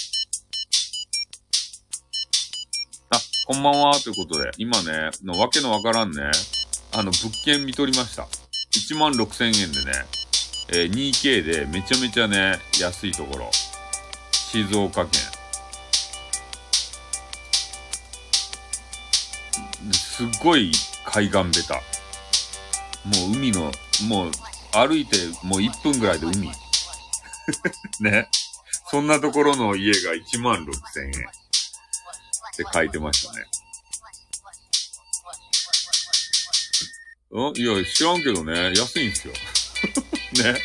[3.11, 6.31] あ、こんばんは、ということで、今ね、のわけのわからんね、
[6.93, 8.27] あの、物件見とりました。
[8.73, 9.93] 1万6千円でね、
[10.69, 13.51] えー、2K でめちゃめちゃね、安いところ。
[14.55, 15.21] 静岡県。
[19.93, 20.71] すっごい
[21.05, 23.73] 海岸べたもう海の
[24.07, 24.31] もう
[24.71, 26.53] 歩いてもう1分ぐらいで海。
[27.99, 28.29] ね。
[28.93, 31.11] そんなところの家が1万6000円。
[31.11, 31.13] っ
[32.57, 33.45] て書いてましたね。
[37.33, 37.57] うん？
[37.57, 38.73] いや知らんけどね。
[38.77, 39.35] 安いんすよ。
[40.45, 40.61] ね。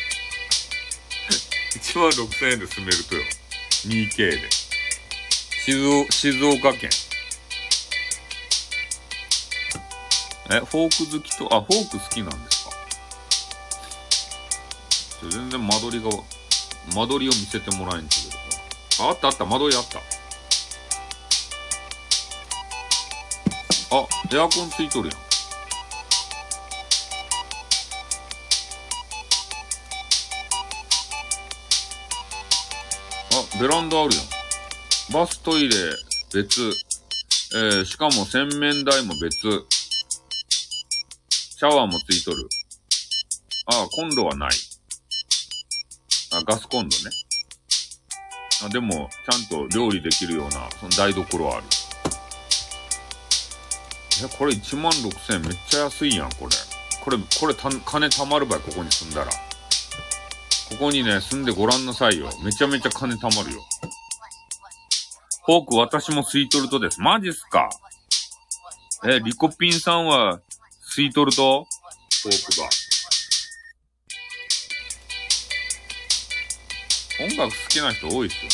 [1.74, 3.22] 1万6000円で住めるとよ。
[3.86, 4.50] 2K で。
[5.64, 6.90] 静静岡県。
[10.52, 12.70] え、フォーク好きと、あ、フォーク好きなんですか？
[15.30, 16.10] 全然間取りが、
[16.94, 18.16] 間取りを見せてもらえんけ
[18.98, 19.98] どあ、あったあった、間取りあった。
[23.96, 25.29] あ、エアコンついとるやん。
[33.60, 34.24] ベランダあるやん。
[35.12, 35.74] バストイレ
[36.32, 36.72] 別。
[37.54, 39.36] えー、しかも洗面台も別。
[41.28, 42.48] シャワーもついとる。
[43.66, 44.50] あ、コンロはない。
[46.32, 46.94] あ、ガスコンロね。
[48.64, 51.66] あ、でも、ちゃんと料理できるような、その台所はある。
[54.24, 56.52] え、これ1万6000円めっちゃ安いやん、これ。
[57.04, 59.49] これ、これた、金貯まるばい、ここに住んだら。
[60.70, 62.30] ここにね、住んでごらんなさいよ。
[62.42, 63.60] めちゃめちゃ金貯まるよ。
[65.44, 67.00] フォーク私もスイートルトです。
[67.00, 67.68] マジっすか？
[69.04, 70.40] え、リコピンさんは
[70.80, 71.64] スイートルト
[72.22, 72.68] フォークが。
[77.26, 78.50] 音楽好きな人多いっすよね。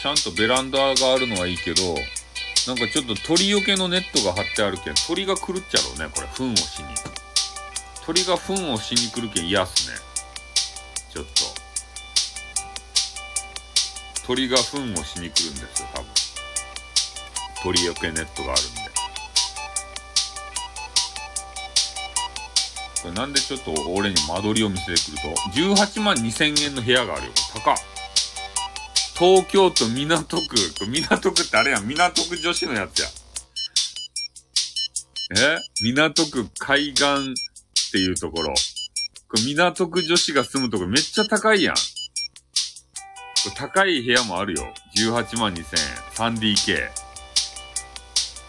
[0.00, 1.82] ちゃんとベランダがあるのはいいけど、
[2.68, 6.88] なんかちょっと鳥よけのネットが張ってあるけん、鳥が来るっちゃろうね、これ、糞をしに。
[8.06, 9.96] 鳥が糞をしに来るけん嫌っすね。
[11.12, 11.30] ちょっと。
[14.24, 16.08] 鳥が糞をしに来るんですよ、多分。
[17.64, 18.80] 鳥よけネットがあるんで。
[23.02, 27.32] これなんでちょっと俺に間取りを見せてくると、18万2000円の部屋があるよ。
[27.54, 27.76] 高っ。
[29.18, 30.56] 東京都港区。
[30.86, 31.88] 港区ってあれやん。
[31.88, 33.08] 港区女子のやつや。
[35.38, 35.58] え？
[35.82, 37.34] 港区海岸
[37.96, 38.52] っていうところ。
[39.28, 41.74] これ港区女子が住むとこめっちゃ高いやん。
[43.56, 44.74] 高い部屋もあるよ。
[44.98, 45.64] 18万2000円。
[46.36, 46.90] 3DK。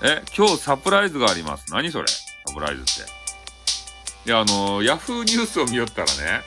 [0.04, 1.72] え、今日サプライズがあります。
[1.72, 2.08] 何それ？
[2.08, 2.86] サプライズっ
[4.26, 4.30] て。
[4.30, 6.42] いや、あの、ヤフーニュースを見よったらね、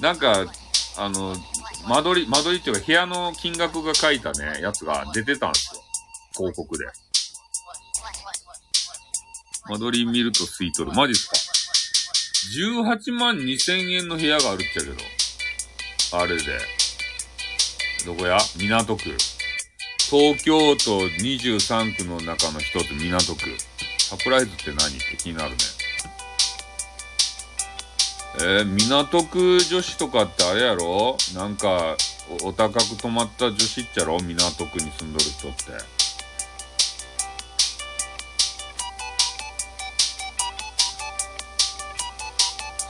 [0.00, 0.46] なんか、
[0.96, 1.34] あの、
[1.88, 5.82] 間取り、間取りっていうか部屋の金額が書いたね、やつが出てたんですよ。
[6.36, 6.84] 広告で。
[9.66, 10.96] 間取り見ると吸い取る。
[10.96, 11.36] マジっすか？
[12.58, 14.96] ?18 万2000円の部屋があるっちゃけど。
[16.18, 16.42] あれで。
[18.06, 18.38] どこや？
[18.56, 19.16] 港区。
[20.10, 23.56] 東京都23区の中の一つ、港区。
[23.98, 24.88] サプライズって何？
[24.96, 25.56] って気になるね。
[28.36, 31.16] えー、港区女子とかってあれやろ？
[31.34, 31.96] なんか
[32.42, 34.18] お、お高く泊まった女子っちゃろ？
[34.20, 35.93] 港区に住んどる人って。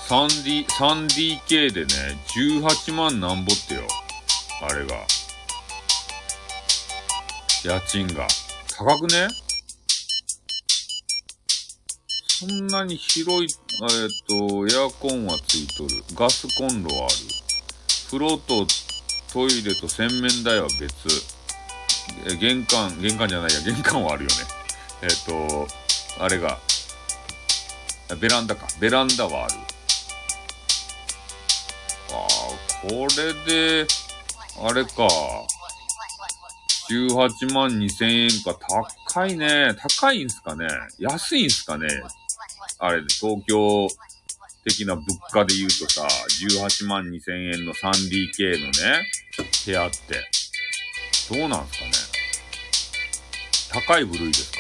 [0.09, 1.87] 3D、3DK でね、
[2.37, 3.81] 18万なんぼってよ。
[4.61, 4.97] あれが。
[7.65, 8.27] 家賃が。
[8.77, 9.29] 高くね？
[12.27, 15.89] そんなに広い、えっ、と、エアコンはついとる。
[16.15, 17.15] ガスコンロはある。
[18.07, 18.67] 風呂と
[19.33, 20.93] トイレと洗面台は別。
[22.31, 24.37] え玄関、玄関じゃないや、玄関はあるよね。
[25.03, 25.67] えっ、と、
[26.23, 26.59] あれが、
[28.21, 28.67] ベランダか。
[28.79, 29.74] ベランダはある。
[32.13, 33.87] ああ、これで、
[34.63, 35.09] あれか。
[36.91, 38.59] 18万2千円か。
[39.09, 39.75] 高いね。
[39.99, 40.67] 高いんすかね。
[40.99, 41.89] 安いんすかね。
[42.79, 43.89] あれ、東京
[44.65, 46.07] 的な物価で言うとさ、
[46.47, 49.07] 18万2千円の 3DK のね、
[49.65, 50.31] 部屋って。
[51.31, 51.91] どうなんすかね。
[53.73, 54.59] 高い部類ですか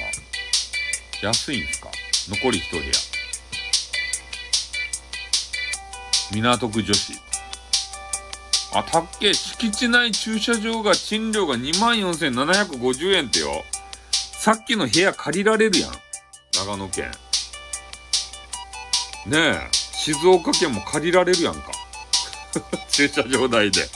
[1.23, 1.91] 安いんすか
[2.29, 2.85] 残り一部屋。
[6.33, 7.13] 港区女子。
[8.75, 13.63] あ、たっけ、敷地内駐車場が賃料が24,750円ってよ。
[14.13, 15.93] さっきの部屋借りられるやん。
[16.57, 17.11] 長野県。
[19.27, 21.71] ねえ、静岡県も借りられるやんか。
[22.91, 23.89] 駐車場代で。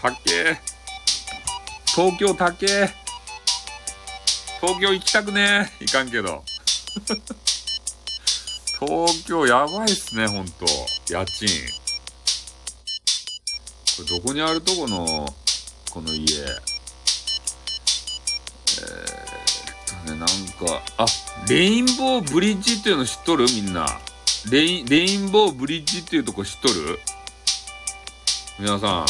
[0.00, 0.58] たっけ
[1.86, 2.66] 東京たっけ
[4.60, 5.84] 東京行きたくねえ。
[5.84, 6.42] 行かんけど。
[8.80, 10.64] 東京やばいっすね、ほんと。
[11.10, 11.48] 家賃。
[13.98, 15.26] これどこにあるとこの、
[15.90, 16.22] この家。
[16.22, 20.28] えー、っとね、なん
[20.68, 21.06] か、あ、
[21.48, 23.46] レインボーブリッジっていうの知っとる？
[23.46, 23.88] みんな。
[24.52, 27.00] レイン、レインボーブリッジっていうとこ知っとる？
[28.60, 29.06] 皆さん、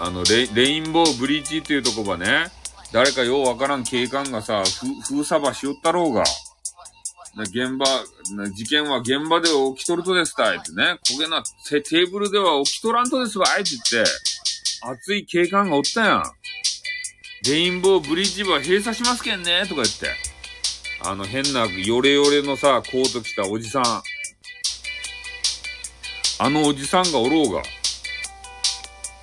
[0.00, 2.48] あのレ、レインボーブリッジっていうとこはね、
[2.92, 4.64] 誰かようわからん警官がさ、
[5.08, 6.24] 封鎖場しよったろうが。
[7.44, 7.86] 現場、
[8.50, 14.10] 事件は現場で起きとるとですたいってね、焦げなテーブルでは起きとらんとですわいって言って、
[14.82, 16.22] 熱い警官がおったやん。
[17.46, 20.08] レインボーブリッジは閉鎖しますけんねとか言って。
[21.04, 23.84] あの変なヨレヨレのさ、コート着たおじさん。
[26.38, 27.62] あのおじさんがおろうが。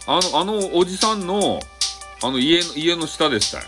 [0.06, 1.60] あの、あのおじさんの、
[2.22, 3.60] あの家の、家の下でした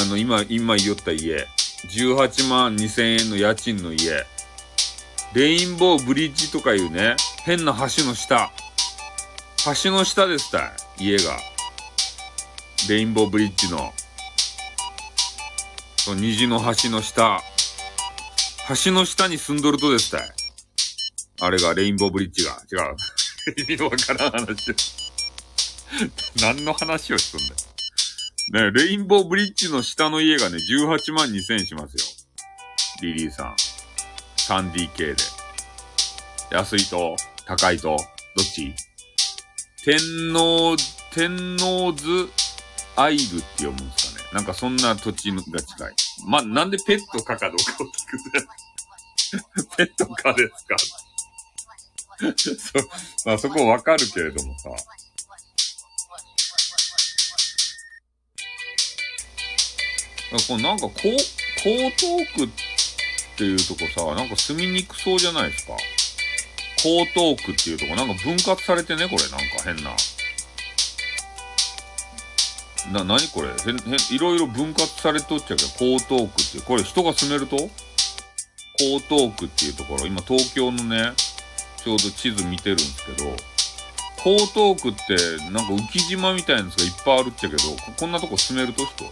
[0.00, 1.46] あの、今、今言おった家。
[1.88, 4.26] 18万2000円の家賃の家。
[5.32, 8.50] レインボーブリッジとかいうね、変な橋の下。
[9.82, 10.58] 橋の下ですた
[10.98, 11.36] い、家が。
[12.88, 13.92] レインボーブリッジの。
[15.98, 17.40] その虹の橋の下。
[18.84, 20.30] 橋の下に住んどるとですたい。
[21.42, 22.52] あれがレインボーブリッジが。
[22.70, 22.96] 違う。
[23.68, 24.74] 意味わからん話。
[26.40, 27.54] 何の話をしとんだよ。
[28.50, 32.04] ね、レインボーブリッジの下の家がね、18万2000円しますよ。
[33.02, 33.54] リリーさん。
[34.36, 35.16] 3DK で。
[36.50, 37.14] 安いと、
[37.46, 38.74] 高いと、どっち？
[39.84, 39.98] 天
[40.34, 40.76] 皇、
[41.14, 42.28] 天皇図
[42.96, 44.26] アイルって読むんですかね。
[44.34, 45.94] なんかそんな土地が近い。
[46.26, 48.46] ま、なんでペットかかどうかを聞くね。
[49.76, 50.76] ペットかですか？
[52.36, 54.70] そ、まあそこわかるけれどもさ。
[60.38, 61.08] これなんか、こう、
[61.64, 62.48] 江東区っ
[63.36, 65.74] ていうとこさ、なんか住みにくそうじゃないですか。
[66.84, 69.94] 江東区っていうとこ、なんか分割されてね、これ、なんか変な。
[72.92, 73.48] な、なにこれ？
[73.48, 73.76] へん、へん、
[74.10, 77.56] いろいろ分割されとっちゃうけど、江東区っていう、これ人が住めると？
[78.78, 81.12] 江東区っていうところ、今東京のね、
[81.84, 83.36] ちょうど地図見てるんですけど、
[84.24, 87.62] 江東区ってなんか浮島みたいなやつがいっぱいあるっちゃけど、
[87.98, 89.04] こんなとこ住めると人？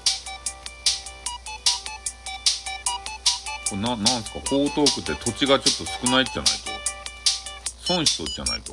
[3.77, 6.71] な、なんすか、江東区って土地がちょっと少ないじゃないと。
[7.81, 8.73] 損しとっじゃないと。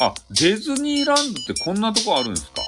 [0.00, 2.62] あ、ディズニーランドってこんなとこあるんですか？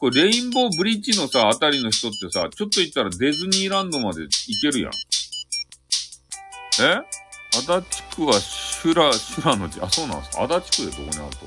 [0.00, 4.92] これ、レインボーブリッジのさ、あたりの人ってさ、ちょっと行ったらディズニーランドまで行けるやん。
[6.82, 7.02] え？
[7.56, 10.42] 足立区は修羅、修羅の地、あ、そうなんですか？
[10.42, 11.46] 足立区でどこにあると？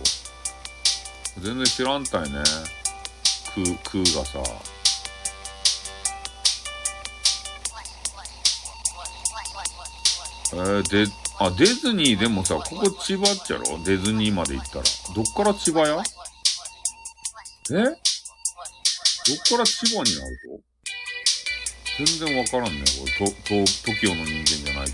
[1.42, 2.44] 全然知らんたいね。
[3.54, 4.40] 区、区がさ。
[10.54, 13.64] えー、で、あ、ディズニーでもさ、ここ千葉っちゃろ？
[13.84, 14.84] ディズニーまで行ったら。
[15.14, 16.02] どっから千葉や？
[17.72, 17.74] え？
[17.74, 17.96] どっ
[19.50, 22.80] から千葉になると全然わからんね、
[23.18, 23.30] これ。
[23.30, 23.56] と、と、
[23.92, 24.92] TOKIO の人間じゃないけ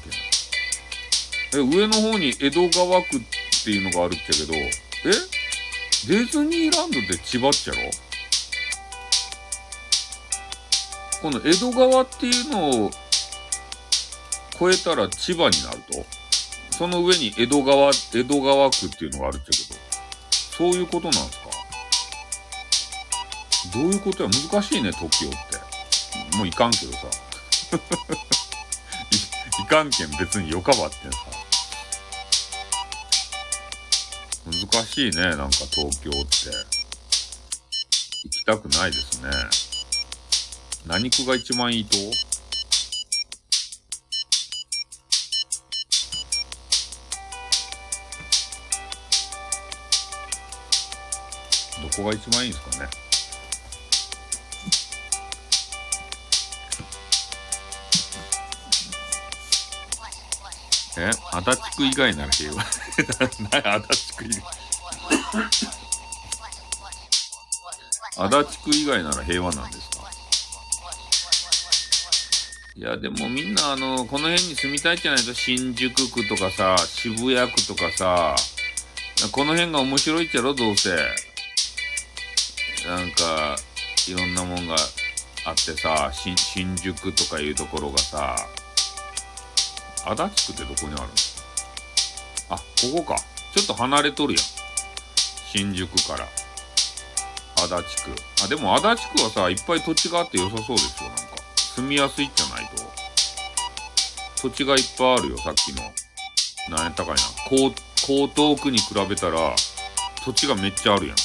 [1.58, 1.64] ど。
[1.64, 3.22] え、上の方に江戸川区っ
[3.64, 4.70] ていうのがあるっちゃけど、え？
[6.08, 7.80] ディズニーランドって千葉っちゃろ？
[11.22, 12.92] この江戸川っていうのを
[14.56, 16.06] 越えたら千葉になると、
[16.78, 19.80] その上に江戸川、江戸川区っていうのがあるっちゃけど、
[20.58, 21.44] そういうことなんですか？
[23.74, 24.30] どういうことや？
[24.30, 25.38] 難しいね、時をって。
[26.38, 27.00] もういかんけどさ。
[29.60, 31.10] いいかんけん別によかばってさ。
[34.46, 36.20] 難しいね、なんか東京って。
[38.26, 39.30] 行きたくないですね。
[40.86, 41.98] 何区が一番いいと？
[51.84, 52.90] どこが一番いいんですかね。
[60.98, 62.62] え足立区以外なら平和。
[62.64, 64.44] 足立区以外。
[68.16, 70.04] 足立区以外なら平和なんですか？
[72.76, 78.36] いや、でもみんなあの、この辺に住みたいじゃないと、新宿区とかさ、渋谷区とかさ、
[79.32, 80.90] この辺が面白いっちゃろ、どうせ。
[82.86, 83.56] なんか、
[84.08, 84.76] いろんなもんが
[85.46, 86.36] あってさ、新
[86.78, 88.36] 宿とかいうところがさ、
[90.06, 91.08] 足立区ってどこにあるの？
[92.50, 92.64] あ、こ
[92.98, 93.22] こか。
[93.56, 94.44] ちょっと離れとるやん。
[95.52, 96.28] 新宿から。
[97.56, 98.12] 足立区。
[98.44, 101.24] あ、でも足立区はさ、いっぱい土地があって良さそうですよ、なんか。
[101.76, 102.84] 住みやすいじゃないと。
[104.42, 105.84] 土地がいっぱいあるよ、さっきの。
[106.70, 107.22] 何やったかいな。
[107.52, 107.74] 江
[108.28, 109.56] 東区に比べたら、
[110.26, 111.16] 土地がめっちゃあるやん。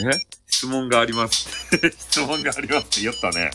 [0.00, 0.10] え
[0.48, 1.48] 質問があります。
[2.10, 3.50] 質問がありますって言ったね。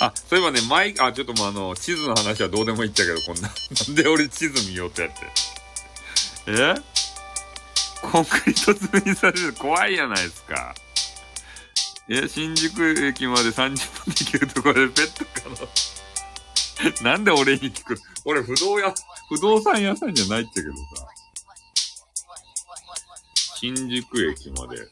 [0.00, 3.48] あ、そういえばね、マイク、あ、ちょっともうあの、地図の話はどうでもいいっちゃけど、こんな。
[3.86, 5.16] なんで俺地図見ようってやって。
[6.48, 6.74] え？
[8.02, 10.74] コンクリート積みされる怖いやないですか。
[12.08, 13.78] いや、新宿駅まで30分で
[14.24, 17.04] 行けるところでペット可能。
[17.08, 17.96] なんで俺に聞く？
[18.24, 18.92] 俺不動屋、
[19.28, 21.11] 不動産屋さんじゃないっちゃけどさ。
[23.62, 24.76] 新宿駅まで。
[24.76, 24.84] で、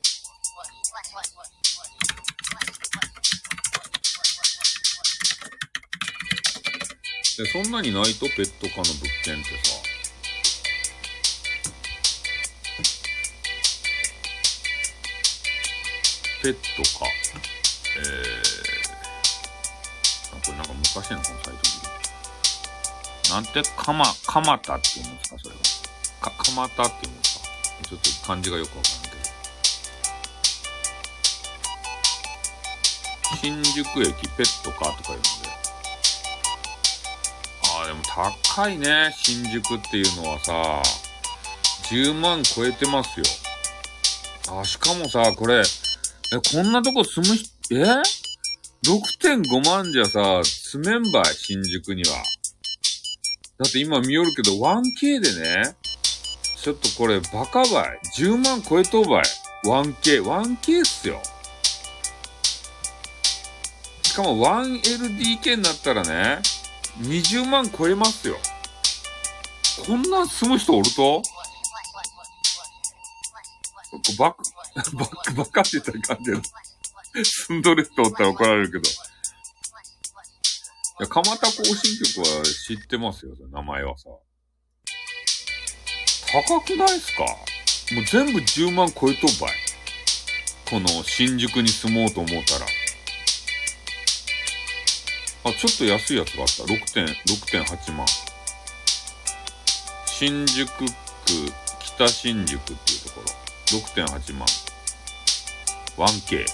[7.46, 9.74] そんなにないとペット可の物件ってさ。
[16.44, 16.60] ペット
[16.96, 17.06] か。
[17.98, 21.58] えー、これなんか昔のこのサイト
[23.30, 23.34] に。
[23.34, 25.60] なんて、かま、かまたって言うんですか、それは。
[26.20, 27.29] か、かまたって言うんですか。
[27.88, 29.20] ちょっと漢字がよくわからんけど。
[33.40, 35.28] 新宿駅ペットかとか言うんで。
[37.78, 38.02] ああ、でも
[38.54, 40.82] 高いね、新宿っていうのはさ。
[41.90, 43.26] 10万超えてますよ。
[44.60, 45.62] あ、しかもさ、これ、え、
[46.56, 47.82] こんなとこ住む人、え
[48.86, 52.16] ?6.5 万じゃさ、住めんばい、新宿には。
[53.58, 55.76] だって今見よるけど、1K でね、
[56.62, 58.00] ちょっとこれバカばい。
[58.18, 59.24] 10万超えとうばい。
[59.64, 61.22] 1K、1K っすよ。
[64.02, 66.42] しかも 1LDK になったらね、
[67.00, 68.36] 20万超えますよ。
[69.86, 71.22] こんな住む人おると？
[74.18, 74.42] バカ、
[74.96, 76.42] バカ、バカって言ったらいかんけど。
[77.24, 78.80] 住んどる人おったら怒られるけど。
[78.80, 78.92] い
[81.00, 81.74] や、蒲田行進
[82.14, 84.10] 局は知ってますよ、名前はさ。
[86.32, 87.24] 高くないっすか？
[87.24, 89.54] もう全部10万超えとばい。
[90.70, 92.66] この新宿に住もうと思ったら。
[95.42, 96.62] あ、ちょっと安いやつがあった。
[96.62, 98.06] 6.8万。
[100.06, 100.84] 新宿区
[101.80, 103.26] 北新宿っていうところ。
[103.80, 104.46] 6.8万。
[105.96, 106.46] 1K。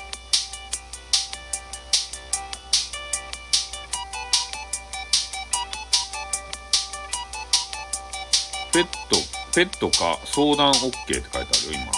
[8.73, 9.17] ペット、
[9.57, 11.91] ペットか相談 OK って書いてあるよ、今。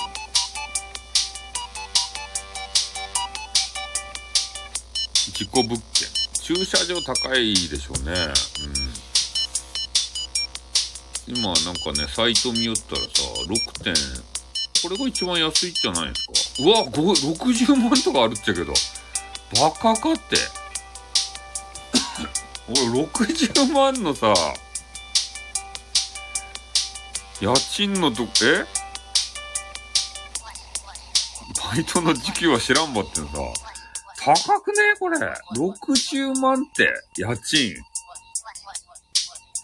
[5.32, 6.08] 事故物件。
[6.40, 8.12] 駐車場高いでしょうね。
[11.26, 11.36] うん。
[11.36, 13.08] 今なんかね、サイト見よったらさ、
[13.48, 13.92] 6点、
[14.84, 16.68] これが一番安いじゃないですか。
[16.68, 18.72] うわ、60万とかあるっちゃけど。
[19.60, 20.36] バカかって。
[22.68, 24.32] 俺、60万のさ、
[27.40, 28.66] 家賃のと、え？
[31.72, 33.26] バイトの時給は知らんばってさ。
[34.20, 34.76] 高くね？
[34.98, 35.18] これ。
[35.56, 37.74] 60万って、家賃。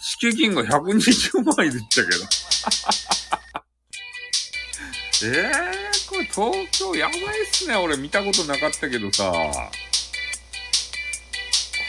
[0.01, 2.25] 敷金が120万いるっちゃけど。
[5.25, 7.23] え えー、これ東京やばいっ
[7.53, 7.75] すね。
[7.75, 9.33] 俺見たことなかったけどさ。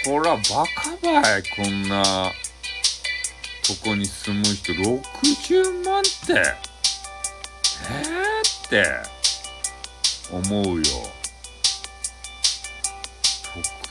[0.06, 0.42] こら、バ
[0.76, 1.44] カばい。
[1.44, 2.32] こんな、
[3.68, 6.34] とこに住む人60万って。
[6.34, 8.86] えーって、
[10.32, 10.84] 思うよ。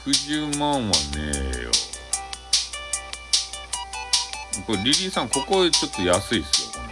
[0.07, 0.93] 60万はね
[1.59, 1.71] えよ。
[4.67, 6.89] これ、リリーさん、ここちょっと安いっすよこの。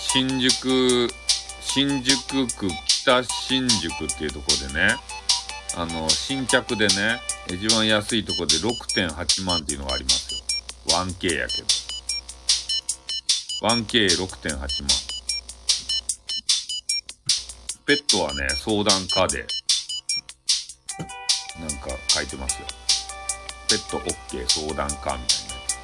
[0.00, 1.08] 新宿、
[1.60, 4.96] 新宿区北新宿っていうとこでね、
[5.76, 10.29] あの、新着でね、一番安いとこで6.8万っていうのがあります。
[10.88, 11.68] 1K やけど。
[13.62, 14.68] 1K6.8 万。
[17.86, 19.46] ペットはね、相談課で、
[21.58, 22.66] なんか書いてますよ。
[23.68, 25.26] ペット OK 相談課みたいなや
[25.66, 25.80] つ。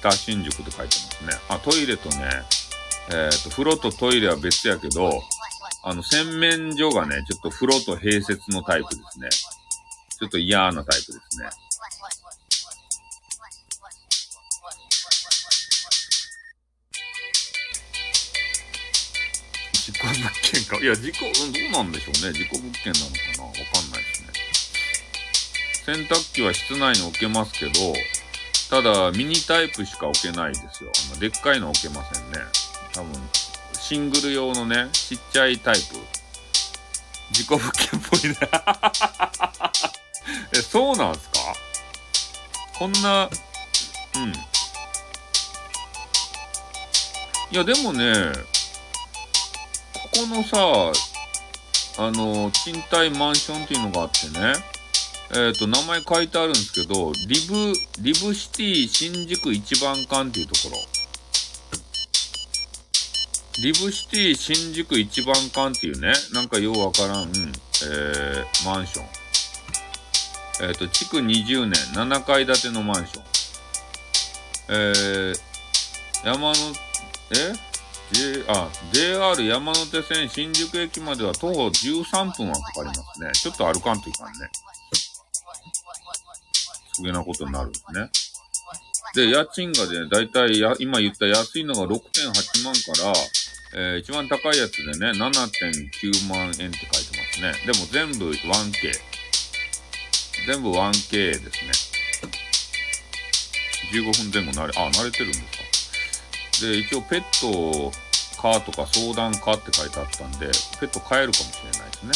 [0.00, 1.32] 北新宿って書いてますね。
[1.48, 2.28] あ、トイレとね、
[3.10, 5.22] えっ、ー、と、風呂とトイレは別やけど、
[5.84, 9.28] あの、洗面所がね、ちょっと風呂と併設のタイプですね。
[10.18, 11.50] ちょっと嫌なタイプですね。
[19.72, 20.76] 事故物件か。
[20.78, 22.32] いや、事故、どうなんでしょうね。
[22.32, 24.28] 事故物件なのかなわかんないですね。
[25.84, 27.72] 洗濯機は室内に置けますけど、
[28.70, 30.92] ただ、ミニタイプしか置けないですよ。
[31.10, 32.38] あのでっかいの置けませんね。
[32.94, 33.12] 多分、
[33.78, 35.96] シングル用のね、ちっちゃいタイプ。
[37.30, 38.36] 自己物件っぽいね。
[40.54, 41.38] え、そうなんすか？
[42.78, 44.32] こんな、うん。
[47.50, 48.32] いや、でもね、
[49.94, 50.92] ここのさ、
[51.98, 54.54] あの、賃貸マンションっていうのがあってね、
[55.34, 60.78] えっ、ー、と、名前書いてあるんですけど、リブ、リブシティ新宿一番館っていうところ。
[63.62, 69.21] リブシティ新宿一番館っていうね、なんかようわからん、えー、マンション。
[70.60, 73.24] えっ、ー、と、築20年、7階建てのマンション。
[74.68, 75.36] えー、
[76.24, 76.54] 山の、
[77.30, 77.54] え
[78.12, 83.30] ？J、あ、JR 山手線新宿駅までは徒歩13分はかかりますね。
[83.32, 84.50] ちょっと歩かんといかんね。
[86.92, 88.10] すげなことになるんですね。
[89.14, 93.12] で、家賃がね、だいたいや、今言った安いのが6.8万から、
[93.74, 97.52] えー、一番高いやつでね、7.9万円って書いてますね。
[97.66, 99.11] でも全部 1K。
[100.46, 101.50] 全部 1K ですね。
[103.92, 105.42] 15分前後慣れ、あ、慣れてるんです
[106.60, 106.66] か？
[106.66, 107.92] で、一応ペット
[108.40, 110.46] かとか相談かって書いてあったんで、
[110.80, 112.12] ペット飼えるかもしれないですね。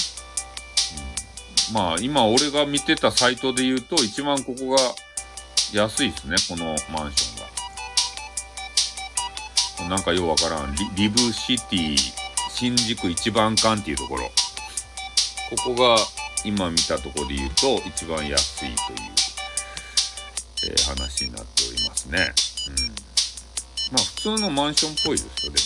[1.69, 4.79] うん、まあ、今俺が見てたサイトで言うと、一番ここが
[5.73, 7.35] 安いですね、このマンショ
[9.85, 9.97] ンが。
[9.97, 11.97] なんかようわからんリ、リブシティ
[12.51, 14.31] 新宿一番館っていうところ。
[15.51, 15.99] ここが
[16.47, 18.77] 今見たところで言うと一番安いという、
[20.71, 22.33] えー、話になっておりますね。
[22.69, 22.75] うん。
[23.93, 25.59] まあ普通のマンションっぽいですよ、で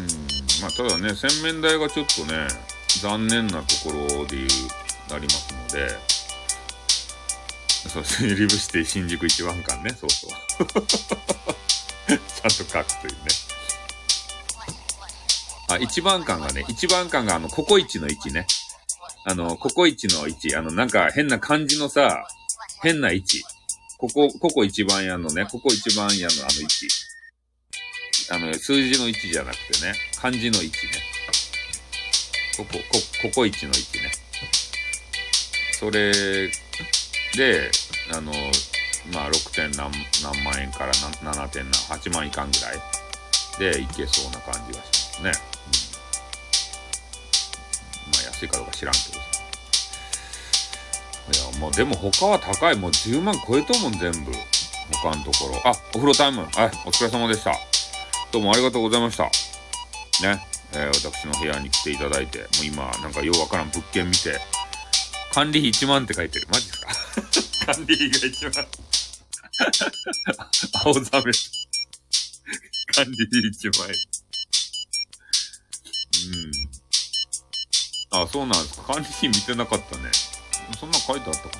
[0.00, 0.02] も。
[0.02, 0.62] うん。
[0.62, 2.48] まあただね、洗面台がちょっとね、
[3.00, 4.48] 残念なところで言う、
[5.12, 5.88] なりますので、
[7.88, 8.34] そうですね。
[8.34, 9.90] リブシティ新宿一番館ね。
[9.90, 10.30] そうそう。
[12.08, 13.48] ちゃんと書くというね。
[15.68, 18.46] あ、一番館がね、一番館があの、ココイチの位置ね。
[19.24, 20.56] あの、ココイチの位置。
[20.56, 22.26] あの、なんか変な漢字のさ、
[22.82, 23.42] 変な位置。
[23.98, 26.88] ここ、ここ一番屋のね、ここ一番屋のあの位置。
[28.30, 30.92] あの、数字の位置じゃなくてね、漢字の位置ね。
[32.56, 34.10] ここ、こ、ここ一の位置ね。
[35.78, 36.50] それ
[37.36, 37.70] で、
[38.12, 38.32] あの、
[39.12, 39.90] まあ、6点何
[40.22, 45.57] 何万円から7点何、8万いかんぐらいでいけそうな感じがしますね。
[48.12, 49.20] まあ、安いかどうか知らんけどさ。
[51.32, 52.76] いや、もうでも他は高い。
[52.76, 54.32] もう10万超えともん、全部。
[55.02, 55.60] 他のところ。
[55.64, 56.42] あ、お風呂タイム。
[56.42, 56.50] はい、
[56.86, 57.52] お疲れ様でした。
[58.32, 59.24] どうもありがとうございました。
[59.24, 60.46] ね。
[60.72, 64.40] えー、私の部屋に来ていただいて、もう今、なんかようわからん物件見て、
[65.32, 66.46] 管理費1万って書いてる。
[66.50, 66.80] マジです
[67.66, 67.74] か？
[67.74, 68.66] 管理費が1万。
[70.84, 71.32] 青ザメ。
[72.94, 73.94] 管理費1万円。
[76.34, 76.77] うん。
[78.10, 78.94] あ、そうなんですか。
[78.94, 80.10] 管理費見てなかったね。
[80.78, 81.52] そんな書いてあったかな。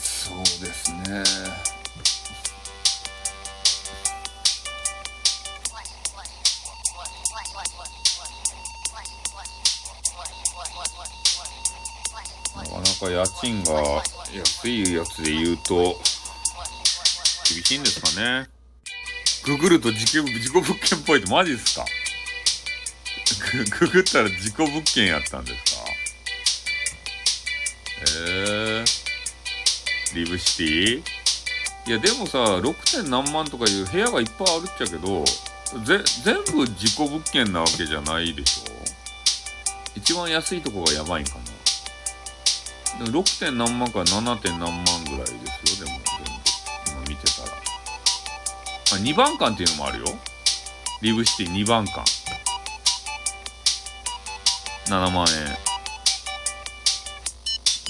[0.00, 1.70] そうですね。
[13.00, 13.72] か家賃が
[14.34, 15.98] 安いやつで言うと、
[17.48, 18.59] 厳しいんですかね。
[19.44, 21.84] ググると自己自己物件っぽいってマジですか？
[23.80, 25.80] ググったら自己物件やったんですか？
[28.28, 31.02] えー、リブシティ？
[31.86, 33.02] いやでもさ、6.
[33.02, 35.24] 点何万とかいう部屋がいっぱいあるっちゃけど、
[35.84, 38.70] ぜ、全部自己物件なわけじゃないでしょ？
[39.96, 41.36] 一番安いとこがやばいんか
[42.98, 43.38] な 6.
[43.40, 44.36] 点何万から 7.
[44.36, 45.49] 点何万ぐらいで
[48.96, 50.06] 2番館っていうのもあるよ。
[51.02, 52.02] リブシティ2番館。
[54.86, 55.26] 7万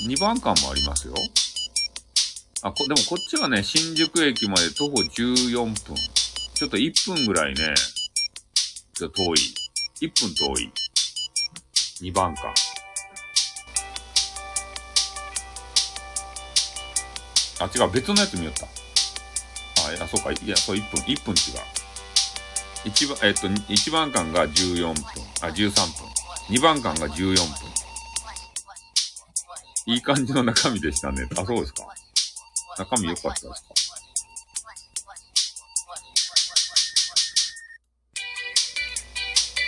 [0.04, 0.06] 円。
[0.08, 1.14] 2番館もありますよ。
[2.62, 5.74] あ、こ、でもこっちはね、新宿駅まで徒歩14分。
[6.54, 7.74] ちょっと1分ぐらいね、
[8.94, 9.38] ちょっと遠い。
[10.02, 10.72] 1分遠い。
[12.02, 12.48] 2番館。
[17.60, 18.79] あ、違う、別のやつ見よった。
[19.90, 21.60] あ、いや、そうか、いや、そう、1分、1分違う。
[22.84, 25.02] 一番、えっと、1番間が14分、
[25.42, 26.54] あ、13分。
[26.56, 27.46] 2番間が14分。
[29.86, 31.26] いい感じの中身でしたね。
[31.36, 31.86] あ、そうですか。
[32.78, 33.70] 中身良かったですか。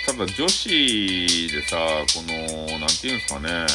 [0.07, 1.77] ただ女子でさ、
[2.15, 3.67] この、なんていうんですかね。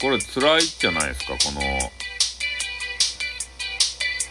[0.00, 1.60] これ辛いじゃないですか、この、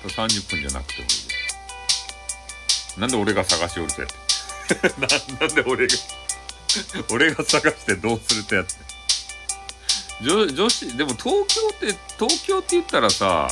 [0.10, 3.00] 30分じゃなくてもいいです。
[3.00, 5.08] なんで俺が探しおるとやってな。
[5.48, 5.94] なんで俺が
[7.10, 8.74] 俺が探してどうするとやって。
[10.22, 13.48] 女女子、でも東京って、東京って言ったらさ、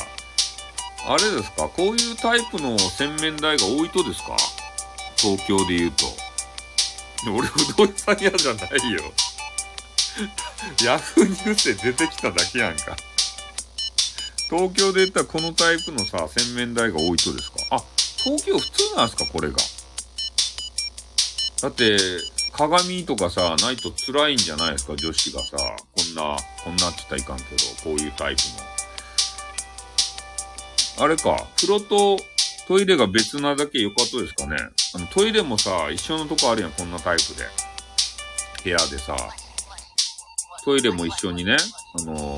[1.04, 1.68] あれですか？
[1.68, 4.36] こういうタイプの洗面台が多いとですか？
[5.16, 6.06] 東京で言うと。
[7.30, 9.12] 俺不動産屋じゃないよ。
[10.84, 12.96] ヤフーニュースで出てきただけやんか。
[14.52, 17.56] 東京で言ったらこのタイプのさ、洗面台が多いとですか？
[17.70, 17.82] あ、
[18.22, 19.56] 東京普通なんすかこれが。
[21.62, 21.96] だって、
[22.52, 24.94] 鏡とかさ、ないと辛いんじゃないですか？
[24.94, 27.48] 女子がさ、こんな、こんなって言ったらいかんけど、
[27.82, 28.42] こういうタイプ
[30.98, 31.04] の。
[31.06, 32.18] あれか、風呂と
[32.68, 34.56] トイレが別なだけ良かったですかね？
[34.94, 37.46] あの、トイレもさ、一緒のとこあるやん、こんなタイプで。
[38.64, 39.16] 部屋でさ。
[40.62, 41.56] トイレも一緒にね、
[41.98, 42.36] あの、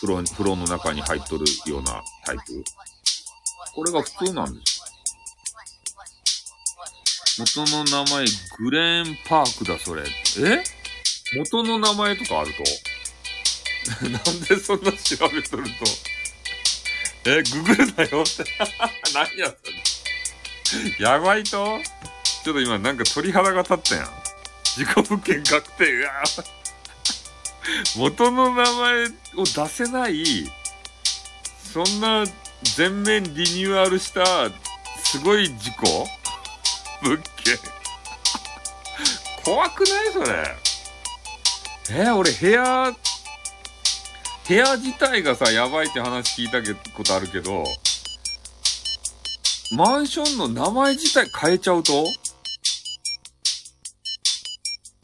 [0.00, 2.64] 風呂、風呂の中に入っとるようなタイプ？
[3.74, 4.80] これが普通なんです
[7.38, 8.24] 元の名前、
[8.58, 10.02] グレーンパークだ、それ。
[10.02, 10.62] え？
[11.36, 12.64] 元の名前とかあると？
[14.10, 17.30] なんでそんな調べとると？
[17.30, 18.44] え、ググるなよって
[19.14, 21.04] 何やそれ。
[21.04, 21.78] やばいと？
[22.44, 24.08] ちょっと今なんか鳥肌が立ったやん。
[24.76, 25.92] 自己物件確定。
[25.92, 26.10] うわ
[27.96, 29.06] 元の名前
[29.36, 30.50] を出せない、
[31.72, 32.24] そんな
[32.76, 34.50] 全面リニューアルした
[35.04, 36.06] すごい事故？
[37.02, 37.58] 物件。
[39.44, 40.56] 怖くないそれ？
[41.90, 42.92] えー、俺部屋、
[44.46, 46.62] 部屋自体がさ、やばいって話聞いた
[46.94, 47.64] ことあるけど、
[49.72, 52.04] マンションの名前自体変えちゃうと？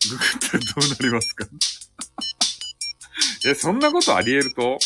[0.08, 1.46] ググったらどうなりますか？
[3.46, 4.78] え、そんなことあり得ると？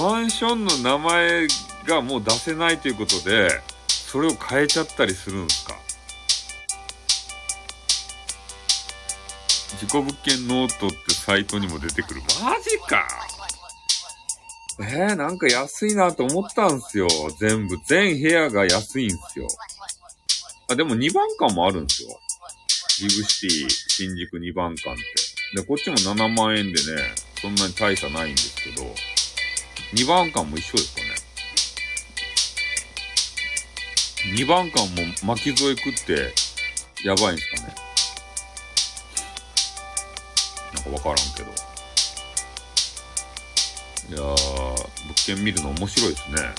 [0.00, 1.46] マンションの名前
[1.86, 3.48] がもう出せないということで、
[3.88, 5.74] それを変えちゃったりするんですか？
[9.80, 12.20] 事故物件ノートってサイトにも出てくる。
[12.42, 13.06] マジか
[14.80, 17.06] えー、なんか安いなと思ったんすよ。
[17.38, 17.76] 全部。
[17.86, 19.46] 全部屋が安いんすよ。
[20.68, 22.08] あ、でも2番館もあるんすよ。
[23.00, 25.02] リブシティ、新宿2番館って。
[25.54, 28.82] で、こっちも7万円でね、そんなに大差ないんですけど、
[29.94, 31.06] 2番館も一緒ですかね。
[34.36, 36.34] 2番館も巻き添え食って、
[37.04, 37.74] やばいんすかね。
[40.74, 41.52] なんかわからんけど。
[44.08, 46.52] いやー、物件見るの面白いですね。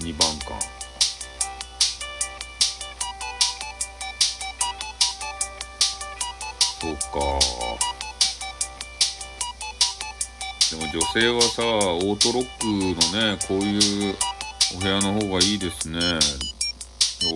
[0.00, 0.78] 2番館。
[6.80, 7.97] そうか
[10.70, 14.14] でも女性はさ、オートロックのね、こういう
[14.76, 15.98] お部屋の方がいいですね。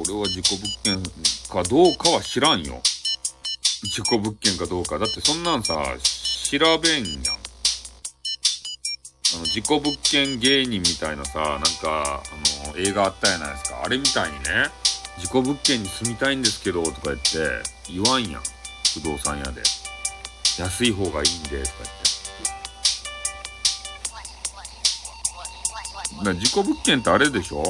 [0.07, 1.03] 俺は事故物件
[1.51, 2.83] かどうかは知らんよ。
[3.85, 4.99] 事故物件かどうか。
[4.99, 5.75] だってそんなんさ、
[6.51, 7.43] 調べんやん。
[9.35, 13.83] あの、事故物件芸人みたいなさ、なんか、あの、映画あったやないですか。
[13.83, 14.69] あれみたいにね、
[15.19, 17.23] 事故物件に住みたいんですけど、とか言って、
[17.89, 18.43] 言わんやん。
[18.93, 19.63] 不動産屋で。
[20.59, 22.02] 安い方がいいんで、とか言って。
[26.25, 27.63] だ事故物件ってあれでしょ？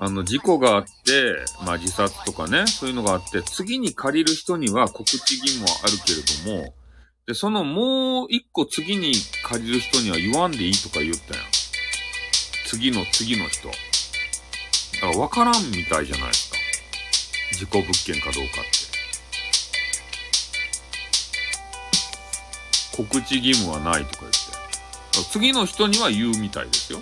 [0.00, 0.90] あの、事故があって、
[1.64, 6.22] まあ自殺とかね、そういうのがあって、次に借りる人には告知義務はあるけれ
[6.56, 6.74] ども、
[7.26, 9.14] で、そのもう一個次に
[9.44, 11.44] 借りる人には言わんでいいとか言ったやん。
[12.66, 13.68] 次の次の人。
[13.68, 16.58] だから分からんみたいじゃないですか。
[17.56, 18.84] 事故物件かどうかって。
[22.96, 24.43] 告知義務はないとか言って。
[25.22, 27.00] 次の人には言うみたいですよ。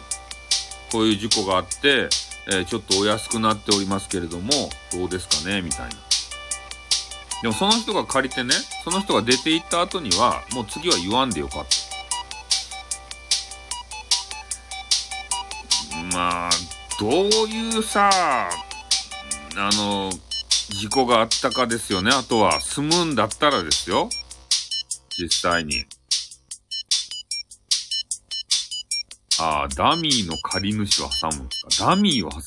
[0.91, 2.11] こういう事故があって、
[2.49, 4.51] えー、ちょっとお安くなっておりますけれども、
[4.93, 5.63] どうですかね？
[5.63, 5.97] みたいな。
[7.43, 11.71] でもその人が借りてね、その人が出て行った後には、もう次は言わんでよかった。
[16.15, 16.51] まあ、
[17.01, 17.11] どう
[17.49, 18.49] いうさ、あ
[19.73, 20.13] の、
[20.69, 22.11] 事故があったかですよね。
[22.13, 24.09] あとは、住むんだったらですよ。
[25.19, 25.87] 実際に。
[29.45, 31.87] ああ、ダミーの借り主を挟むんですか？
[31.87, 32.43] ダミーを挟む。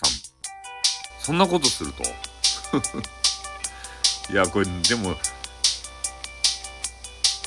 [1.19, 2.03] そんなことすると？
[4.31, 5.15] いや、これ、でも、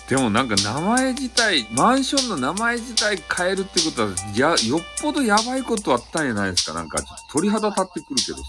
[0.08, 6.74] でもなんか名前自体、マンションの名前自体変えるってことは、や、よっぽどやばいことあったんじゃないですか？
[6.74, 8.42] なんか、ちょっと鳥肌立ってくるけどさ。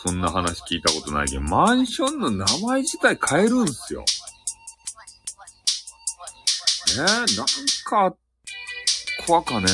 [0.00, 4.00] そんな話聞いたことないけど、マンションの名前自体変えるんすよ。
[4.00, 4.06] ね
[6.96, 7.26] え、なん
[7.84, 8.16] かあっ
[9.28, 9.66] 怖かね。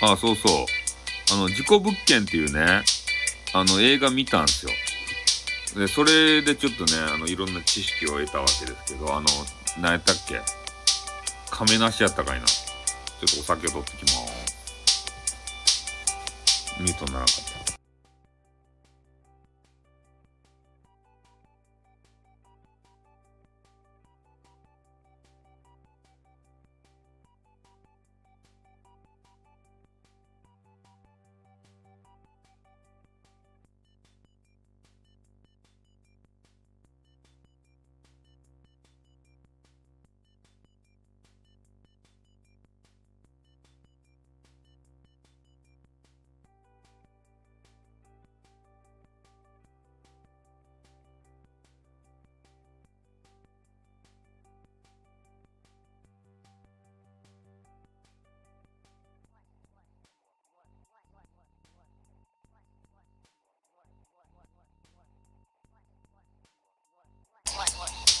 [0.00, 0.66] あ、そうそう。
[1.34, 2.82] あの、事故物件っていうね、
[3.52, 4.72] あの、映画見たんですよ。
[5.76, 9.26] で、それでちょっとね、あの、いろんな知識を得たわけですけど、あの、
[9.82, 10.40] 何やったっけ？
[11.50, 12.46] 亀梨やったかいな。
[12.46, 14.28] ちょっとお酒を取ってきまー
[15.66, 16.80] す。
[16.80, 17.67] ミュートにならなかった。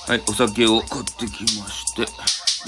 [0.08, 2.06] はい、お酒を買ってきまして。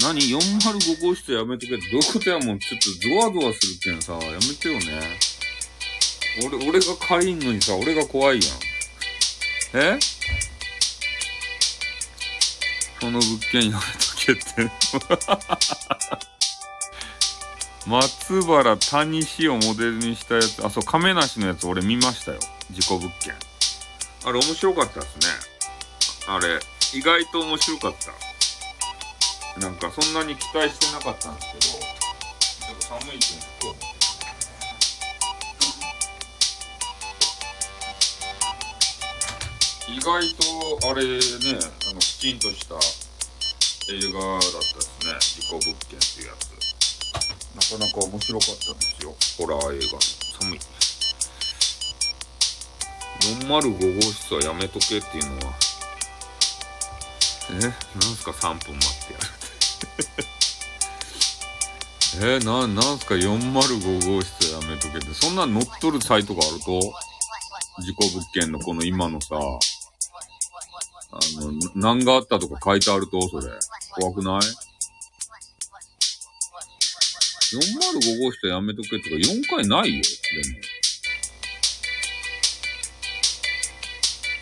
[0.03, 2.59] 何 ?405 号室やめとけってどういうことやもん。
[2.59, 5.17] ちょっとゾワゾワするけんさ、やめてよね。
[6.45, 8.39] 俺、俺が借りんのにさ、俺が怖い
[9.73, 9.85] やん。
[9.95, 9.99] え？
[12.99, 13.87] その物件やめと
[14.23, 14.71] けって。
[17.89, 22.39] 松原谷氏をモデルにしたやつ、あ、そう、亀梨のやつ俺見ましたよ。
[22.69, 23.33] 事故物件。
[24.25, 25.25] あれ面白かったですね。
[26.27, 26.59] あれ。
[26.93, 27.95] 意外と面白かっ
[29.55, 29.59] た。
[29.61, 33.91] なんかそんなに期待してなかったんですけど、ちょっと寒いと思って。
[39.87, 40.19] 意外
[40.81, 41.19] とあれね、
[41.89, 42.75] あのきちんとした
[43.93, 45.15] 映画だったですね。
[45.19, 46.51] 事故物件っていうやつ。
[47.55, 49.15] なかなか面白かったですよ。
[49.37, 49.99] ホラー映画。
[50.41, 50.59] 寒い。
[53.21, 55.53] 405号室はやめとけっていうのは
[57.49, 59.25] えなんすか3分待ってやる
[62.19, 65.13] えな、なんすか405号室やめとけって。
[65.13, 66.79] そんな乗っとるサイトがあると
[67.81, 69.39] 事故物件のこの今のさ、あ
[71.41, 73.47] の、何があったとか書いてあるとそれ。
[73.91, 74.41] 怖くない
[77.53, 80.01] ?405 号室やめとけってか4回ないよ。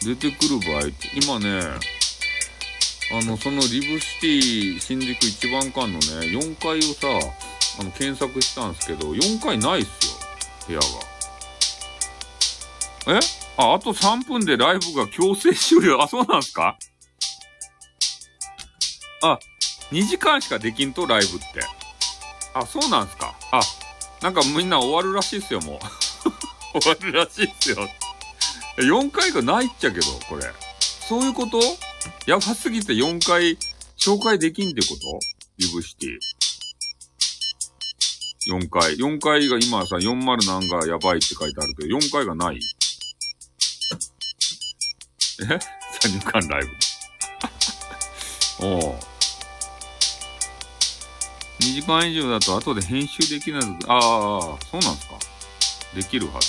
[0.02, 0.16] でも。
[0.16, 1.62] 出てくる場合って、今ね、
[3.12, 7.08] あの、そのリブシティ新宿一番館のね、4階をさ、
[7.80, 10.14] あの、検索したんですけど、4階ないっすよ、
[10.68, 10.86] 部屋が。
[13.18, 13.20] え？
[13.58, 16.02] あ、あと3分でライブが強制終了。
[16.02, 16.78] あ、そうなんすか？
[19.24, 19.40] あ、
[19.92, 21.46] 2時間しかできんと、ライブって。
[22.54, 23.34] あ、そうなんすか？
[23.52, 23.62] あ、
[24.22, 25.80] なんかみんな終わるらしいっすよ、も
[26.74, 26.80] う。
[26.80, 27.78] 終わるらしいっすよ。
[28.78, 30.44] 4回がないっちゃけど、これ。
[31.08, 31.60] そういうこと？
[32.26, 33.58] やばすぎて4回
[33.98, 35.20] 紹介できんってこと？
[35.58, 36.18] リブシティ。
[38.50, 38.96] 4回。
[38.96, 42.60] 4回が今さ、40何がやばいって書いてあるけど、4回がない？
[45.42, 45.60] え？
[46.02, 46.72] 三時間ライブ。
[48.66, 49.00] おう。
[51.60, 53.62] 2時間以上だと後で編集できない。
[53.62, 55.20] ああ、そうなんすか。
[55.94, 56.48] できるはず。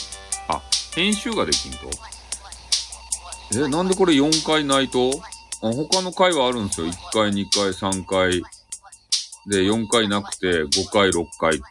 [0.48, 0.62] あ、
[0.94, 1.90] 編集ができんと
[3.54, 5.10] え、なんでこれ4回ないと？
[5.62, 6.86] あ他の回はあるんですよ。
[6.86, 8.42] 1回、2回、3回。
[9.46, 11.64] で、4回なくて、5回、6回って。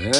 [0.00, 0.10] え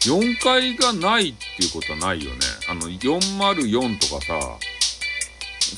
[0.00, 2.38] ー、?4 回がないっていうことはないよね。
[2.68, 4.58] あの、404とかさ、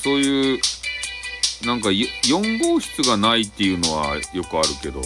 [0.02, 0.60] そういう、
[1.64, 5.00] なんか4号室がないっていうのはよくあるけど、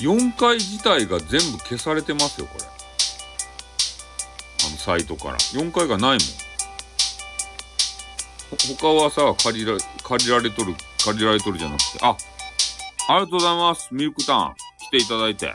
[0.00, 2.73] 4回自体が全部消されてますよ、これ。
[4.84, 5.38] サイトから。
[5.38, 6.18] 4回がないもん。
[8.78, 10.74] 他はさ、借りら、借りられとる、
[11.04, 11.98] 借りられとるじゃなくて。
[12.02, 12.16] あ、
[13.08, 13.88] ありがとうございます。
[13.92, 14.54] ミルクタン。
[14.90, 15.46] 来ていただいて。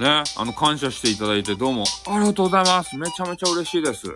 [0.00, 2.96] ね、あの、感謝していただいて、どうも、ありがとうございます。
[2.96, 4.06] めちゃめちゃ嬉しいです。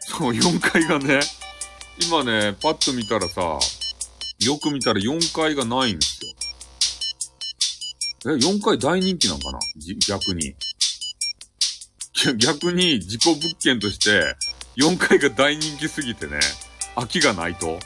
[0.00, 1.20] そう、4階がね、
[2.02, 3.58] 今ね、パッと見たらさ、
[4.40, 6.24] よく見たら4階がないんです
[8.24, 8.32] よ。
[8.32, 9.58] え、4階大人気なんかな？
[10.08, 10.54] 逆に。
[12.38, 14.36] 逆に自己物件として、
[14.76, 16.40] 4階が大人気すぎてね、
[16.94, 17.78] 空きがないと、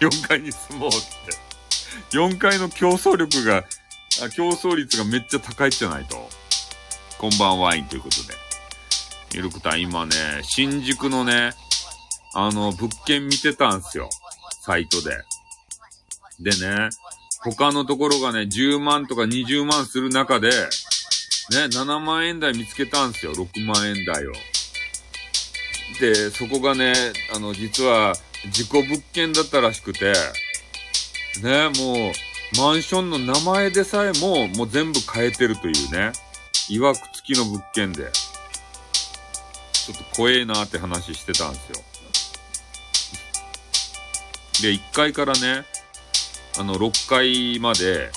[0.00, 2.16] 4階に住もうって。
[2.16, 3.64] 4階の競争力が、
[4.34, 6.28] 競争率がめっちゃ高いじゃないと。
[7.18, 8.34] こんばんワインということで。
[9.34, 11.52] ミルクタン今ね、新宿のね、
[12.34, 14.10] あの、物件見てたんすよ。
[14.62, 15.16] サイトで。
[16.40, 16.90] でね、
[17.42, 20.50] 他のところがね、10万とか20万する中で、
[21.50, 23.32] ね7万円台見つけたんですよ。
[23.32, 24.32] 6万円台を。
[26.00, 26.92] で、そこがね、
[27.34, 28.14] あの、実は、
[28.46, 30.12] 自己物件だったらしくて、
[31.42, 32.12] ね、もう、
[32.58, 36.12] マンションの名前でさえも、もう全部変えてるというね。
[36.70, 38.10] 曰く付きの物件で。
[39.72, 41.84] ちょっと怖えなって話してたんですよ。
[44.62, 45.64] で、1階からね、
[46.58, 48.10] あの、6階まで、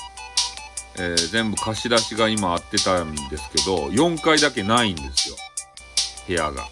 [0.99, 5.35] えー、全部貸し出しが今合ってたんですけど、4階だけないんですよ。
[6.27, 6.67] 部屋が。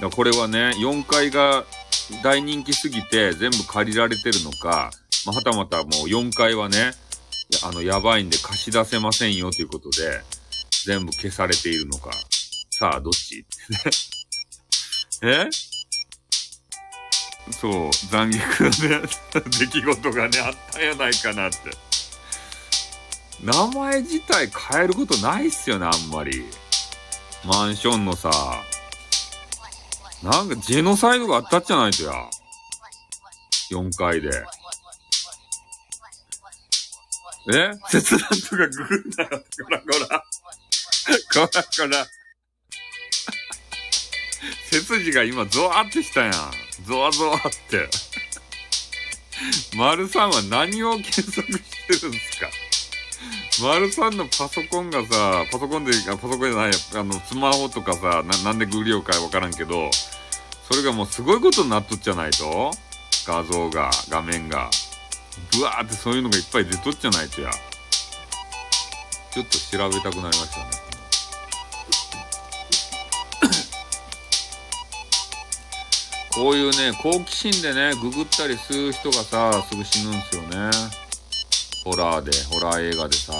[0.00, 1.64] だこれはね、4階が
[2.22, 4.90] 大人気すぎて全部借りられてるのか、
[5.26, 6.92] まあ、はたまたもう4階はね、
[7.64, 10.22] あの、やばいんで貸し出せませんよということで、
[10.86, 12.10] 全部消されているのか。
[12.70, 13.44] さあ、どっち？
[15.22, 15.48] え？
[17.52, 19.06] そう、残虐な、
[19.58, 21.58] 出来事がね、あったんやないかなって。
[23.42, 26.44] 名前自体変えることないっすよね、あんまり。
[27.44, 28.30] マンションのさ、
[30.22, 32.12] なんかジェノサイドがあったっちゃないとや。
[33.70, 34.30] 4階で。
[37.52, 37.72] え？
[37.90, 39.28] 切断とかググんなよ。
[39.30, 40.24] こらこら。
[40.26, 42.06] こらこら。
[44.70, 46.32] 背筋が今ゾワってしたやん。
[46.86, 47.90] ゾワゾワって。
[49.76, 52.48] 丸さんは何を検索してるんですか？
[53.62, 59.90] 丸さんのパソコンがさ、パソコンで、パソコンじゃない、あの、スマホとかさ、ななんでグリオかわからんけど、
[60.68, 62.72] それがもうすごいことになっとっちゃないと？
[63.26, 64.70] 画像が、画面が。
[65.56, 67.50] ブワーってそういうのがいっぱい出とっちゃないとや。
[69.30, 70.64] ちょっと調べたくなりましたね。
[76.34, 81.03] こういうね、好奇心でね、ググったりする人がさ、すぐ死ぬんすよね。
[81.84, 83.32] ホラーで、ホラー映画でさ。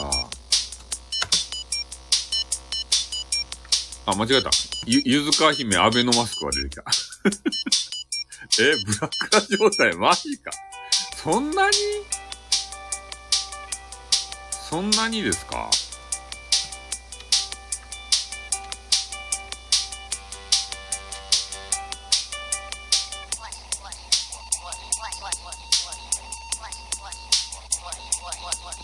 [4.06, 4.50] あ、間違えた。
[4.86, 6.84] ゆ、ゆずか姫、アベノマスクが出てきた。
[8.62, 10.50] え、ブラックラ状態、マジか。
[11.22, 11.76] そんなに？
[14.70, 15.70] そんなにですか？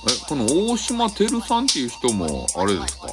[0.09, 3.07] え、この大島てるさんっていう人も、あれですか？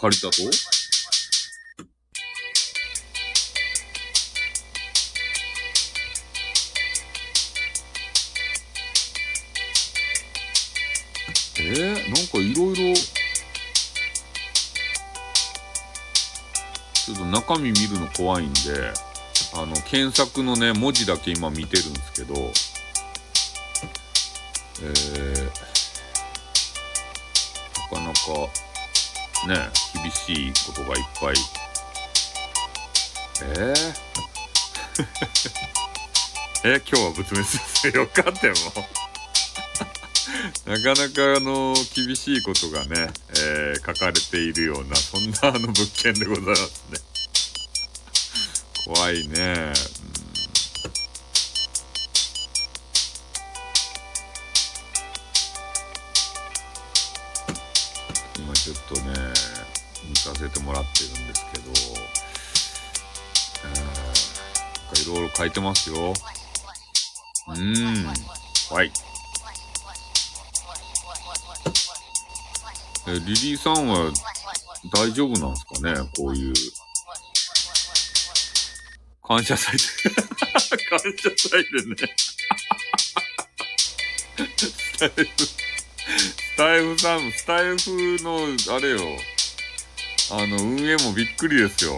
[0.00, 0.42] 借りたと？
[11.56, 12.94] えー、なんかいろいろ、
[16.94, 18.92] ちょっと中身見るの怖いんで、
[19.54, 22.52] あの、検索のね、文字だけ今見てるんですけど、
[24.82, 25.44] えー、
[27.80, 28.18] なかなか、
[29.46, 29.70] ね、
[30.02, 31.34] 厳しいことがいっぱい。
[33.42, 33.94] えー、
[36.76, 38.86] え、今日は仏滅ですよかったよ、も。
[40.66, 46.98] なかなかあの、厳しいことがね、えー、書かれているような、そんなあの物件でございますね。
[48.86, 49.72] 怖いね。
[65.36, 66.14] 書いてますよ。
[67.48, 68.06] うん。
[68.70, 68.90] はい。
[73.06, 74.10] えリリーさんは
[74.92, 76.10] 大丈夫なんですかね？
[76.16, 76.54] こういう。
[79.26, 79.78] 感謝祭で
[80.90, 81.06] 感謝
[81.48, 82.16] 祭でね
[84.36, 88.98] スタイフ、スタイフさん、スタイフの、あれよ。
[90.30, 91.96] あの、運営もびっくりですよ。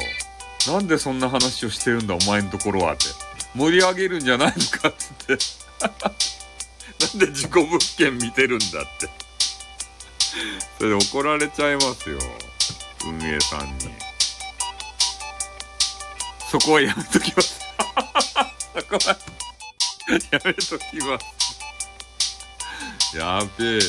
[0.69, 3.05] なんでそんな話をしてるんだ、お前のところはって。
[3.57, 4.93] 盛り上げるんじゃないのかっ
[5.27, 5.39] て。
[7.07, 9.09] なんで自己物件見てるんだって。
[10.78, 12.19] それで怒られちゃいますよ。
[13.07, 13.91] 運営さんに。
[16.51, 17.61] そこはやめときます。
[18.77, 19.19] そこは
[20.31, 23.16] やめときます。
[23.16, 23.81] やべえね、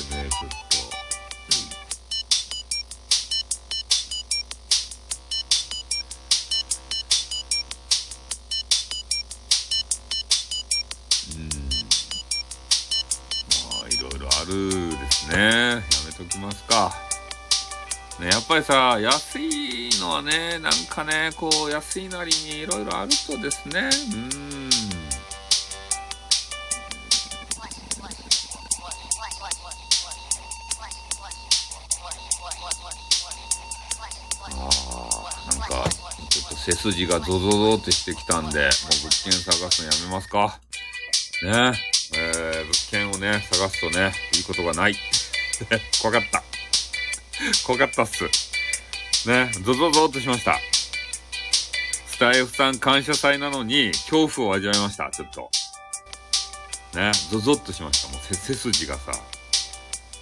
[16.24, 16.26] ね。
[16.26, 16.94] ときますか。
[18.20, 24.70] ね、やっぱりさ、安いのはね、なんかね、こう、安いなりにいろいろあるとですね、うん。
[34.50, 34.70] あ
[35.46, 35.90] あ、なんか、
[36.30, 38.70] ちょっと背筋がゾゾゾってしてきたんで、もう
[39.04, 40.60] 物件探すのやめますか。
[41.44, 41.74] ね、
[42.16, 44.96] えー、物件をね、探すとね、いいことがない。
[46.02, 46.44] 怖かった。
[47.66, 48.24] 怖かったっす。
[49.28, 50.60] ね、ゾゾゾーっとしました。
[52.08, 55.52] スタイフさん感謝祭なのに、恐怖を味わいました、ちょっと。
[56.96, 58.08] ね、ゾゾッとしました。
[58.10, 59.12] もう背筋がさ、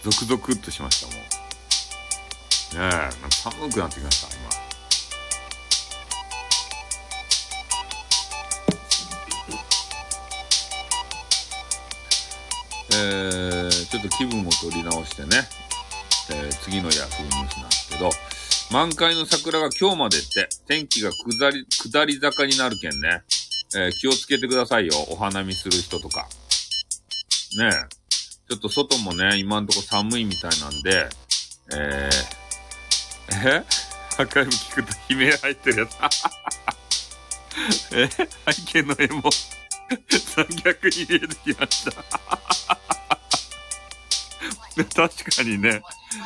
[0.03, 1.15] ゾクゾクっとしました、もう。
[1.15, 1.21] ね
[2.73, 4.65] え、なんか寒くなってきました、今。
[12.91, 13.54] えー、
[13.95, 15.47] ちょっと気分を取り直してね、
[16.29, 18.09] えー、次のヤフーニュースなんですけど、
[18.69, 23.23] 満開の桜が今日までって、天気が下り、下り坂になるけんね、
[23.73, 26.27] えー、気をつけてくださいよ、お花見する人とか。
[27.57, 27.71] ねえ。
[28.49, 31.07] ちょっと外もね、今んとこ寒いみたいなんで、
[31.73, 33.63] えー、え？
[34.17, 35.95] アーカイブ聞くと悲鳴入ってるやつ。
[37.95, 38.09] え？
[38.51, 39.29] 背景の絵も。
[40.35, 42.35] 三脚に入れてきました。
[44.93, 45.81] 確かにね、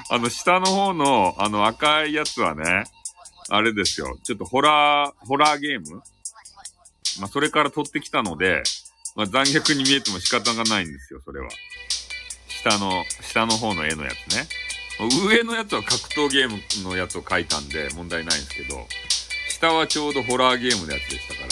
[0.10, 2.86] あの、下の方の、あの、赤いやつはね、
[3.50, 4.18] あれですよ。
[4.24, 6.02] ちょっとホラー、ホラーゲーム？
[7.20, 8.64] まあ、それから撮ってきたので、
[9.16, 11.50] まあ、残虐に見えても仕方がないんですよ、それは。
[12.48, 14.48] 下の、下の方の絵のやつね。
[15.28, 18.88] 上のやつは格闘ゲームのやつを描いたんで問題ないんですけど、
[19.50, 21.48] 下はちょうどホラーゲームのやつでしたから、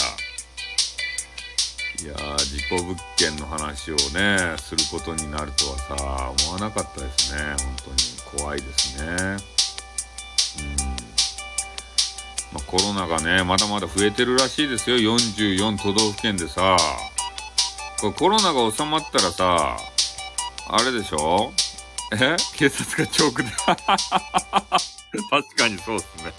[1.99, 7.40] いやー、事故物件の話をね、することになるとはさ、思わなかったですね。
[7.57, 7.91] 本当
[8.38, 9.07] に怖いですね。
[9.10, 9.38] うん。
[12.53, 14.98] まあ、コロナがね、まだまだ増えてるらしいですよ。
[14.98, 16.78] 44都道府県でさ。
[17.99, 19.76] これコロナが収まったらさ、
[20.69, 21.52] あれでしょ？
[22.14, 22.38] え？
[22.56, 26.32] 警察がチョークで 確かにそうっすね。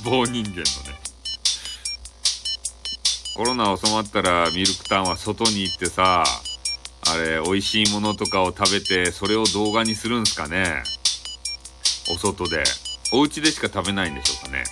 [0.02, 0.64] 棒人間のね。
[3.36, 6.24] コロナ収まったらミルクタンは外に行ってさ、
[7.12, 10.84] あれ、美味しいものとかを食べて、それを動画にするんすかね？
[12.10, 12.62] お外で。
[13.12, 14.64] お家でしか食べないんでしょうかね？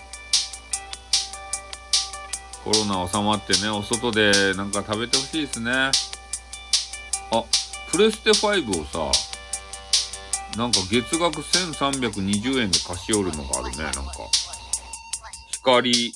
[2.64, 5.70] コロナ収まってね、お外でなんか食べてほしいですね。
[5.72, 5.92] あ、
[7.90, 9.10] プレステ5をさ、
[10.56, 14.02] なんか月額1320円で貸し寄るのがあるね、なんか。
[15.50, 16.14] 光、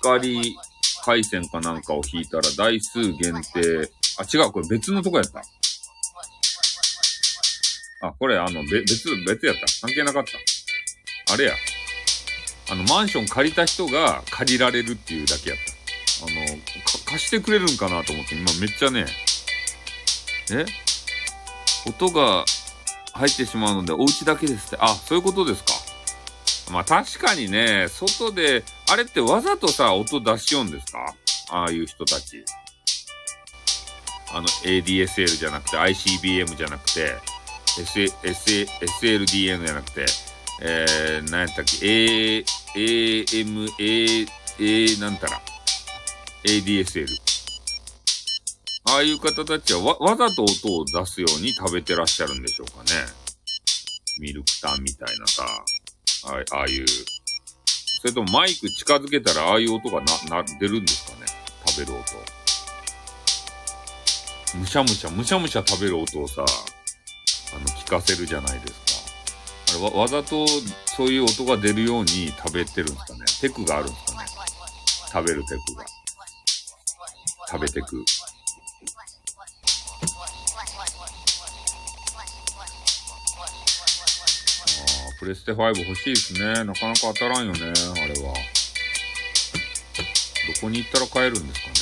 [0.00, 0.56] 光
[1.04, 3.90] 回線かなんかを引いたら台数限定。
[4.18, 5.42] あ、違う、これ別のとこやった。
[8.06, 9.86] あ、これあの、別、別やった。
[9.86, 10.24] 関係なかっ
[11.26, 11.34] た。
[11.34, 11.54] あれや。
[12.70, 16.26] あの、マンション借りた人が借りられるっていうだけやった。
[16.26, 16.58] あの、
[17.06, 19.06] 貸してくれるんかなと思って、今めっちゃね、
[20.52, 20.64] え？
[21.86, 22.44] 音が
[23.14, 24.76] 入ってしまうので、お家だけですって。
[24.80, 25.72] あ、そういうことですか。
[26.72, 31.14] まあ確かにね、外で、あれってわざとさ、音出しよんですか？
[31.48, 32.44] ああいう人たち。
[34.34, 37.16] あの、ADSL じゃなくて、ICBM じゃなくて、
[37.80, 38.66] S、S、
[39.02, 40.04] SLDN じゃなくて、
[40.60, 42.44] えー、何やったっけ、A、
[42.76, 44.26] AM、A、
[44.60, 45.40] A、なんたら、
[46.44, 47.06] ADSL。
[48.90, 53.06] ああいう方たちはわ、わざと音を出すように食べてらっしゃるんでしょうかね。
[54.20, 55.46] ミルクタンみたいなさ。
[56.52, 56.84] ああいう。
[58.02, 61.26] それともマイク近づけたらああいう音がな、な、出るんですかね
[61.64, 62.02] 食べる音。
[64.58, 68.72] むしゃむしゃ、むしゃむしゃ食べる音をさ、あの、聞かせるじゃないです
[69.70, 69.78] か。
[69.86, 70.48] あれわ、わざと
[70.96, 74.26] そういう音が出るように食べてるんですかねテクがあるんですかね
[75.12, 75.86] 食べるテクが。
[77.48, 78.04] 食べてく。
[85.22, 86.64] プレステ5欲しいですね。
[86.64, 87.72] なかなか当たらんよね、あれ
[88.24, 88.34] は。
[88.34, 88.40] ど
[90.60, 91.74] こに行ったら買えるんですかね。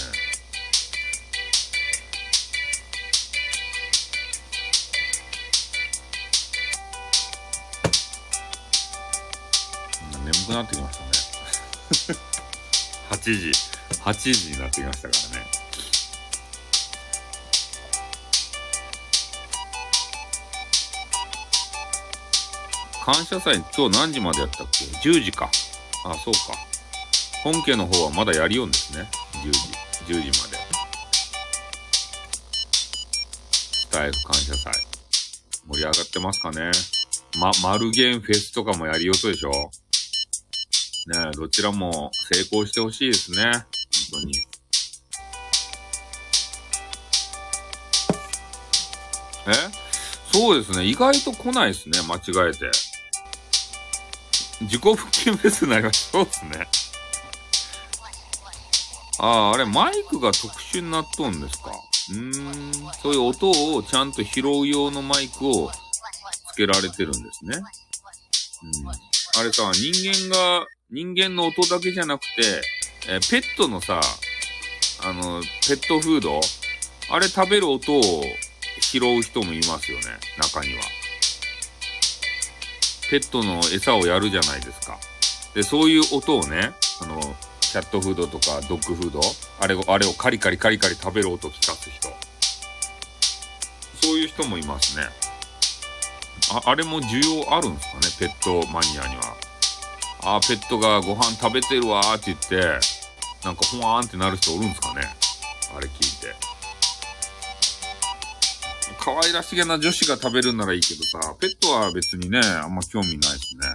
[10.22, 11.04] 眠くなってきました
[12.12, 12.18] ね。
[13.08, 13.52] 8時、
[14.02, 15.59] 8時になってきましたからね。
[23.04, 25.50] 感謝祭今日何時までやったっけ ?10 時か。
[26.04, 26.40] あ、そうか。
[27.42, 29.08] 本家の方はまだやりよんですね。
[29.42, 29.58] 10時、
[30.14, 30.58] 10時まで。
[33.50, 34.72] スタイフ感謝祭。
[35.66, 36.70] 盛り上がってますかね？
[37.38, 39.50] ま、マルゲンフェスとかもやりようとでしょ？
[39.50, 43.44] ねえ、どちらも成功してほしいですね。
[43.44, 43.62] 本
[44.12, 44.34] 当に。
[49.48, 49.52] え？
[50.32, 50.84] そうですね。
[50.84, 52.00] 意外と来ないですね。
[52.02, 52.70] 間違えて。
[54.60, 56.12] 自己復帰フェスになりました。
[56.12, 56.66] そうですね。
[59.18, 61.72] ああ、あれ、マイクが特殊になっとんですか。
[62.10, 65.70] うーん、そういう音をちゃんと拾う用のマイクを
[66.52, 67.58] つけられてるんですね。
[68.62, 68.88] うん。
[68.88, 72.62] あれさ、人間が、人間の音だけじゃなくて、
[73.08, 74.00] えー、ペットのさ、
[75.02, 76.40] あの、ペットフード？
[77.12, 78.02] あれ食べる音を
[78.80, 80.04] 拾う人もいますよね、
[80.38, 80.82] 中には。
[83.10, 84.96] ペットの餌をやるじゃないですか。
[85.52, 86.72] で、そういう音をね、
[87.02, 87.20] あの、
[87.60, 89.20] キャットフードとかドッグフード、
[89.60, 92.08] あれを、あれをカリカリカリカリ食べる音を聞かす人。
[94.00, 95.04] そういう人もいますね。
[96.52, 99.36] あ、あれも需要あるんですかね、ペットマニアには。
[100.36, 102.78] あ、ペットがご飯食べてるわーって言って、
[103.44, 105.02] なんかほわーんってなる人おるんですかね。
[105.76, 106.49] あれ聞いて。
[108.98, 113.66] 可愛らしげな女子が食べるならいいけどさ、ペットは別にね、あんま興味ないしね。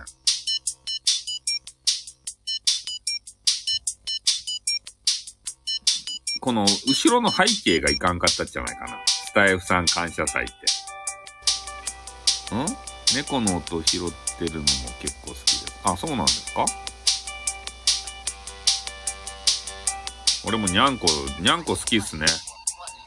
[6.42, 9.00] この後ろの背景がいかんかったんじゃないかな。
[9.08, 10.54] スタイフさん感謝祭って。
[12.56, 12.66] ん？
[13.16, 14.66] 猫の音拾ってるのも
[15.00, 15.80] 結構好きです。
[15.84, 16.66] あ、そうなんですか？
[20.46, 21.08] 俺もにゃんこ、
[21.40, 22.28] にゃんこ好きっすね。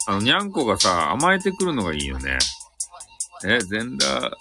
[0.08, 2.38] あの、にゃんこがさ、甘えてくるのがいいよね。
[3.44, 4.34] え、全裸、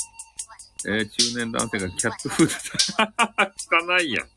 [0.85, 4.27] えー、中年男性がキャットフード、 汚いやん。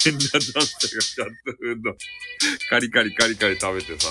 [0.00, 1.96] 全裸男性がキャットフード、
[2.68, 4.10] カリカリカリカリ食べてさ、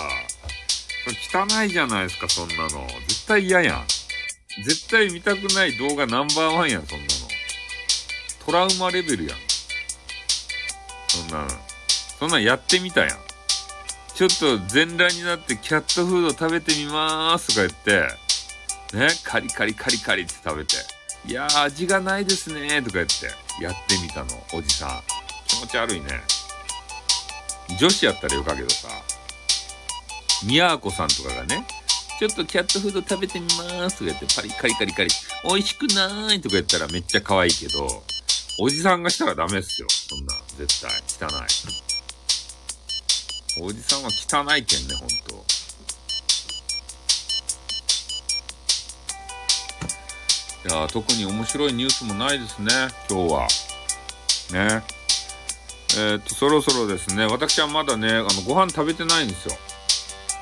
[1.31, 2.87] 汚いじゃないですか、そんなの。
[3.07, 3.87] 絶対嫌やん。
[4.63, 7.09] 絶対見たくない動画ナンバーワンやん、そんなの。
[8.43, 9.37] トラウマレベルやん。
[11.09, 11.49] そんなの。
[12.17, 13.26] そんなんやってみたやん。
[14.17, 18.09] ちょっと全裸になってキャットフード食べてみまーすとか言っ
[18.91, 20.75] て、ね、カリカリカリカリって食べて、
[21.27, 23.27] いやー味がないですねーとか言って、
[23.63, 24.89] やってみたの、おじさん。
[25.47, 26.07] 気持ち悪いね。
[27.79, 28.87] 女子やったらよかけどさ、
[30.47, 31.67] みやーこさんとかがね、
[32.17, 35.09] ちょっとキャットフード食べてみまーすとか言って、パリカリカリカリ、
[35.43, 38.01] 美味しくないとか言ったらめっちゃ可愛いけど、
[38.59, 39.87] おじさんがしたらダメっすよ。
[40.09, 41.29] そんな、絶対。
[41.29, 41.86] 汚い。
[43.59, 45.45] おじさんは汚いけんね、ほんと。
[50.69, 52.67] いや特に面白いニュースもないですね、
[53.09, 53.47] 今日は。
[54.51, 54.83] ね。
[55.97, 59.55] えー、っと、そろそろですね、私はまだね、あの、ご飯食べてないんですよ。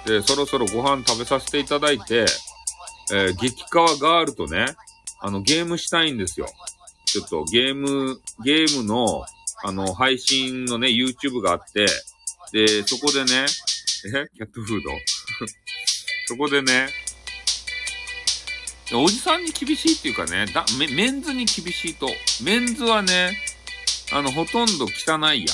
[0.05, 2.25] で、そろそろご飯食べさせていただいて、
[3.13, 4.75] えー、激川ガールとね、
[5.19, 6.47] あの、ゲームしたいんですよ。
[7.05, 9.23] ちょっとゲーム、ゲームの、
[9.63, 11.85] あの、配信のね、YouTube があって、
[12.55, 13.45] で、そこでね、
[14.05, 14.29] え？
[14.33, 14.89] キャットフード
[16.25, 16.87] そこでね、
[18.93, 22.07] おじさんに厳しいっていうかね、だメメンズに厳しいと。
[22.41, 23.37] メンズはね、
[24.13, 25.53] あの、ほとんど汚いや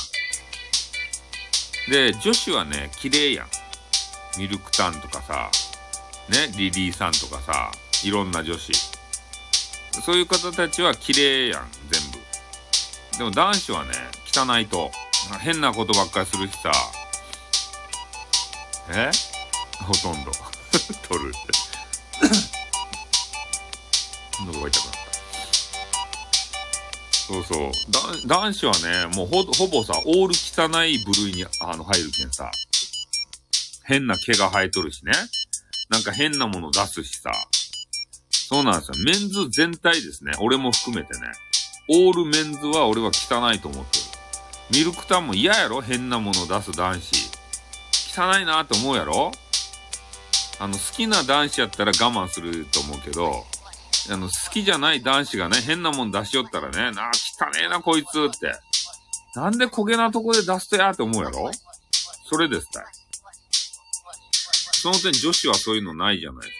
[1.90, 1.92] ん。
[1.92, 3.48] で、女子はね、綺麗やん。
[4.38, 5.50] ミルクタンとかさ、
[6.30, 7.72] ね、リリーさんとかさ、
[8.04, 8.72] いろんな女子。
[10.06, 12.20] そういう方たちは綺麗やん、全部。
[13.18, 13.92] でも男子はね、
[14.32, 14.92] 汚いと。
[15.40, 16.72] 変なことばっかりするしさ。
[18.90, 19.12] え？
[19.84, 20.32] ほとんど。
[21.08, 21.40] 取るって。
[24.46, 25.02] 喉が痛くなった。
[27.28, 27.72] そうそう。
[28.28, 32.52] 男子はね、もうほ、ほぼさ、オール汚い部類にあの入るけんさ。
[33.86, 35.14] 変な毛が生えとるしね。
[35.90, 37.32] なんか変なもの出すしさ。
[38.30, 39.06] そうなんですよ。
[39.06, 40.34] メンズ全体ですね。
[40.40, 41.28] 俺も含めてね。
[41.90, 44.01] オールメンズは俺は汚いと思って。
[44.72, 45.82] ミルクタンも嫌やろ？
[45.82, 47.30] 変なもの出す男子。
[48.16, 49.32] 汚いなって思うやろ？
[50.60, 53.46] あの、好きな男子やったら我慢すると思うけど、
[54.10, 58.54] あの、好きじゃない男子がね、変なもん出しよったらね、なあ、汚えな、こいつって。
[59.36, 61.52] なんで焦げなとこで出すとやって思うやろ？
[62.26, 62.86] それですた。
[64.74, 66.54] その点女子はそういうのないじゃないで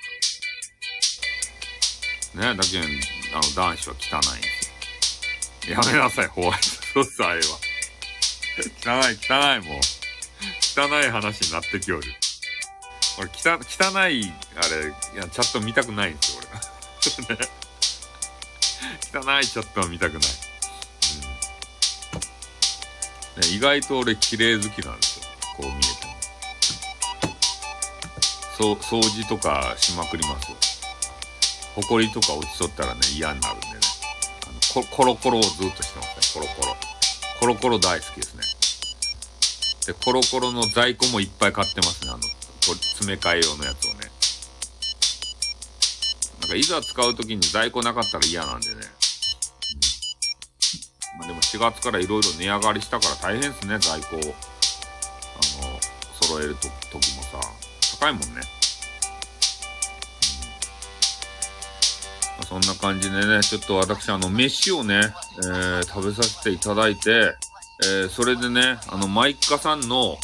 [1.02, 2.42] すか。
[2.42, 2.84] ね、だけど、
[3.34, 4.48] あの、男子は汚いんで
[5.62, 5.76] すよ。
[5.76, 7.42] やめなさい、ホワイトソースあれは。
[8.84, 9.80] 汚い、汚い、もう。
[10.76, 12.04] 汚い話になってきよる。
[13.20, 13.62] 俺、汚、い、
[13.98, 14.14] あれ、い
[15.18, 16.42] や、チャット見たくないんですよ、
[17.28, 17.36] 俺。
[17.36, 17.50] ね、
[19.14, 20.22] 汚いチャットは見たくない。
[23.36, 23.42] うん。
[23.42, 25.26] ね、意外と俺、綺麗好きなんですよ。
[25.58, 26.12] こう見えても。
[28.58, 30.58] そう、掃除とかしまくりますよ。
[31.76, 33.74] 埃とか落ちとったらね、嫌になるんでね。
[34.48, 36.78] あのココロコロをずっとしてますね、コロコロ。
[37.40, 38.44] コロコロ大好きですね。
[39.86, 42.24] で、コロコロの在庫もいっぱい買ってますね、あの、
[42.76, 44.12] 詰め替え用のやつをね。
[46.42, 48.76] なんかいざ使うときに在庫なかったら嫌なんでね。
[51.14, 54.20] うん、まあ、でも4月からいろいろ値上がりしたから大変ですね、在庫を。
[54.20, 55.80] あの、
[56.22, 57.40] 揃えると時もさ、
[58.00, 58.42] 高いもんね。
[62.48, 67.34] そんな感じでね、ちょっと私、あの、飯をね、えー、食べさせていただいて、
[67.84, 70.18] えー、それでね、あの、マイッカさんの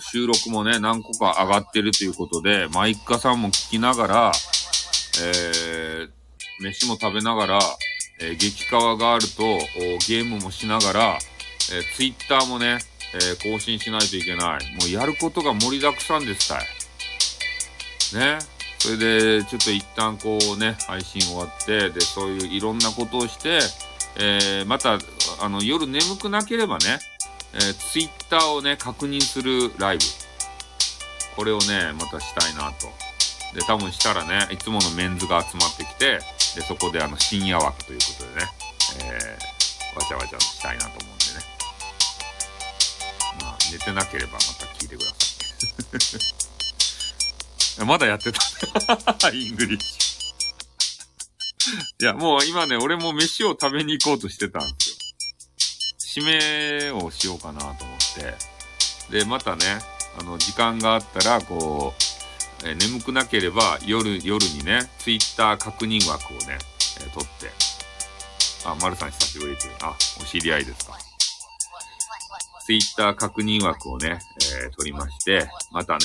[0.00, 4.32] 収録もね、何個か上がってるということで、マイッカさんも聞きながら、
[5.22, 6.10] えー、
[6.62, 7.58] 飯も食べながら、
[8.20, 9.42] えー、激川ガールと
[10.08, 11.18] ゲームもしながら、
[11.70, 12.78] えー、ツイッターもね、
[13.14, 14.76] えー、更新しないといけない。
[14.76, 16.60] もうやることが盛りだくさんですたい。
[18.18, 18.38] ね。
[18.78, 23.60] それで、ちょっと一旦こうね、配信終わって、で、そういういろんなことをして、
[24.16, 24.98] えー、また、
[25.40, 26.98] あの、夜眠くなければね、
[27.54, 30.04] えー、ツイッターをね、確認するライブ。
[31.36, 32.92] これをね、またしたいなと。
[33.54, 36.18] で、多分したらね、いつものメンズが集まってきて、
[36.56, 38.48] で、そこであの、深夜枠ということでね、
[39.04, 41.52] えー、わちゃわちゃしたいなと思うんでね。
[43.42, 44.44] まあ、寝てなければまた
[44.78, 45.14] 聞いてくださ
[47.82, 47.84] い。
[47.86, 49.28] まだやってた。
[49.32, 50.11] イングリッシュ。
[52.00, 56.24] いや、もう今ね、俺も飯を食べに行こうとしてたんですよ。
[56.24, 57.76] 締めをしようかなと思っ
[59.08, 59.18] て。
[59.18, 59.64] で、またね、
[60.18, 61.94] あの、時間があったら、こ
[62.64, 66.58] う、え眠くなければ夜、夜にね、ツイッター確認枠をね、
[67.00, 67.50] え、取って。
[68.64, 69.72] あ、丸さん久しぶりっていう。
[69.82, 70.96] あ、お知り合いですか。
[72.64, 74.20] ツイッター確認枠をね、
[74.62, 76.00] えー、取りまして、またね、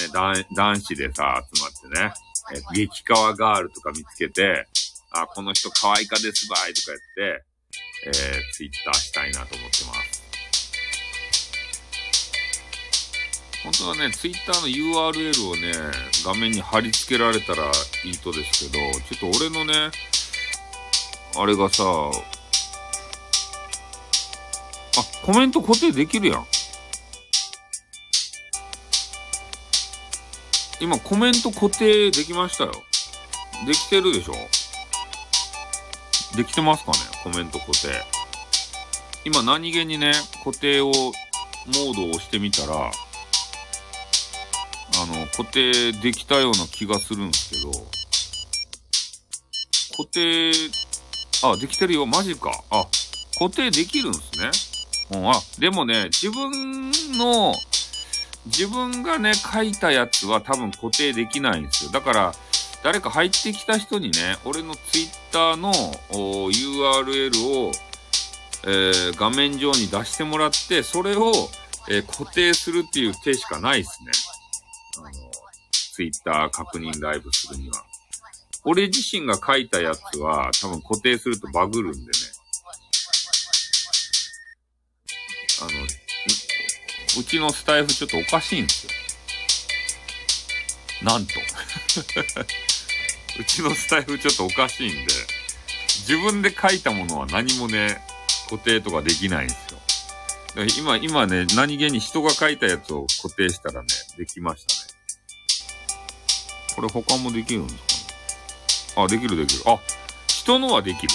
[0.56, 2.14] 男子でさ、集まってね、
[2.56, 4.68] えー、激川ガールとか見つけて、
[5.12, 7.46] あ、この人可愛いかですばいとか言って、
[8.06, 10.28] えー、ツイッターしたいなと思ってます。
[13.64, 15.74] 本当はね、ツイッターの URL をね、
[16.24, 17.66] 画面に貼り付けられたら
[18.06, 18.80] いいとですけど、
[19.10, 19.92] ちょっと俺のね、
[21.36, 22.16] あれがさ、あ、
[25.26, 26.46] コメント固定できるやん。
[30.80, 32.72] 今コメント固定できましたよ。
[33.66, 34.34] できてるでしょ
[36.36, 37.88] できてますかねコメント固定。
[39.26, 40.12] 今何気にね、
[40.44, 40.96] 固定を、モー
[41.96, 42.80] ドを押してみたら、あ
[45.06, 47.72] の、固定できたような気がするんですけど、
[49.98, 50.52] 固定、
[51.44, 52.06] あ、できてるよ。
[52.06, 52.52] マジか。
[52.72, 52.88] あ、
[53.38, 54.32] 固定できるんです
[55.14, 55.20] ね。
[55.20, 57.54] うん、あ、でもね、自分の、
[58.46, 61.92] 自分がね、書いたやつは多分固定できないんですよ。
[61.92, 62.34] だから、
[62.84, 65.74] 誰か入ってきた人にね、俺の twitter の
[66.12, 67.72] URL を、
[68.66, 71.32] えー、画面上に出してもらって、それを、
[71.90, 74.12] えー、固定するっていう手しかないですね。
[74.98, 75.10] あの、
[75.96, 77.84] twitter 確認ライブするには。
[78.64, 82.08] 俺自身が書いたやつは多分固定するとバグるんでね。
[85.62, 85.70] あの、
[87.20, 88.92] うちのスタイフちょっとおかしいんですよ。
[91.04, 91.34] なんと。
[93.40, 95.14] うちのスタイフちょっとおかしいんで、
[96.08, 98.02] 自分で書いたものは何もね、
[98.50, 99.80] 固定とかできないんですよ。
[100.80, 105.00] 今、今ね、何気に人が書いたやつを固定したらね、できましたね。
[106.76, 109.06] これ他もできるんですかね？
[109.06, 109.64] あ、できるできる。
[109.68, 109.80] あ、
[110.28, 111.10] 人のはできる。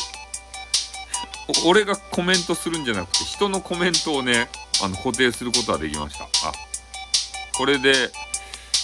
[1.66, 4.48] 俺がコメントするんじゃなくて、人のコメントをね、
[4.82, 6.24] あの、固定することはできました。
[6.24, 6.28] あ、
[7.56, 8.10] これで、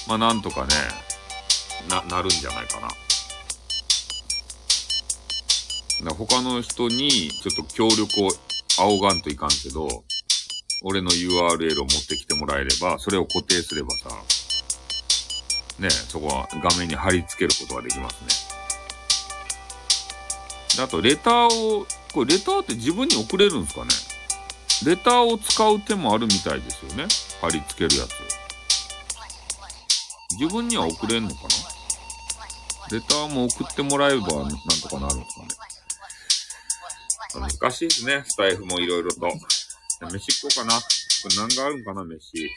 [0.08, 0.74] まあ、なんとかね、
[1.88, 2.88] な、なるんじゃないかな。
[6.04, 8.30] だ他の人に、ちょっと協力を
[8.78, 10.04] 仰がんといかんけど、
[10.84, 14.10] 俺の URL を持ってきてもらえれば、それを固定すればさ、
[15.80, 18.28] ね、そこは画面に貼り付けることができますね。
[20.76, 23.90] であと、レターをこれレターって自分に送れるんですかね？
[24.84, 27.06] レターを使う手もあるみたいですよね。
[27.40, 28.10] 貼り付けるやつ。
[30.38, 31.48] 自分には送れんのかな？
[32.96, 35.48] レターも送ってもらえばなんとかなるんですかね。
[37.34, 38.24] 難しいですね。
[38.26, 39.28] スタイフもいろいろと。
[40.10, 40.80] 飯食おうかな。
[40.80, 42.48] これ何があるんかな、飯。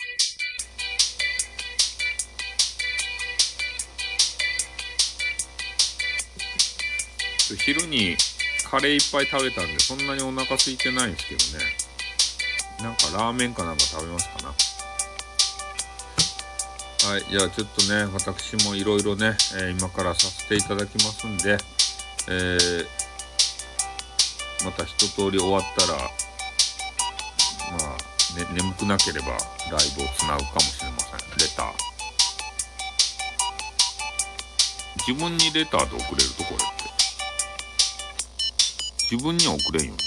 [7.58, 8.16] 昼に
[8.70, 11.66] カレーいっぱい食べたんで、そんなにお腹空いてないんですけどね。
[12.82, 14.50] なんかラーメンかなんか食べますかな。
[17.10, 17.26] はい。
[17.30, 21.58] じゃあちょっとね、私もいろいろね、えー、今からさせていただきますんで、
[22.30, 22.86] えー、
[24.64, 26.08] また一通り終わったら、ま
[27.78, 27.98] あ、
[28.40, 29.38] ね、眠くなければライ
[29.96, 31.20] ブをつなぐかもしれません。
[31.38, 31.72] レター。
[35.08, 36.66] 自分にレターで送れるとこれって。
[39.10, 39.98] 自分には送れんよね。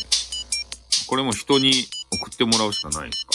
[1.07, 1.73] これも人に
[2.23, 3.33] 送ってもらうしかないんですか？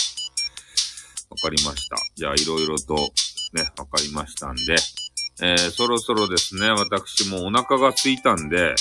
[1.30, 1.98] わかりました。
[2.15, 2.95] じゃあ、いろいろと
[3.53, 4.75] ね、わかりましたんで、
[5.41, 8.73] えー、そろそろですね、私もお腹が空いたんで、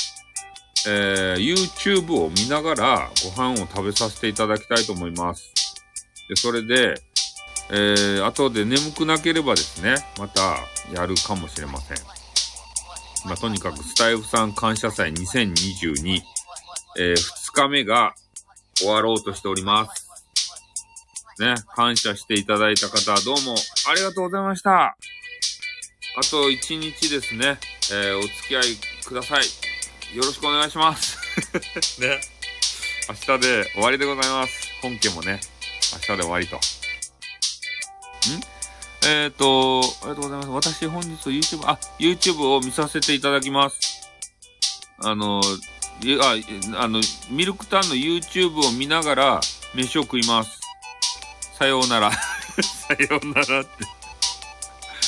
[0.86, 5.52] えー、YouTube を見ながらご飯を食べさせていただきたいと思います。
[6.28, 6.94] で、それで、
[7.70, 10.56] えー、後で眠くなければですね、また
[10.92, 11.98] やるかもしれません。
[13.26, 16.20] まあ、とにかくスタイフさん感謝祭2022、
[16.98, 17.16] えー、2
[17.52, 18.14] 日目が
[18.76, 20.08] 終わろうとしております。
[21.40, 23.54] ね、感謝していただいた方、どうも
[23.88, 24.96] ありがとうございました。
[26.16, 27.58] あと1日ですね、
[27.92, 28.62] えー、お付き合い
[29.04, 29.67] ください。
[30.14, 31.18] よろしくお願いします。
[32.00, 32.20] ね。
[33.08, 34.68] 明日で終わりでございます。
[34.82, 35.40] 本家もね、
[35.92, 36.56] 明日で終わりと。
[36.56, 36.60] ん？
[39.06, 40.70] えっ、ー、と、ありがとうございます。
[40.74, 43.78] 私本日 YouTube、あ、YouTube を見させていただきます。
[45.00, 46.34] あの、あ、
[46.82, 49.40] あの、ミルクタンの YouTube を見ながら
[49.74, 50.58] 飯を食います。
[51.58, 52.10] さようなら。
[52.62, 53.70] さようならって。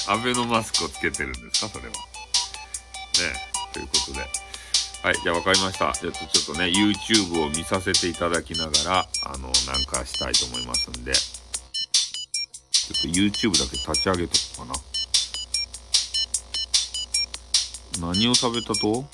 [0.07, 1.69] アベノマスクをつけてるんですか？
[1.69, 1.91] それは。
[1.91, 1.95] ね
[3.73, 4.50] ということで。
[5.03, 5.93] はい、じゃあ分かりました。
[5.99, 14.75] じゃあちょっとね、YouTube を見させていただきながら、あの、なんかしたいと思いますんで、ちょっと YouTube だけ立ち上げとこうか
[18.01, 18.09] な。
[18.13, 19.07] 何を食べたと？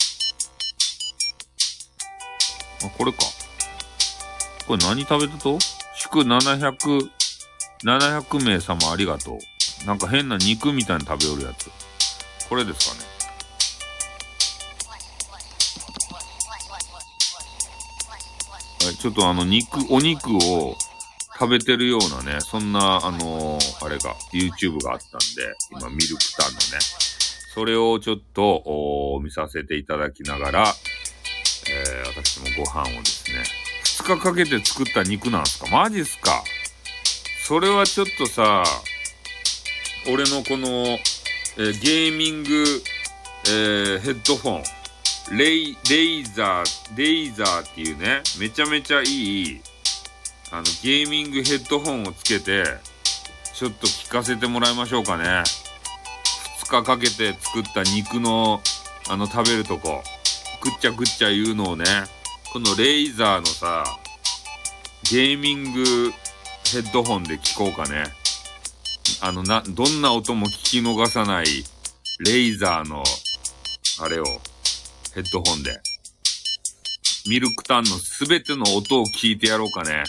[2.84, 3.18] あ、これか。
[4.66, 5.58] これ何食べたと？
[5.94, 7.10] 祝700、
[7.84, 9.86] 700名様ありがとう。
[9.86, 11.70] なんか変な肉みたいに食べよるやつ。
[12.48, 13.15] これですかね。
[19.06, 20.74] ちょっとあの肉、お肉を
[21.38, 26.64] 食べてるようなね、そんな、あのー、あれが、YouTube があったんで、今、ミルクタンのね、
[27.54, 30.74] それをちょっと、見させていただきながら、
[31.70, 33.44] えー、私もご飯をですね、
[34.02, 35.68] 2日かけて作った肉なんすか？
[35.70, 36.42] マジっすか？
[37.44, 38.64] それはちょっとさ、
[40.12, 42.64] 俺のこの、えー、ゲーミング、
[43.50, 44.62] えー、ヘッドフォン、
[45.32, 49.60] レイ、レイザー、レイザーっていうね、めちゃめちゃいい、
[50.52, 52.64] あの、ゲーミングヘッドホンをつけて、
[53.52, 55.42] ちょっと聞かせてもらいましょうかね。
[56.64, 58.60] 2日かけて作った肉の、
[59.08, 60.02] あの、食べるとこ、
[60.62, 61.84] ぐっちゃぐっちゃ言うのをね、
[62.52, 63.84] このレイザーのさ、
[65.10, 66.12] ゲーミング
[66.72, 68.04] ヘッドホンで聞こうかね。
[69.20, 71.46] あの、な、どんな音も聞き逃さない、
[72.20, 73.02] レイザーの、
[74.00, 74.24] あれを、
[75.16, 75.80] ヘッドホンで。
[77.26, 80.02] ミルクタンのすべての音を聞いてやろうかね。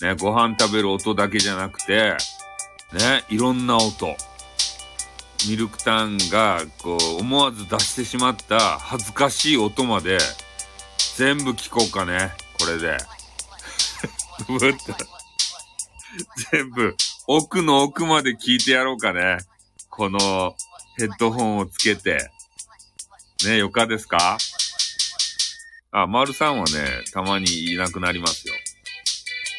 [0.00, 2.16] ね、ご飯食べる音だけじゃなくて、
[2.92, 4.16] ね、いろんな音。
[5.48, 10.18] ミルクタンが、こう、思わず出してしまった恥ずかしい音まで、
[11.16, 12.30] 全部聞こうかね。
[12.60, 12.96] これで。
[16.52, 16.94] 全部、
[17.26, 19.38] 奥の奥まで聞いてやろうかね。
[19.88, 20.54] この
[20.96, 22.30] ヘッドホンをつけて。
[23.46, 24.38] ね、よかですか？
[25.92, 28.54] あ、丸さんはね、たまにいなくなりますよ。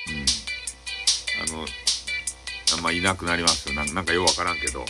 [0.10, 0.12] う
[1.50, 1.54] ん。
[1.54, 1.66] あの、
[2.78, 3.76] あんまいなくなりますよ。
[3.76, 4.86] なんかようわからんけど。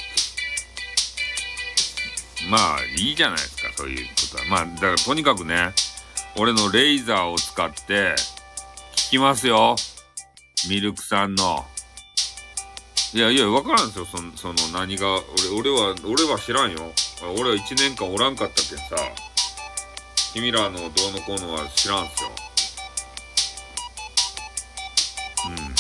[2.49, 4.45] まあ、いいじゃないですか、そういうことは。
[4.45, 5.73] まあ、だからとにかくね、
[6.35, 8.15] 俺のレーザーを使って、
[8.95, 9.75] 聞きますよ。
[10.69, 11.65] ミルクさんの。
[13.13, 15.21] いやいや、わからんですよ、その、その何が、
[15.53, 16.93] 俺、俺は、俺は知らんよ。
[17.37, 18.95] 俺は1年間おらんかったけんさ、
[20.33, 22.29] 君らのどうのこうのは知らんすよ。
[25.49, 25.55] うん。
[25.59, 25.73] ま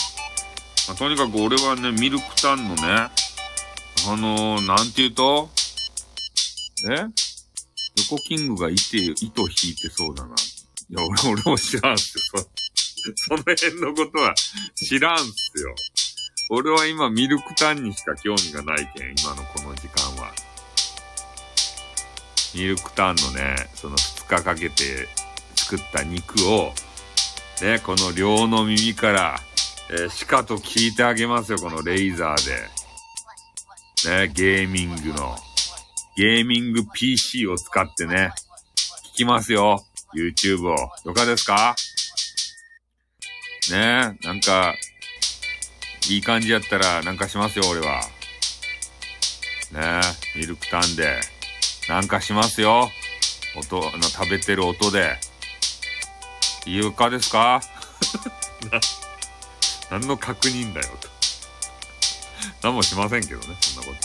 [0.91, 3.11] あ、とにかく俺はね、ミルクタンのね、あ
[4.17, 5.49] のー、なんて言うと、
[6.89, 7.05] え？
[8.09, 10.35] 横キングがいて、糸引いてそうだな。
[10.35, 12.41] いや、俺、俺も知らんすよ。
[12.41, 12.49] そ、
[13.15, 14.33] その辺のことは
[14.75, 15.23] 知らんす
[15.61, 15.73] よ。
[16.53, 20.33] 俺は今ミルクタンにしか興味がないけん、今のこの時間は。
[22.53, 25.07] ミルクタンのね、その2日かけて
[25.55, 26.73] 作った肉を、
[27.61, 29.39] ね、この両の耳から、
[29.91, 32.45] えー、しかと聞いてあげますよ、このレイザー
[34.05, 34.27] で。
[34.27, 35.37] ね、ゲーミングの、
[36.17, 38.33] ゲーミング PC を使ってね、
[39.13, 40.75] 聞きますよ、YouTube を。
[41.05, 41.77] よかですか？
[43.71, 44.75] ねなんか、
[46.09, 48.01] いい感じやったらなんかしますよ、俺は。
[49.71, 50.01] ね
[50.35, 51.19] ミルクタンで。
[51.87, 52.89] なんかしますよ。
[53.55, 55.17] 音、の食べてる音で。
[56.65, 57.61] いいかですか？
[59.89, 61.09] 何の確認だよと。
[62.61, 63.95] 何もしませんけどね、そんなこ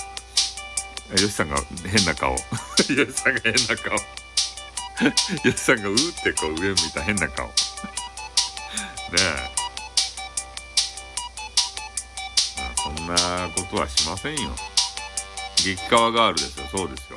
[1.07, 1.13] と。
[1.13, 2.33] よしさんが変な顔。
[2.35, 3.93] よしさんが変な顔。
[5.45, 7.47] よしさんがうーってこう上向いた変な顔。
[7.47, 7.53] ね
[9.21, 9.56] え。
[12.87, 13.15] そんな
[13.57, 14.51] ことはしませんよ。
[15.57, 16.67] 激川ガールですよ。
[16.71, 17.11] そうです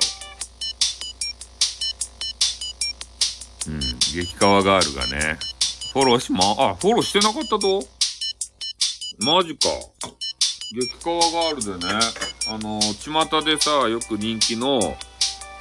[3.68, 3.74] よ。
[3.74, 3.80] うん。
[4.24, 5.38] 激川ガールがね、
[5.92, 7.86] フォローしま、あ、フォローしてなかったと？
[9.20, 9.68] マジか。
[10.72, 12.00] 激川ガールでね、
[12.48, 14.96] あの、巷でさ、よく人気の、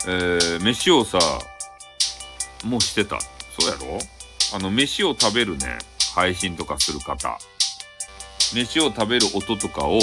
[0.08, 1.20] えー、飯をさ、
[2.64, 3.20] もうしてた。
[3.60, 4.00] そうやろ？
[4.56, 5.78] あの、飯を食べるね、
[6.16, 7.38] 配信とかする方。
[8.53, 10.00] 飯を食べる音とかを、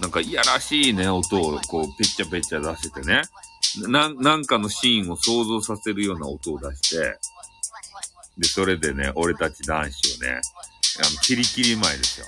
[0.00, 3.22] なんかいやらしいね、音をこう、ぺっちゃぺっちゃ出してね。
[3.88, 7.18] な、なんかのシーンを想像させるような音を出して、
[8.38, 10.40] で、それでね、俺たち男子をね、
[10.98, 12.26] あの、キリキリ前ですよ。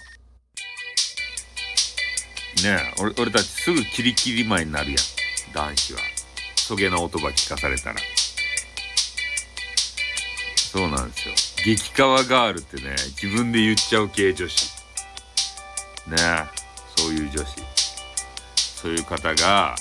[2.62, 4.98] ねえ、俺、俺たちすぐキリキリ前になるやん。
[5.52, 6.00] 男子は。
[6.56, 7.96] そげな音ば聞かされたら。
[10.72, 11.34] そうなんですよ。
[11.64, 14.73] 激川ガールってね、自分で言っちゃう系女子。
[16.06, 16.16] ね
[16.96, 17.46] そういう女子。
[18.56, 19.74] そういう方が、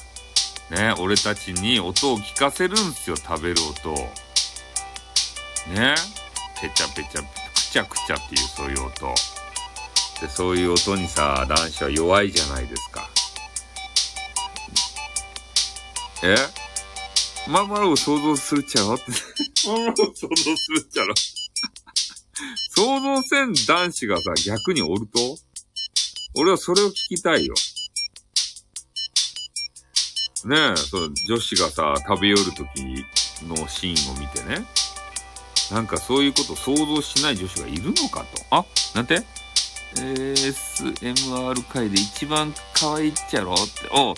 [0.70, 3.96] ね俺たちに音を聞かせるんすよ、食べる音を。
[5.74, 5.96] ね
[6.62, 7.26] ぺちゃぺちゃ、く
[7.60, 9.14] ちゃくちゃっていうそういう音。
[10.22, 13.10] で、そういう音にさ、男子は弱いじゃないですか。
[16.24, 16.36] え？
[17.50, 19.04] まんまるを想像するっちゃろって。
[19.68, 21.14] まんまるを想像するっちゃろ。
[22.76, 25.38] 想像せん男子がさ、逆におると？
[26.36, 27.54] 俺はそれを聞きたいよ。
[30.46, 33.06] ねえ、そう、女子がさ、食べ寄る時
[33.48, 34.66] のシーンを見てね。
[35.72, 38.44] なんかそういうこと想像しない女子がいるのかと。
[38.50, 39.22] あ、なんて
[39.96, 43.90] ?ASMR 界で一番可愛いっちゃろって。
[43.92, 44.14] お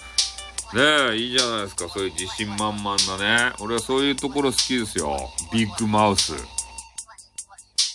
[0.75, 0.81] ね
[1.13, 1.87] え、いいじゃないですか。
[1.87, 3.53] そういう自信満々なね。
[3.59, 5.31] 俺はそういうところ好きですよ。
[5.53, 6.33] ビッグマウス。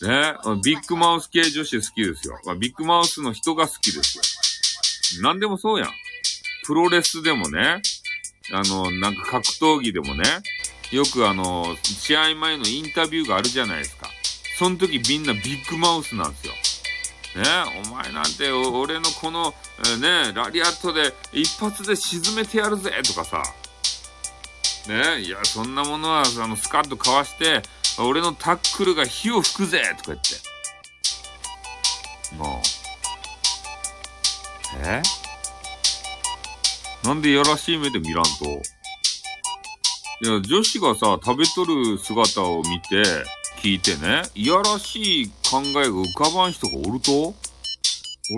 [0.02, 2.38] ねビッグマウス系女子好きですよ。
[2.58, 5.22] ビッグマウスの人が好きですよ。
[5.22, 5.90] なんでもそうやん。
[6.64, 7.82] プロレスでもね、
[8.52, 9.46] あの、なんか格
[9.78, 10.24] 闘技でもね、
[10.92, 14.08] よくあの、試合前のインタビューがあるじゃないですか。
[14.58, 16.52] その時みんなビッグマウスなんですよ。
[17.36, 17.44] ね
[17.84, 19.54] お前なんて俺のこの、
[20.00, 23.42] ねラリアットで一発で沈めてやるぜとかさ。
[24.88, 27.62] ねいや、そんなものは、あの、スカッとかわして、
[28.02, 30.36] 俺のタックルが火を吹くぜとか言って。
[32.36, 32.60] もう。
[34.86, 35.02] え？
[37.04, 38.30] なんでやらしい目で見らんと？
[40.22, 43.02] いや、女子がさ、食べとる姿を見て、
[43.62, 47.34] 聞いてね、いやらしい考えが浮かばん人がおると？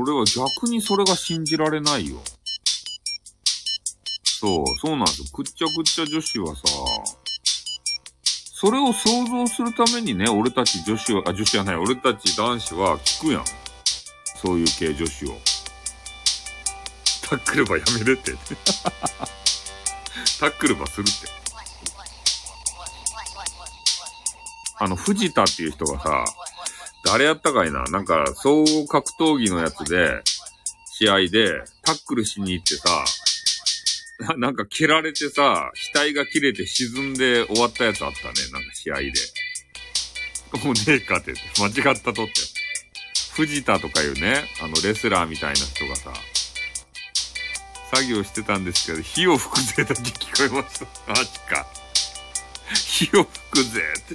[0.01, 2.23] 俺は逆にそれが信じられないよ。
[4.25, 5.27] そう、そうなんですよ。
[5.33, 6.63] くっちゃくっちゃ女子はさ、
[8.63, 13.45] それを想像するためにね、俺たち女子は、あ、女子じゃない、俺たち男子は聞くやん。
[14.41, 15.31] そういう系女子を。
[17.29, 18.37] タックルばやめるって。
[20.39, 21.13] タックルばするって。
[24.79, 26.25] あの、藤田っていう人がさ、
[27.05, 30.23] 誰やったかいななんか、総合格闘技のやつで、
[30.87, 33.05] 試合で、タックルしに行ってさ、
[34.23, 38.35] な なんか蹴られてさ、額が切れて沈んで終わったやつあったね。
[38.53, 39.13] なんか試合で。
[40.65, 42.33] もうねえかって、間違ったとって。
[43.35, 46.13] 藤田とかいうね、あの、レスラーみたいな人がさ、
[47.91, 50.87] 作業してたんですけど、火を吹くぜだけ聞こえました。
[51.09, 51.67] マジか。
[52.75, 54.15] 火を吹くぜって。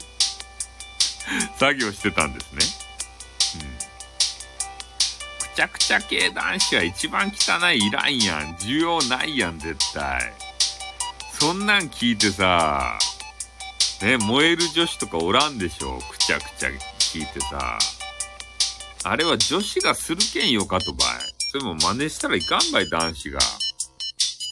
[1.58, 2.87] 作業してたんですね。
[5.58, 8.56] くちゃくちゃ系男子は一番汚いいらんやん。
[8.58, 10.32] 需要ないやん、絶対。
[11.40, 13.00] そんなん聞いてさ、
[14.04, 15.98] ね、燃える女子とかおらんでしょ？
[15.98, 16.70] くちゃくちゃ
[17.00, 17.80] 聞いてさ。
[19.04, 21.08] あれは女子がするけんよかとばい。
[21.52, 23.40] それも真似したらいかんばい、男子が。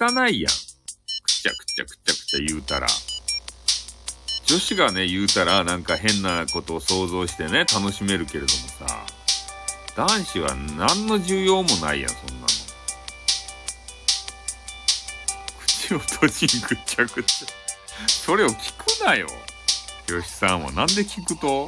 [0.01, 0.51] 汚いやん。
[0.51, 2.87] くちゃくちゃくちゃくちゃ言うたら。
[4.47, 9.05] 女子がね、言うたらなんか変なことを想像してね、楽しめるけれどもさ、
[9.95, 12.47] 男子は何の需要もないやん、そんなの。
[15.65, 17.47] 口を閉じんぐっちゃぐちゃ。
[18.07, 19.27] それを聞くなよ。
[20.09, 20.71] よしさんは。
[20.73, 21.67] なんで聞くと？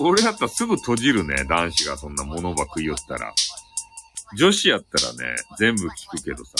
[0.00, 3.32] 俺やったらすぐ閉じるね、男子がそんな物ば食いよったら。
[4.36, 6.52] 女子やったらね、全部聞くけどさ。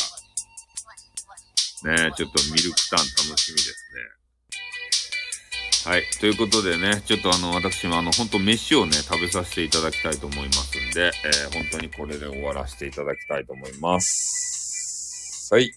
[1.85, 3.07] ねえちょっとミルクタン楽
[3.39, 4.24] しみですね。
[5.85, 6.03] はい。
[6.19, 15.49] ということでね、ちょっとあの、私もあの、本当飯をね、食べさせていただきたいと思いますんで、えー、本当にこれで終わらせていただきたいと思います。
[15.53, 15.71] はい。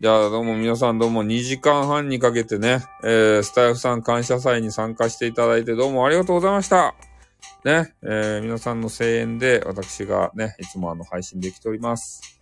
[0.00, 6.96] じゃあどうも皆さんどうも2時間半にかけてね、えー、スタイフさん感謝祭に参加していただいてどうもありがとうございました。
[7.64, 12.40] ね、えー、皆さんの声援で私がね、いつもあの配信できております。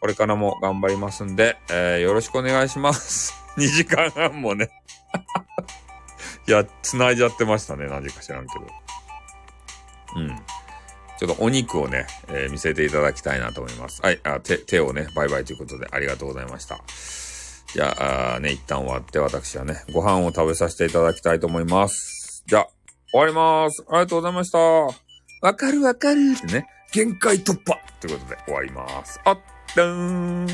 [0.00, 3.32] これからも頑張りますんで、えー、よろしくお願いします。
[3.56, 4.68] 2時間半もね
[6.50, 7.86] いや、繋いじゃってましたね。
[7.86, 8.66] 何か知らんけど。
[10.16, 10.36] うん。
[11.16, 14.02] ちょっとお肉をね、えー、見せていただきたいなと思います。
[14.02, 16.80] はい、あ、手、手をね、バイバイということでありがとうございました。
[17.72, 22.42] じゃあ、ね、一旦終わって私はね、ご飯を食べさせていただきたいと思います。
[22.48, 22.68] じゃあ、
[23.12, 23.84] 終わりまーす。
[23.88, 24.58] ありがとうございました。
[24.58, 29.20] わかるわかるってね、限界突破ということで終わります。
[29.24, 29.38] あっ
[29.76, 30.46] たーん。